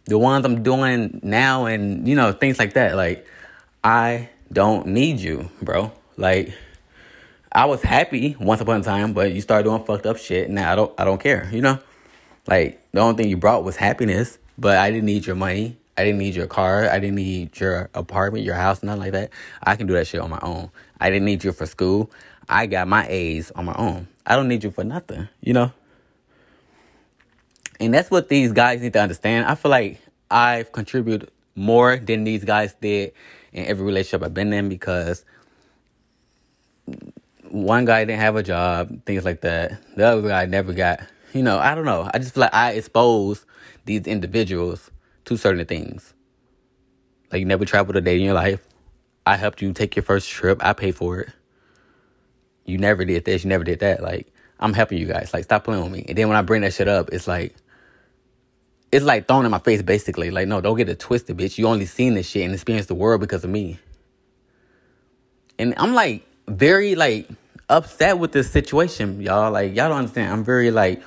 the 0.05 0.17
ones 0.17 0.43
I'm 0.45 0.63
doing 0.63 1.19
now 1.23 1.65
and 1.65 2.07
you 2.07 2.15
know, 2.15 2.33
things 2.33 2.57
like 2.57 2.73
that. 2.73 2.95
Like 2.95 3.25
I 3.83 4.29
don't 4.51 4.87
need 4.87 5.19
you, 5.19 5.49
bro. 5.61 5.91
Like 6.17 6.53
I 7.51 7.65
was 7.65 7.83
happy 7.83 8.35
once 8.39 8.61
upon 8.61 8.81
a 8.81 8.83
time, 8.83 9.13
but 9.13 9.31
you 9.31 9.41
start 9.41 9.63
doing 9.63 9.83
fucked 9.83 10.07
up 10.07 10.17
shit. 10.17 10.49
Now 10.49 10.71
I 10.71 10.75
don't 10.75 10.93
I 10.99 11.05
don't 11.05 11.21
care, 11.21 11.47
you 11.53 11.61
know? 11.61 11.77
Like 12.47 12.81
the 12.93 12.99
only 12.99 13.15
thing 13.15 13.29
you 13.29 13.37
brought 13.37 13.63
was 13.63 13.75
happiness, 13.75 14.39
but 14.57 14.77
I 14.77 14.89
didn't 14.89 15.05
need 15.05 15.27
your 15.27 15.35
money. 15.35 15.77
I 15.95 16.03
didn't 16.03 16.17
need 16.17 16.33
your 16.33 16.47
car. 16.47 16.89
I 16.89 16.97
didn't 16.97 17.17
need 17.17 17.59
your 17.59 17.91
apartment, 17.93 18.43
your 18.43 18.55
house, 18.55 18.81
nothing 18.81 19.01
like 19.01 19.11
that. 19.11 19.29
I 19.61 19.75
can 19.75 19.85
do 19.85 19.93
that 19.93 20.07
shit 20.07 20.19
on 20.19 20.31
my 20.31 20.39
own. 20.41 20.71
I 20.99 21.11
didn't 21.11 21.25
need 21.25 21.43
you 21.43 21.51
for 21.51 21.67
school. 21.67 22.09
I 22.53 22.67
got 22.67 22.87
my 22.87 23.07
A's 23.07 23.49
on 23.49 23.65
my 23.65 23.73
own. 23.73 24.07
I 24.27 24.35
don't 24.35 24.47
need 24.47 24.63
you 24.63 24.69
for 24.69 24.83
nothing, 24.83 25.27
you 25.41 25.53
know? 25.53 25.71
And 27.79 27.91
that's 27.91 28.11
what 28.11 28.29
these 28.29 28.51
guys 28.51 28.79
need 28.79 28.93
to 28.93 29.01
understand. 29.01 29.47
I 29.47 29.55
feel 29.55 29.71
like 29.71 29.99
I've 30.29 30.71
contributed 30.71 31.31
more 31.55 31.97
than 31.97 32.25
these 32.25 32.43
guys 32.43 32.75
did 32.79 33.13
in 33.53 33.65
every 33.65 33.83
relationship 33.83 34.23
I've 34.23 34.35
been 34.35 34.53
in 34.53 34.69
because 34.69 35.25
one 37.49 37.85
guy 37.85 38.05
didn't 38.05 38.19
have 38.19 38.35
a 38.35 38.43
job, 38.43 39.03
things 39.03 39.25
like 39.25 39.41
that. 39.41 39.81
The 39.95 40.05
other 40.05 40.27
guy 40.27 40.45
never 40.45 40.73
got, 40.73 41.01
you 41.33 41.41
know, 41.41 41.57
I 41.57 41.73
don't 41.73 41.85
know. 41.85 42.07
I 42.13 42.19
just 42.19 42.35
feel 42.35 42.41
like 42.41 42.53
I 42.53 42.73
expose 42.73 43.47
these 43.85 44.05
individuals 44.05 44.91
to 45.25 45.37
certain 45.37 45.65
things. 45.65 46.13
Like 47.31 47.39
you 47.39 47.45
never 47.45 47.65
traveled 47.65 47.95
a 47.95 48.01
day 48.01 48.17
in 48.17 48.21
your 48.21 48.35
life. 48.35 48.61
I 49.25 49.37
helped 49.37 49.59
you 49.63 49.73
take 49.73 49.95
your 49.95 50.03
first 50.03 50.29
trip. 50.29 50.63
I 50.63 50.73
paid 50.73 50.95
for 50.95 51.19
it. 51.19 51.29
You 52.65 52.77
never 52.77 53.05
did 53.05 53.25
this. 53.25 53.43
You 53.43 53.49
never 53.49 53.63
did 53.63 53.79
that. 53.79 54.01
Like 54.01 54.33
I'm 54.59 54.73
helping 54.73 54.97
you 54.97 55.05
guys. 55.05 55.33
Like 55.33 55.43
stop 55.43 55.63
playing 55.65 55.83
with 55.83 55.91
me. 55.91 56.05
And 56.07 56.17
then 56.17 56.27
when 56.27 56.37
I 56.37 56.41
bring 56.41 56.61
that 56.61 56.73
shit 56.73 56.87
up, 56.87 57.09
it's 57.11 57.27
like 57.27 57.55
it's 58.91 59.05
like 59.05 59.27
thrown 59.27 59.45
in 59.45 59.51
my 59.51 59.59
face 59.59 59.81
basically. 59.81 60.31
Like 60.31 60.47
no, 60.47 60.61
don't 60.61 60.77
get 60.77 60.89
it 60.89 60.99
twisted, 60.99 61.37
bitch. 61.37 61.57
You 61.57 61.67
only 61.67 61.85
seen 61.85 62.13
this 62.13 62.29
shit 62.29 62.45
and 62.45 62.53
experienced 62.53 62.89
the 62.89 62.95
world 62.95 63.21
because 63.21 63.43
of 63.43 63.49
me. 63.49 63.79
And 65.59 65.73
I'm 65.77 65.93
like 65.93 66.25
very 66.47 66.95
like 66.95 67.29
upset 67.69 68.19
with 68.19 68.31
this 68.31 68.49
situation, 68.49 69.21
y'all. 69.21 69.51
Like, 69.51 69.75
y'all 69.75 69.89
don't 69.89 69.99
understand. 69.99 70.31
I'm 70.31 70.43
very 70.43 70.71
like 70.71 71.01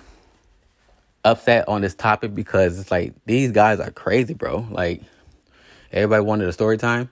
upset 1.25 1.69
on 1.69 1.81
this 1.81 1.95
topic 1.95 2.35
because 2.35 2.79
it's 2.79 2.91
like 2.91 3.15
these 3.25 3.53
guys 3.53 3.81
are 3.81 3.91
crazy, 3.91 4.35
bro. 4.35 4.67
Like, 4.71 5.03
everybody 5.93 6.25
wanted 6.25 6.49
a 6.49 6.53
story 6.53 6.79
time, 6.79 7.11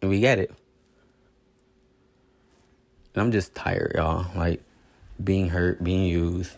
and 0.00 0.10
we 0.10 0.20
get 0.20 0.38
it. 0.38 0.52
And 3.14 3.22
I'm 3.22 3.32
just 3.32 3.54
tired, 3.54 3.92
y'all. 3.94 4.26
Like, 4.36 4.62
being 5.22 5.48
hurt, 5.48 5.82
being 5.82 6.04
used, 6.04 6.56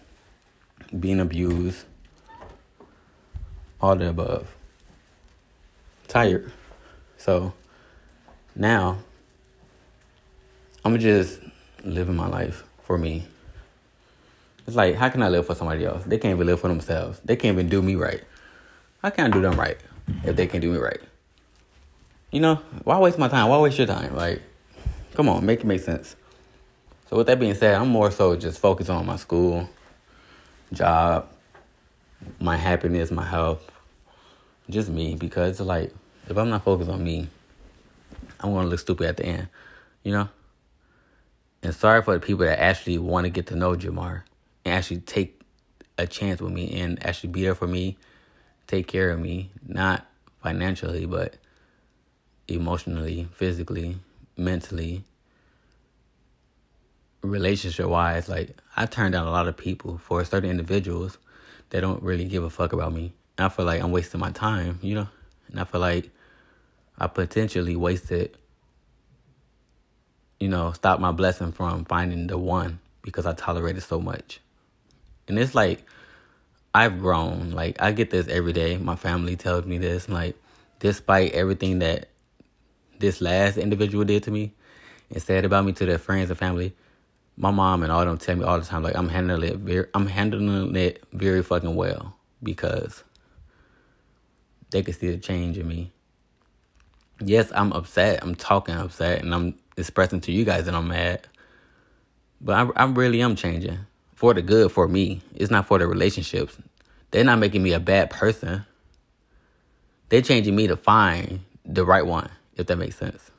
being 0.99 1.21
abused, 1.21 1.85
all 3.81 3.97
the 3.97 4.09
above. 4.09 4.55
Tired. 6.09 6.51
So, 7.17 7.53
now 8.55 8.99
I'm 10.85 10.99
just 10.99 11.41
living 11.83 12.15
my 12.15 12.29
life 12.29 12.65
for 12.83 12.99
me. 12.99 13.27
It's 14.67 14.77
like, 14.77 14.95
how 14.95 15.09
can 15.09 15.23
I 15.23 15.29
live 15.29 15.47
for 15.47 15.55
somebody 15.55 15.85
else? 15.85 16.05
They 16.05 16.19
can't 16.19 16.35
even 16.35 16.47
live 16.47 16.61
for 16.61 16.69
themselves. 16.69 17.21
They 17.25 17.37
can't 17.37 17.55
even 17.55 17.69
do 17.69 17.83
me 17.83 17.97
right. 17.97 18.23
I 19.03 19.11
can't 19.11 19.33
do 19.33 19.43
them 19.43 19.59
right 19.59 19.77
if 20.23 20.37
they 20.37 20.47
can't 20.47 20.63
do 20.63 20.73
me 20.73 20.79
right. 20.79 21.01
You 22.31 22.41
know, 22.41 22.57
why 22.85 22.99
waste 22.99 23.19
my 23.19 23.29
time? 23.29 23.49
Why 23.49 23.59
waste 23.59 23.79
your 23.79 23.87
time? 23.87 24.17
Like, 24.17 24.41
come 25.15 25.29
on, 25.29 25.45
make 25.45 25.61
it 25.61 25.67
make 25.67 25.81
sense. 25.81 26.17
So 27.15 27.19
with 27.19 27.29
that 27.29 27.39
being 27.39 27.55
said, 27.55 27.77
I'm 27.77 27.91
more 27.91 28.11
so 28.11 28.35
just 28.35 28.59
focused 28.59 28.91
on 28.91 29.07
my 29.07 29.15
school, 29.15 29.71
job, 30.73 31.29
my 32.41 32.57
happiness, 32.57 33.13
my 33.13 33.25
health, 33.25 33.71
just 34.69 34.89
me. 34.89 35.15
Because 35.15 35.61
like, 35.61 35.95
if 36.29 36.37
I'm 36.37 36.51
not 36.51 36.65
focused 36.65 36.91
on 36.91 37.05
me, 37.05 37.29
I'm 38.41 38.53
gonna 38.53 38.67
look 38.67 38.81
stupid 38.81 39.07
at 39.07 39.17
the 39.19 39.27
end, 39.27 39.49
you 40.03 40.11
know. 40.11 40.29
And 41.63 41.73
sorry 41.73 42.03
for 42.03 42.15
the 42.15 42.19
people 42.19 42.47
that 42.47 42.61
actually 42.61 42.99
want 42.99 43.27
to 43.27 43.31
get 43.31 43.47
to 43.47 43.55
know 43.55 43.77
Jamar 43.77 44.23
and 44.65 44.75
actually 44.75 44.99
take 44.99 45.41
a 45.97 46.09
chance 46.09 46.41
with 46.41 46.53
me 46.53 46.81
and 46.81 47.01
actually 47.07 47.31
be 47.31 47.43
there 47.43 47.55
for 47.55 47.69
me, 47.69 47.97
take 48.67 48.89
care 48.89 49.11
of 49.11 49.21
me, 49.21 49.53
not 49.65 50.05
financially, 50.43 51.07
but 51.07 51.37
emotionally, 52.49 53.29
physically, 53.35 53.99
mentally, 54.37 55.05
relationship 57.25 57.87
wise. 57.87 58.29
Like 58.29 58.57
I 58.77 58.87
turned 58.87 59.13
down 59.13 59.27
a 59.27 59.31
lot 59.31 59.49
of 59.49 59.57
people 59.57 59.99
for 59.99 60.25
certain 60.25 60.51
individuals 60.51 61.19
that 61.71 61.81
don't 61.81 62.03
really 62.03 62.25
give 62.25 62.45
a 62.45 62.51
fuck 62.51 62.73
about 62.73 62.93
me. 62.93 63.13
And 63.39 63.47
I 63.47 63.49
feel 63.49 63.65
like 63.65 63.83
I'm 63.83 63.91
wasting 63.91 64.21
my 64.21 64.31
time, 64.31 64.79
you 64.83 64.95
know? 64.95 65.09
And 65.49 65.61
I 65.61 65.65
feel 65.65 65.81
like 65.81 66.11
I 66.99 67.07
potentially 67.07 67.77
wasted, 67.77 68.37
you 70.39 70.49
know, 70.49 70.73
stop 70.73 71.01
my 71.01 71.13
blessing 71.13 71.53
from 71.53 71.85
finding 71.85 72.27
the 72.27 72.39
one 72.39 72.81
because 73.03 73.27
I 73.27 73.33
tolerated 73.33 73.83
so 73.83 74.01
much. 74.01 74.41
And 75.27 75.39
it's 75.39 75.55
like 75.55 75.85
I've 76.75 77.01
grown. 77.01 77.51
Like 77.51 77.81
I 77.81 77.93
get 77.93 78.11
this 78.11 78.29
every 78.29 78.53
day. 78.53 78.77
My 78.77 78.97
family 78.97 79.37
tells 79.37 79.65
me 79.65 79.79
this. 79.79 80.09
Like 80.09 80.37
despite 80.81 81.33
everything 81.33 81.79
that 81.81 82.09
this 82.99 83.21
last 83.21 83.57
individual 83.57 84.05
did 84.05 84.23
to 84.25 84.31
me 84.31 84.53
and 85.11 85.23
said 85.23 85.45
about 85.45 85.65
me 85.65 85.73
to 85.73 85.87
their 85.87 85.99
friends 85.99 86.31
and 86.31 86.39
family, 86.39 86.75
my 87.37 87.51
mom 87.51 87.83
and 87.83 87.91
all 87.91 88.05
them 88.05 88.19
tell 88.19 88.37
me 88.37 88.45
all 88.45 88.59
the 88.59 88.65
time 88.65 88.83
like 88.83 88.97
I'm 88.97 89.09
handling 89.09 89.51
it 89.51 89.57
very 89.59 89.87
I'm 89.95 90.07
handling 90.07 90.75
it 90.77 91.03
very 91.13 91.43
fucking 91.43 91.75
well 91.75 92.17
because 92.43 93.03
they 94.71 94.83
can 94.83 94.95
see 94.95 95.11
the 95.11 95.19
change 95.19 95.59
in 95.59 95.69
me. 95.69 95.93
Yes, 97.21 97.51
I'm 97.55 97.73
upset. 97.73 98.21
I'm 98.23 98.35
talking 98.35 98.75
upset 98.75 99.23
and 99.23 99.35
I'm 99.35 99.55
expressing 99.77 100.21
to 100.23 100.33
you 100.33 100.45
guys 100.45 100.65
that 100.65 100.75
I'm 100.75 100.89
mad. 100.89 101.27
But 102.41 102.71
I, 102.77 102.83
I 102.83 102.87
really 102.87 103.23
am 103.23 103.37
changing 103.37 103.79
for 104.15 104.35
the 104.35 104.43
good 104.43 104.73
for 104.73 104.89
me. 104.89 105.23
It's 105.35 105.51
not 105.51 105.67
for 105.67 105.79
the 105.79 105.87
relationships. 105.87 106.57
They're 107.11 107.25
not 107.25 107.39
making 107.39 107.63
me 107.63 107.73
a 107.73 107.81
bad 107.81 108.11
person. 108.11 108.67
They're 110.09 110.23
changing 110.23 110.55
me 110.55 110.67
to 110.67 110.77
find 110.77 111.41
the 111.65 111.85
right 111.85 112.05
one, 112.05 112.31
if 112.57 112.67
that 112.67 112.77
makes 112.77 112.97
sense. 112.97 113.31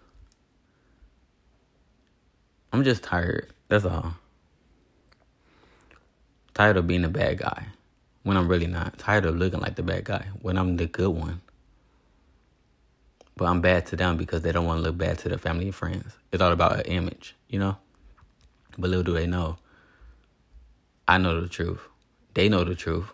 I'm 2.71 2.83
just 2.83 3.03
tired. 3.03 3.53
That's 3.67 3.85
all. 3.85 4.13
Tired 6.53 6.77
of 6.77 6.87
being 6.87 7.03
a 7.03 7.09
bad 7.09 7.39
guy 7.39 7.67
when 8.23 8.37
I'm 8.37 8.47
really 8.47 8.67
not. 8.67 8.97
Tired 8.97 9.25
of 9.25 9.35
looking 9.35 9.59
like 9.59 9.75
the 9.75 9.83
bad 9.83 10.05
guy 10.05 10.27
when 10.41 10.57
I'm 10.57 10.77
the 10.77 10.85
good 10.85 11.09
one. 11.09 11.41
But 13.37 13.45
I'm 13.45 13.59
bad 13.59 13.85
to 13.87 13.95
them 13.95 14.15
because 14.15 14.43
they 14.43 14.51
don't 14.51 14.65
want 14.65 14.79
to 14.79 14.83
look 14.83 14.97
bad 14.97 15.19
to 15.19 15.29
their 15.29 15.37
family 15.37 15.65
and 15.65 15.75
friends. 15.75 16.15
It's 16.31 16.41
all 16.41 16.53
about 16.53 16.79
an 16.79 16.85
image, 16.85 17.35
you 17.49 17.59
know? 17.59 17.77
But 18.77 18.89
little 18.89 19.03
do 19.03 19.13
they 19.13 19.27
know, 19.27 19.57
I 21.07 21.17
know 21.17 21.41
the 21.41 21.49
truth. 21.49 21.81
They 22.33 22.47
know 22.49 22.63
the 22.63 22.75
truth. 22.75 23.07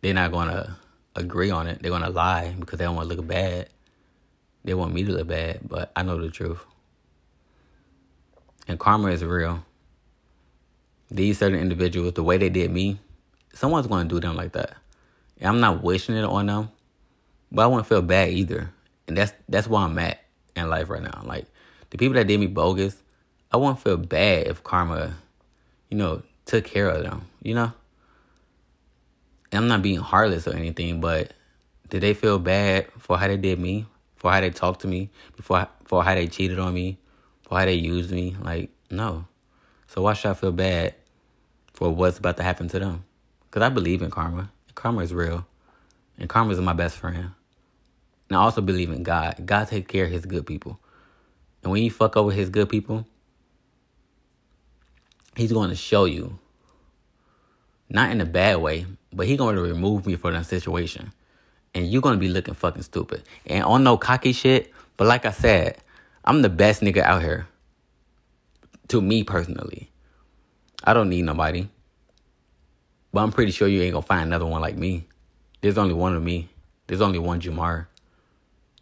They're 0.00 0.14
not 0.14 0.32
going 0.32 0.48
to 0.48 0.76
agree 1.14 1.50
on 1.50 1.66
it. 1.66 1.82
They're 1.82 1.90
going 1.90 2.02
to 2.02 2.10
lie 2.10 2.54
because 2.58 2.78
they 2.78 2.84
don't 2.84 2.96
want 2.96 3.08
to 3.10 3.16
look 3.16 3.26
bad. 3.26 3.68
They 4.64 4.74
want 4.74 4.92
me 4.92 5.04
to 5.04 5.12
look 5.12 5.28
bad, 5.28 5.60
but 5.62 5.92
I 5.94 6.02
know 6.02 6.20
the 6.20 6.30
truth. 6.30 6.60
And 8.66 8.78
karma 8.78 9.08
is 9.08 9.24
real 9.24 9.64
these 11.10 11.38
certain 11.38 11.58
individuals, 11.58 12.14
the 12.14 12.22
way 12.22 12.38
they 12.38 12.48
did 12.48 12.70
me, 12.70 12.98
someone's 13.52 13.86
going 13.86 14.08
to 14.08 14.14
do 14.14 14.20
them 14.20 14.36
like 14.36 14.52
that. 14.52 14.76
And 15.38 15.48
I'm 15.48 15.60
not 15.60 15.82
wishing 15.82 16.16
it 16.16 16.24
on 16.24 16.46
them, 16.46 16.70
but 17.50 17.62
I 17.62 17.66
wouldn't 17.66 17.86
feel 17.86 18.02
bad 18.02 18.30
either. 18.30 18.70
And 19.08 19.16
that's 19.16 19.32
that's 19.48 19.66
where 19.66 19.82
I'm 19.82 19.98
at 19.98 20.22
in 20.54 20.68
life 20.68 20.88
right 20.88 21.02
now. 21.02 21.22
Like 21.24 21.46
the 21.90 21.98
people 21.98 22.14
that 22.14 22.26
did 22.26 22.38
me 22.38 22.46
bogus, 22.46 22.96
I 23.50 23.56
wouldn't 23.56 23.80
feel 23.80 23.96
bad 23.96 24.46
if 24.46 24.62
karma, 24.62 25.14
you 25.88 25.96
know, 25.96 26.22
took 26.44 26.64
care 26.64 26.88
of 26.88 27.02
them. 27.02 27.22
You 27.42 27.54
know. 27.54 27.72
And 29.52 29.64
I'm 29.64 29.68
not 29.68 29.82
being 29.82 29.98
heartless 29.98 30.46
or 30.46 30.54
anything, 30.54 31.00
but 31.00 31.32
did 31.88 32.02
they 32.02 32.14
feel 32.14 32.38
bad 32.38 32.86
for 32.98 33.18
how 33.18 33.26
they 33.26 33.36
did 33.36 33.58
me, 33.58 33.86
for 34.14 34.30
how 34.30 34.40
they 34.40 34.50
talked 34.50 34.82
to 34.82 34.86
me, 34.86 35.10
before 35.36 35.66
for 35.84 36.04
how 36.04 36.14
they 36.14 36.28
cheated 36.28 36.60
on 36.60 36.72
me, 36.72 36.98
for 37.42 37.58
how 37.58 37.64
they 37.64 37.74
used 37.74 38.12
me? 38.12 38.36
Like 38.40 38.70
no. 38.90 39.24
So 39.88 40.02
why 40.02 40.12
should 40.12 40.30
I 40.30 40.34
feel 40.34 40.52
bad 40.52 40.94
for 41.80 41.88
what's 41.88 42.18
about 42.18 42.36
to 42.36 42.42
happen 42.42 42.68
to 42.68 42.78
them. 42.78 43.04
Because 43.48 43.62
I 43.62 43.70
believe 43.70 44.02
in 44.02 44.10
karma. 44.10 44.50
Karma 44.74 45.00
is 45.00 45.14
real. 45.14 45.46
And 46.18 46.28
karma 46.28 46.52
is 46.52 46.60
my 46.60 46.74
best 46.74 46.98
friend. 46.98 47.30
And 48.28 48.36
I 48.36 48.36
also 48.36 48.60
believe 48.60 48.90
in 48.90 49.02
God. 49.02 49.46
God 49.46 49.66
takes 49.66 49.90
care 49.90 50.04
of 50.04 50.10
his 50.10 50.26
good 50.26 50.46
people. 50.46 50.78
And 51.62 51.72
when 51.72 51.82
you 51.82 51.90
fuck 51.90 52.18
over 52.18 52.32
his 52.32 52.50
good 52.50 52.68
people, 52.68 53.06
he's 55.34 55.52
going 55.52 55.70
to 55.70 55.74
show 55.74 56.04
you. 56.04 56.38
Not 57.88 58.10
in 58.10 58.20
a 58.20 58.26
bad 58.26 58.58
way, 58.58 58.84
but 59.10 59.26
he's 59.26 59.38
going 59.38 59.56
to 59.56 59.62
remove 59.62 60.06
me 60.06 60.16
from 60.16 60.34
that 60.34 60.44
situation. 60.44 61.14
And 61.74 61.90
you're 61.90 62.02
going 62.02 62.16
to 62.16 62.20
be 62.20 62.28
looking 62.28 62.52
fucking 62.52 62.82
stupid. 62.82 63.22
And 63.46 63.64
on 63.64 63.84
no 63.84 63.96
cocky 63.96 64.32
shit, 64.32 64.70
but 64.98 65.06
like 65.06 65.24
I 65.24 65.32
said, 65.32 65.78
I'm 66.26 66.42
the 66.42 66.50
best 66.50 66.82
nigga 66.82 67.00
out 67.00 67.22
here. 67.22 67.46
To 68.88 69.00
me 69.00 69.24
personally. 69.24 69.90
I 70.82 70.94
don't 70.94 71.08
need 71.08 71.22
nobody. 71.22 71.68
But 73.12 73.22
I'm 73.22 73.32
pretty 73.32 73.52
sure 73.52 73.68
you 73.68 73.82
ain't 73.82 73.92
gonna 73.92 74.06
find 74.06 74.26
another 74.26 74.46
one 74.46 74.60
like 74.60 74.76
me. 74.76 75.06
There's 75.60 75.78
only 75.78 75.94
one 75.94 76.14
of 76.14 76.22
me. 76.22 76.48
There's 76.86 77.00
only 77.00 77.18
one 77.18 77.40
Jamar. 77.40 77.86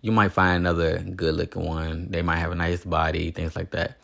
You 0.01 0.13
might 0.13 0.33
find 0.33 0.59
another 0.59 0.99
good 1.01 1.35
looking 1.35 1.65
one. 1.65 2.11
They 2.11 2.23
might 2.23 2.37
have 2.37 2.53
a 2.53 2.55
nice 2.55 2.85
body, 2.85 3.31
things 3.33 3.57
like 3.57 3.73
that. 3.73 3.99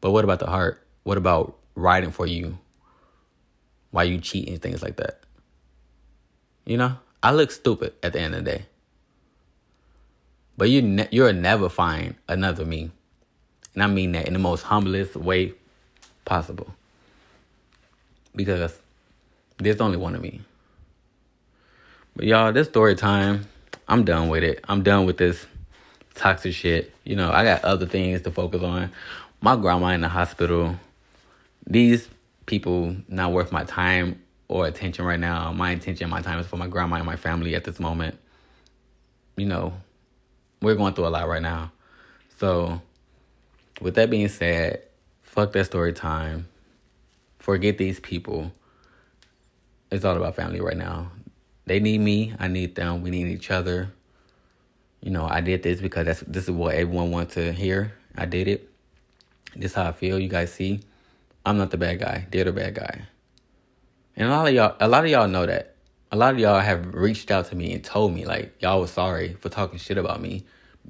But 0.00 0.12
what 0.12 0.24
about 0.24 0.38
the 0.38 0.46
heart? 0.46 0.86
What 1.02 1.18
about 1.18 1.56
riding 1.74 2.12
for 2.12 2.26
you? 2.26 2.58
Why 3.90 4.04
you 4.04 4.18
cheating, 4.18 4.58
things 4.58 4.82
like 4.82 4.96
that? 4.96 5.20
You 6.64 6.76
know, 6.76 6.96
I 7.22 7.32
look 7.32 7.50
stupid 7.50 7.94
at 8.02 8.12
the 8.12 8.20
end 8.20 8.34
of 8.34 8.44
the 8.44 8.50
day. 8.50 8.66
But 10.56 10.70
you 10.70 10.80
ne- 10.82 11.08
you'll 11.10 11.32
never 11.32 11.68
find 11.68 12.14
another 12.28 12.64
me. 12.64 12.90
And 13.74 13.82
I 13.82 13.86
mean 13.88 14.12
that 14.12 14.26
in 14.28 14.32
the 14.32 14.38
most 14.38 14.62
humblest 14.62 15.16
way 15.16 15.54
possible 16.24 16.72
because 18.34 18.78
there's 19.58 19.80
only 19.80 19.96
one 19.96 20.14
of 20.14 20.22
me. 20.22 20.40
But 22.16 22.26
y'all, 22.26 22.52
this 22.52 22.68
story 22.68 22.94
time, 22.94 23.46
I'm 23.88 24.04
done 24.04 24.28
with 24.28 24.44
it. 24.44 24.64
I'm 24.68 24.82
done 24.82 25.06
with 25.06 25.18
this 25.18 25.46
toxic 26.14 26.54
shit. 26.54 26.94
You 27.04 27.16
know, 27.16 27.30
I 27.30 27.44
got 27.44 27.64
other 27.64 27.86
things 27.86 28.22
to 28.22 28.30
focus 28.30 28.62
on. 28.62 28.92
My 29.40 29.56
grandma 29.56 29.88
in 29.88 30.00
the 30.00 30.08
hospital. 30.08 30.76
These 31.66 32.08
people 32.46 32.96
not 33.08 33.32
worth 33.32 33.52
my 33.52 33.64
time 33.64 34.20
or 34.48 34.66
attention 34.66 35.04
right 35.04 35.20
now. 35.20 35.52
My 35.52 35.70
attention, 35.70 36.10
my 36.10 36.20
time 36.20 36.38
is 36.38 36.46
for 36.46 36.56
my 36.56 36.66
grandma 36.66 36.96
and 36.96 37.06
my 37.06 37.16
family 37.16 37.54
at 37.54 37.64
this 37.64 37.80
moment. 37.80 38.18
You 39.36 39.46
know, 39.46 39.72
we're 40.60 40.74
going 40.74 40.94
through 40.94 41.06
a 41.06 41.08
lot 41.08 41.28
right 41.28 41.40
now. 41.40 41.72
So, 42.38 42.82
with 43.80 43.94
that 43.94 44.10
being 44.10 44.28
said, 44.28 44.82
fuck 45.22 45.52
that 45.52 45.64
story 45.64 45.92
time 45.92 46.46
forget 47.42 47.76
these 47.76 47.98
people. 47.98 48.52
It's 49.90 50.04
all 50.04 50.16
about 50.16 50.36
family 50.36 50.60
right 50.60 50.76
now. 50.76 51.10
They 51.66 51.80
need 51.80 51.98
me. 51.98 52.34
I 52.38 52.48
need 52.48 52.76
them. 52.76 53.02
We 53.02 53.10
need 53.10 53.26
each 53.26 53.50
other. 53.50 53.92
You 55.00 55.10
know, 55.10 55.26
I 55.26 55.40
did 55.40 55.64
this 55.64 55.80
because 55.80 56.06
that's 56.06 56.20
this 56.20 56.44
is 56.44 56.52
what 56.52 56.74
everyone 56.76 57.10
wants 57.10 57.34
to 57.34 57.52
hear. 57.52 57.92
I 58.16 58.26
did 58.26 58.46
it. 58.46 58.70
This 59.56 59.72
is 59.72 59.74
how 59.74 59.88
I 59.88 59.92
feel. 59.92 60.18
You 60.20 60.28
guys 60.28 60.52
see, 60.52 60.80
I'm 61.44 61.58
not 61.58 61.72
the 61.72 61.76
bad 61.76 61.98
guy. 61.98 62.26
They're 62.30 62.44
the 62.44 62.52
bad 62.52 62.76
guy. 62.76 63.02
And 64.16 64.28
a 64.28 64.30
lot 64.30 64.46
of 64.46 64.54
y'all, 64.54 64.76
a 64.78 64.88
lot 64.88 65.04
of 65.04 65.10
y'all 65.10 65.28
know 65.28 65.44
that. 65.44 65.74
A 66.12 66.16
lot 66.16 66.34
of 66.34 66.38
y'all 66.38 66.60
have 66.60 66.94
reached 66.94 67.30
out 67.30 67.46
to 67.46 67.56
me 67.56 67.72
and 67.72 67.82
told 67.82 68.14
me 68.14 68.24
like 68.24 68.54
y'all 68.60 68.80
was 68.80 68.92
sorry 68.92 69.34
for 69.34 69.48
talking 69.48 69.78
shit 69.78 69.98
about 69.98 70.20
me 70.20 70.44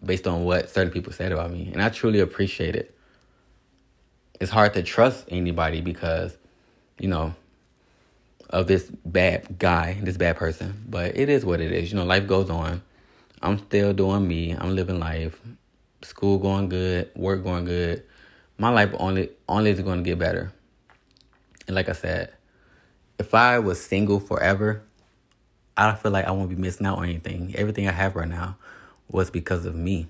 based 0.05 0.27
on 0.27 0.45
what 0.45 0.69
certain 0.69 0.93
people 0.93 1.13
said 1.13 1.33
about 1.33 1.51
me, 1.51 1.71
and 1.73 1.81
I 1.81 1.89
truly 1.89 2.21
appreciate 2.21 2.77
it. 2.77 2.95
It's 4.41 4.51
hard 4.51 4.75
to 4.75 4.83
trust 4.83 5.25
anybody 5.29 5.81
because 5.81 6.37
you 7.03 7.09
know, 7.09 7.35
of 8.51 8.69
this 8.69 8.91
bad 9.05 9.59
guy, 9.59 9.99
this 10.03 10.17
bad 10.17 10.37
person. 10.37 10.85
But 10.89 11.17
it 11.17 11.29
is 11.29 11.45
what 11.45 11.61
it 11.61 11.73
is. 11.73 11.91
You 11.91 11.99
know, 11.99 12.05
life 12.05 12.27
goes 12.27 12.49
on. 12.49 12.81
I'm 13.43 13.59
still 13.59 13.93
doing 13.93 14.27
me. 14.27 14.53
I'm 14.53 14.77
living 14.77 15.01
life. 15.01 15.39
School 16.03 16.39
going 16.39 16.69
good, 16.69 17.11
work 17.17 17.43
going 17.43 17.65
good. 17.65 18.05
My 18.57 18.69
life 18.69 18.91
only 18.99 19.31
only 19.49 19.71
is 19.71 19.81
going 19.81 19.99
to 19.99 20.09
get 20.09 20.19
better. 20.19 20.53
And 21.67 21.75
like 21.75 21.89
I 21.89 21.93
said, 21.93 22.33
if 23.19 23.35
I 23.35 23.59
was 23.59 23.85
single 23.85 24.21
forever, 24.21 24.83
I 25.77 25.87
don't 25.87 25.99
feel 25.99 26.13
like 26.13 26.27
I 26.27 26.31
won't 26.31 26.51
be 26.51 26.57
missing 26.57 26.87
out 26.87 26.99
on 26.99 27.05
anything. 27.05 27.55
Everything 27.57 27.89
I 27.89 27.93
have 27.93 28.15
right 28.15 28.29
now 28.29 28.57
was 29.09 29.31
because 29.31 29.67
of 29.67 29.75
me. 29.75 30.09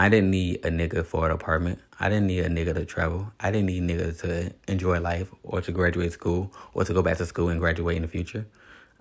I 0.00 0.08
didn't 0.08 0.30
need 0.30 0.64
a 0.64 0.70
nigga 0.70 1.04
for 1.04 1.26
an 1.26 1.30
apartment. 1.30 1.78
I 1.98 2.08
didn't 2.08 2.28
need 2.28 2.38
a 2.40 2.48
nigga 2.48 2.72
to 2.72 2.86
travel. 2.86 3.34
I 3.38 3.50
didn't 3.50 3.66
need 3.66 3.82
a 3.82 3.86
nigga 3.86 4.18
to 4.20 4.54
enjoy 4.66 4.98
life 4.98 5.28
or 5.42 5.60
to 5.60 5.72
graduate 5.72 6.10
school 6.12 6.54
or 6.72 6.84
to 6.84 6.94
go 6.94 7.02
back 7.02 7.18
to 7.18 7.26
school 7.26 7.50
and 7.50 7.60
graduate 7.60 7.96
in 7.96 8.02
the 8.02 8.08
future. 8.08 8.46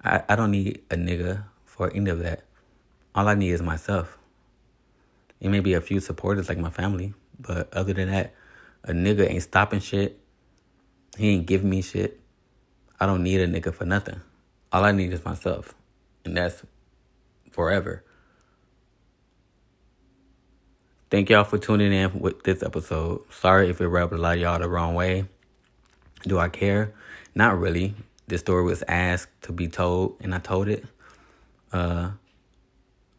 I, 0.04 0.24
I 0.28 0.36
don't 0.36 0.52
need 0.52 0.82
a 0.92 0.98
nigga 0.98 1.46
for 1.64 1.90
any 1.96 2.10
of 2.10 2.20
that. 2.20 2.44
All 3.16 3.30
I 3.30 3.36
need 3.36 3.52
is 3.52 3.62
myself. 3.62 4.18
It 5.40 5.48
may 5.48 5.62
be 5.62 5.74
a 5.74 5.80
few 5.80 6.02
supporters 6.02 6.50
like 6.50 6.58
my 6.58 6.70
family, 6.70 7.14
but 7.40 7.74
other 7.74 7.94
than 7.94 8.12
that, 8.12 8.34
a 8.84 8.92
nigga 8.92 9.32
ain't 9.32 9.44
stopping 9.44 9.80
shit. 9.80 10.20
He 11.18 11.30
ain't 11.30 11.46
giving 11.46 11.70
me 11.70 11.82
shit. 11.82 12.20
I 13.00 13.06
don't 13.06 13.24
need 13.24 13.40
a 13.40 13.48
nigga 13.48 13.74
for 13.74 13.86
nothing. 13.86 14.20
All 14.74 14.84
I 14.84 14.92
need 14.92 15.14
is 15.14 15.24
myself. 15.24 15.74
And 16.26 16.36
that's 16.36 16.62
forever. 17.52 18.04
Thank 21.10 21.32
y'all 21.32 21.44
for 21.44 21.58
tuning 21.58 21.92
in 21.92 22.20
with 22.20 22.44
this 22.44 22.62
episode. 22.62 23.24
Sorry 23.32 23.68
if 23.68 23.82
it 23.82 23.88
rubbed 23.88 24.14
a 24.14 24.18
lot 24.18 24.36
of 24.36 24.42
y'all 24.42 24.60
the 24.60 24.70
wrong 24.70 24.94
way. 24.94 25.26
Do 26.22 26.38
I 26.38 26.50
care? 26.50 26.94
Not 27.34 27.60
really. 27.60 27.96
This 28.28 28.42
story 28.42 28.64
was 28.64 28.84
asked 28.88 29.32
to 29.42 29.52
be 29.52 29.68
told, 29.68 30.18
and 30.22 30.36
I 30.36 30.38
told 30.38 30.68
it. 30.68 30.86
Uh, 31.74 32.12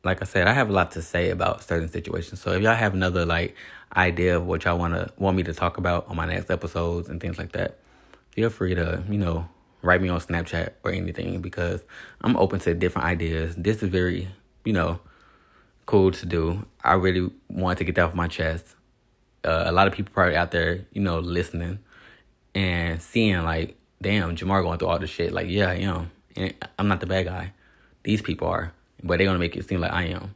like 0.05 0.23
I 0.23 0.25
said, 0.25 0.47
I 0.47 0.53
have 0.53 0.71
a 0.71 0.73
lot 0.73 0.93
to 0.93 1.03
say 1.03 1.31
about 1.31 1.65
certain 1.65 1.89
situations. 1.89 2.41
So 2.41 2.53
if 2.53 2.63
y'all 2.63 2.77
have 2.77 2.95
another 2.95 3.27
like 3.27 3.57
idea 3.97 4.37
of 4.37 4.47
what 4.47 4.67
y'all 4.67 4.79
wanna 4.79 5.11
want 5.19 5.37
me 5.37 5.43
to 5.43 5.53
talk 5.53 5.77
about 5.77 6.07
on 6.07 6.15
my 6.15 6.27
next 6.27 6.49
episodes 6.49 7.09
and 7.09 7.21
things 7.21 7.39
like 7.39 7.51
that, 7.53 7.79
feel 8.31 8.51
free 8.51 8.77
to 8.77 9.03
you 9.11 9.19
know 9.19 9.49
write 9.83 10.01
me 10.01 10.09
on 10.11 10.21
Snapchat 10.21 10.75
or 10.85 10.93
anything 10.93 11.41
because 11.41 11.83
I'm 12.21 12.37
open 12.37 12.61
to 12.61 12.73
different 12.73 13.09
ideas. 13.09 13.57
This 13.57 13.83
is 13.83 13.89
very 13.89 14.29
you 14.65 14.73
know 14.73 15.01
cool 15.91 16.11
to 16.13 16.27
do. 16.27 16.65
I 16.83 16.95
really 16.95 17.31
want 17.49 17.79
to 17.79 17.85
get 17.85 17.97
that 17.97 18.07
off 18.07 18.15
my 18.15 18.29
chest. 18.29 18.67
Uh, 19.45 19.65
a 19.67 19.73
lot 19.73 19.87
of 19.87 19.93
people 19.93 20.13
probably 20.15 20.37
out 20.37 20.51
there, 20.51 20.87
you 20.93 21.01
know, 21.01 21.19
listening 21.19 21.79
and 22.55 23.01
seeing 23.01 23.43
like, 23.43 23.77
damn, 24.01 24.37
Jamar 24.37 24.63
going 24.63 24.79
through 24.79 24.89
all 24.89 24.99
this 24.99 25.11
shit. 25.11 25.33
Like, 25.33 25.49
yeah, 25.49 25.71
I 25.71 25.75
am. 25.75 26.11
And 26.37 26.55
I'm 26.79 26.89
not 26.89 27.01
the 27.01 27.07
bad 27.07 27.27
guy. 27.27 27.53
These 28.03 28.23
people 28.23 28.49
are 28.49 28.73
but 29.03 29.19
they're 29.19 29.27
gonna 29.27 29.39
make 29.39 29.57
it 29.57 29.69
seem 29.69 29.81
like 29.81 29.93
I 29.93 30.05
am. 30.05 30.35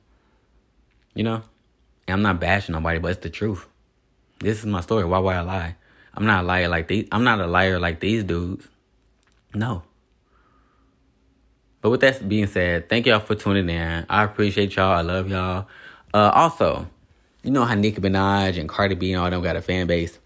You 1.15 1.25
know? 1.25 1.43
And 2.07 2.15
I'm 2.15 2.23
not 2.23 2.41
bashing 2.41 2.75
nobody, 2.75 2.99
but 2.99 3.13
it's 3.13 3.21
the 3.21 3.31
truth. 3.31 3.67
This 4.41 4.59
is 4.59 4.67
my 4.67 4.81
story. 4.81 5.05
Why 5.05 5.19
would 5.19 5.35
I 5.35 5.41
lie? 5.41 5.77
I'm 6.15 6.27
not 6.27 6.45
a 6.45 6.47
liar 6.47 6.69
like 6.69 6.89
these. 6.89 7.09
I'm 7.11 7.25
not 7.25 7.41
a 7.41 7.47
liar 7.47 7.79
like 7.79 8.01
these 8.01 8.25
dudes. 8.25 8.69
No. 9.55 9.83
But 11.85 11.91
with 11.91 12.01
that 12.01 12.27
being 12.27 12.47
said, 12.47 12.89
thank 12.89 13.05
y'all 13.05 13.21
for 13.21 13.35
tuning 13.35 13.69
in. 13.69 14.07
I 14.09 14.25
appreciate 14.25 14.75
y'all. 14.75 14.97
I 14.97 15.03
love 15.03 15.29
y'all. 15.29 15.67
Uh, 16.15 16.31
also, 16.35 16.89
you 17.43 17.51
know 17.51 17.67
how 17.67 17.75
Nicki 17.75 18.01
Minaj 18.01 18.59
and 18.59 18.71
Cardi 18.71 18.95
B 18.95 19.13
and 19.13 19.23
all 19.23 19.29
them 19.29 19.43
got 19.43 19.55
a 19.55 19.61
fan 19.61 19.87
base. 19.87 20.19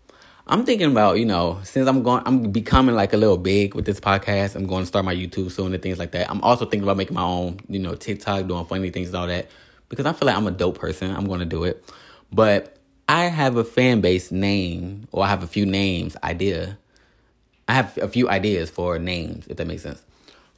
I'm 0.46 0.64
thinking 0.64 0.92
about, 0.92 1.18
you 1.18 1.24
know, 1.24 1.59
since 1.64 1.88
I'm 1.88 2.04
going, 2.04 2.22
I'm 2.26 2.52
becoming 2.52 2.94
like 2.94 3.12
a 3.12 3.16
little 3.16 3.38
big 3.38 3.74
with 3.74 3.86
this 3.86 3.98
podcast. 3.98 4.54
I'm 4.54 4.68
going 4.68 4.82
to 4.82 4.86
start 4.86 5.04
my 5.04 5.12
YouTube 5.12 5.50
soon 5.50 5.74
and 5.74 5.82
things 5.82 5.98
like 5.98 6.12
that. 6.12 6.30
I'm 6.30 6.40
also 6.42 6.64
thinking 6.64 6.84
about 6.84 6.96
making 6.96 7.14
my 7.16 7.24
own, 7.24 7.59
you 7.68 7.80
know, 7.80 7.96
TikTok, 7.96 8.46
doing 8.46 8.64
funny 8.64 8.90
things 8.90 9.09
and 9.09 9.16
all 9.16 9.26
that 9.26 9.50
because 9.88 10.06
I 10.06 10.12
feel 10.12 10.26
like 10.26 10.36
I'm 10.36 10.46
a 10.46 10.52
dope 10.52 10.78
person. 10.78 11.12
I'm 11.12 11.26
going 11.26 11.40
to 11.40 11.44
do 11.44 11.64
it. 11.64 11.84
But 12.32 12.76
I 13.09 13.24
have 13.24 13.56
a 13.56 13.64
fan 13.64 14.00
base 14.00 14.30
name, 14.30 15.09
or 15.11 15.24
I 15.24 15.28
have 15.28 15.42
a 15.42 15.48
few 15.48 15.66
names 15.66 16.16
idea. 16.22 16.78
I 17.66 17.72
have 17.72 17.98
a 17.98 18.06
few 18.06 18.28
ideas 18.28 18.70
for 18.70 18.96
names, 19.00 19.48
if 19.48 19.56
that 19.56 19.66
makes 19.66 19.82
sense. 19.82 20.04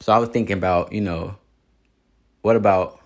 So 0.01 0.11
I 0.11 0.17
was 0.17 0.29
thinking 0.29 0.57
about, 0.57 0.93
you 0.93 1.01
know, 1.01 1.35
what 2.41 2.55
about 2.55 2.99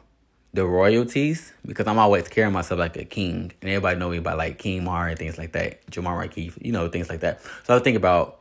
the 0.54 0.66
royalties 0.66 1.52
because 1.66 1.88
I'm 1.88 2.00
always 2.00 2.30
carrying 2.30 2.54
myself 2.54 2.80
like 2.80 2.96
a 2.96 3.04
king, 3.04 3.52
and 3.62 3.70
everybody 3.70 4.00
know 4.00 4.10
me 4.10 4.20
by 4.20 4.34
like 4.34 4.58
King 4.58 4.86
Mar 4.86 5.10
and 5.10 5.20
things 5.20 5.38
like 5.38 5.52
that, 5.52 5.86
Jamar 5.92 6.32
Keith, 6.32 6.58
you 6.62 6.72
know, 6.72 6.88
things 6.88 7.10
like 7.10 7.20
that. 7.20 7.42
So 7.42 7.74
I 7.74 7.74
was 7.74 7.84
thinking 7.84 7.98
about 7.98 8.40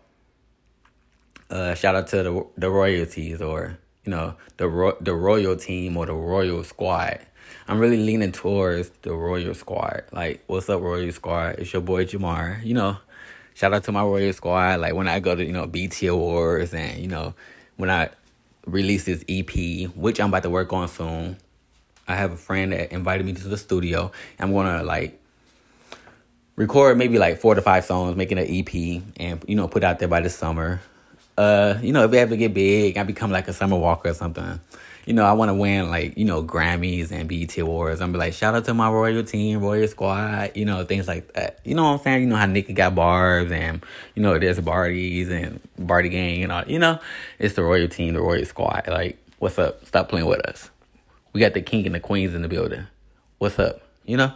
uh, 1.50 1.74
shout 1.74 1.96
out 1.96 2.07
to 2.09 2.22
the 2.22 2.46
the 2.57 2.70
royalties 2.70 3.42
or 3.42 3.76
you 4.05 4.11
know 4.12 4.36
the 4.57 4.68
ro- 4.68 4.96
the 5.00 5.14
royal 5.14 5.57
team 5.57 5.96
or 5.96 6.07
the 6.07 6.14
royal 6.14 6.62
squad. 6.62 7.18
I'm 7.66 7.80
really 7.80 8.05
leaning 8.05 8.30
towards 8.30 8.90
the 9.02 9.14
royal 9.14 9.55
squad. 9.55 10.05
Like, 10.12 10.44
what's 10.46 10.68
up, 10.68 10.80
royal 10.80 11.11
squad? 11.11 11.59
It's 11.59 11.72
your 11.72 11.82
boy 11.82 12.05
Jamar. 12.05 12.64
You 12.64 12.74
know, 12.74 12.98
shout 13.55 13.74
out 13.74 13.82
to 13.84 13.92
my 13.92 14.02
royal 14.02 14.32
squad. 14.32 14.78
Like 14.80 14.94
when 14.94 15.09
I 15.09 15.18
go 15.18 15.34
to 15.34 15.44
you 15.44 15.52
know 15.52 15.66
BET 15.66 16.00
Awards 16.05 16.72
and 16.72 17.00
you 17.00 17.09
know 17.09 17.34
when 17.76 17.90
I 17.90 18.11
release 18.66 19.04
this 19.04 19.24
EP, 19.28 19.88
which 19.94 20.20
I'm 20.20 20.28
about 20.28 20.42
to 20.44 20.50
work 20.50 20.72
on 20.72 20.88
soon. 20.88 21.36
I 22.06 22.16
have 22.16 22.32
a 22.32 22.36
friend 22.36 22.72
that 22.72 22.92
invited 22.92 23.24
me 23.24 23.32
to 23.32 23.48
the 23.48 23.56
studio. 23.56 24.12
I'm 24.38 24.52
gonna 24.52 24.82
like 24.82 25.20
record 26.56 26.98
maybe 26.98 27.18
like 27.18 27.38
four 27.38 27.54
to 27.54 27.62
five 27.62 27.84
songs, 27.84 28.16
making 28.16 28.38
an 28.38 28.46
EP, 28.48 29.02
and 29.16 29.42
you 29.46 29.56
know 29.56 29.68
put 29.68 29.84
out 29.84 29.98
there 29.98 30.08
by 30.08 30.20
the 30.20 30.30
summer. 30.30 30.80
Uh, 31.36 31.78
you 31.82 31.92
know 31.92 32.04
if 32.04 32.10
we 32.10 32.18
ever 32.18 32.36
get 32.36 32.54
big, 32.54 32.96
I 32.96 33.02
become 33.02 33.30
like 33.30 33.48
a 33.48 33.52
Summer 33.52 33.76
Walker 33.76 34.10
or 34.10 34.14
something. 34.14 34.60
You 35.07 35.12
know, 35.12 35.24
I 35.24 35.32
want 35.34 35.50
to 35.50 35.55
win 35.55 35.90
like 35.90 36.16
you 36.16 36.24
know 36.24 36.42
Grammys 36.42 37.11
and 37.11 37.28
BET 37.28 37.57
awards. 37.59 38.00
I'm 38.00 38.12
be 38.12 38.18
like, 38.18 38.32
shout 38.32 38.55
out 38.55 38.64
to 38.66 38.74
my 38.74 38.90
royal 38.90 39.22
team, 39.22 39.61
royal 39.61 39.86
squad. 39.86 40.52
You 40.55 40.64
know 40.64 40.84
things 40.84 41.07
like 41.07 41.32
that. 41.34 41.61
You 41.64 41.74
know 41.74 41.84
what 41.84 41.98
I'm 41.98 41.98
saying? 42.00 42.22
You 42.22 42.26
know 42.28 42.36
how 42.36 42.46
Nicki 42.46 42.72
got 42.72 42.94
bars 42.94 43.52
and 43.52 43.84
you 44.14 44.22
know 44.22 44.38
there's 44.38 44.61
Barties 44.61 45.30
and 45.30 45.61
Bardi 45.78 46.09
Gang 46.09 46.42
and 46.42 46.52
all. 46.52 46.64
You 46.66 46.78
know, 46.78 46.98
it's 47.38 47.55
the 47.55 47.62
royal 47.62 47.88
team, 47.88 48.14
the 48.14 48.22
royal 48.22 48.44
squad. 48.44 48.84
Like, 48.88 49.18
what's 49.38 49.59
up? 49.59 49.84
Stop 49.84 50.09
playing 50.09 50.26
with 50.26 50.40
us. 50.46 50.70
We 51.34 51.40
got 51.40 51.52
the 51.52 51.62
king 51.62 51.84
and 51.84 51.94
the 51.94 52.00
queens 52.00 52.34
in 52.34 52.42
the 52.42 52.48
building. 52.48 52.86
What's 53.38 53.59
up? 53.59 53.82
You 54.05 54.16
know? 54.16 54.32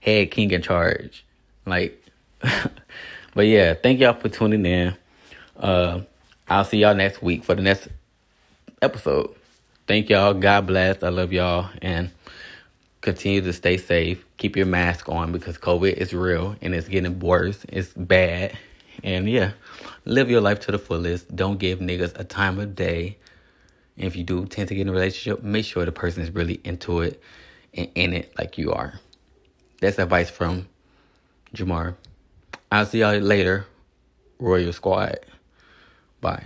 Head 0.00 0.30
king 0.30 0.52
in 0.52 0.62
charge. 0.62 1.24
Like, 1.66 2.02
but 3.34 3.46
yeah, 3.46 3.74
thank 3.74 3.98
y'all 3.98 4.14
for 4.14 4.28
tuning 4.28 4.64
in. 4.64 4.94
Uh, 5.56 6.02
I'll 6.48 6.64
see 6.64 6.78
y'all 6.78 6.94
next 6.94 7.20
week 7.20 7.44
for 7.44 7.54
the 7.54 7.62
next 7.62 7.88
episode. 8.80 9.34
Thank 9.88 10.10
y'all. 10.10 10.34
God 10.34 10.66
bless. 10.66 11.02
I 11.02 11.08
love 11.08 11.32
y'all. 11.32 11.70
And 11.80 12.10
continue 13.00 13.40
to 13.40 13.54
stay 13.54 13.78
safe. 13.78 14.22
Keep 14.36 14.54
your 14.54 14.66
mask 14.66 15.08
on 15.08 15.32
because 15.32 15.56
COVID 15.56 15.94
is 15.94 16.12
real 16.12 16.56
and 16.60 16.74
it's 16.74 16.88
getting 16.88 17.18
worse. 17.20 17.64
It's 17.70 17.94
bad. 17.94 18.52
And 19.02 19.30
yeah, 19.30 19.52
live 20.04 20.28
your 20.28 20.42
life 20.42 20.60
to 20.60 20.72
the 20.72 20.78
fullest. 20.78 21.34
Don't 21.34 21.58
give 21.58 21.78
niggas 21.78 22.18
a 22.20 22.24
time 22.24 22.58
of 22.58 22.74
day. 22.74 23.16
And 23.96 24.06
if 24.06 24.14
you 24.14 24.24
do 24.24 24.44
tend 24.44 24.68
to 24.68 24.74
get 24.74 24.82
in 24.82 24.90
a 24.90 24.92
relationship, 24.92 25.42
make 25.42 25.64
sure 25.64 25.86
the 25.86 25.90
person 25.90 26.22
is 26.22 26.30
really 26.32 26.60
into 26.64 27.00
it 27.00 27.22
and 27.72 27.88
in 27.94 28.12
it 28.12 28.30
like 28.38 28.58
you 28.58 28.72
are. 28.72 29.00
That's 29.80 29.98
advice 29.98 30.28
from 30.28 30.68
Jamar. 31.54 31.94
I'll 32.70 32.84
see 32.84 33.00
y'all 33.00 33.16
later, 33.16 33.64
Royal 34.38 34.74
Squad. 34.74 35.20
Bye. 36.20 36.44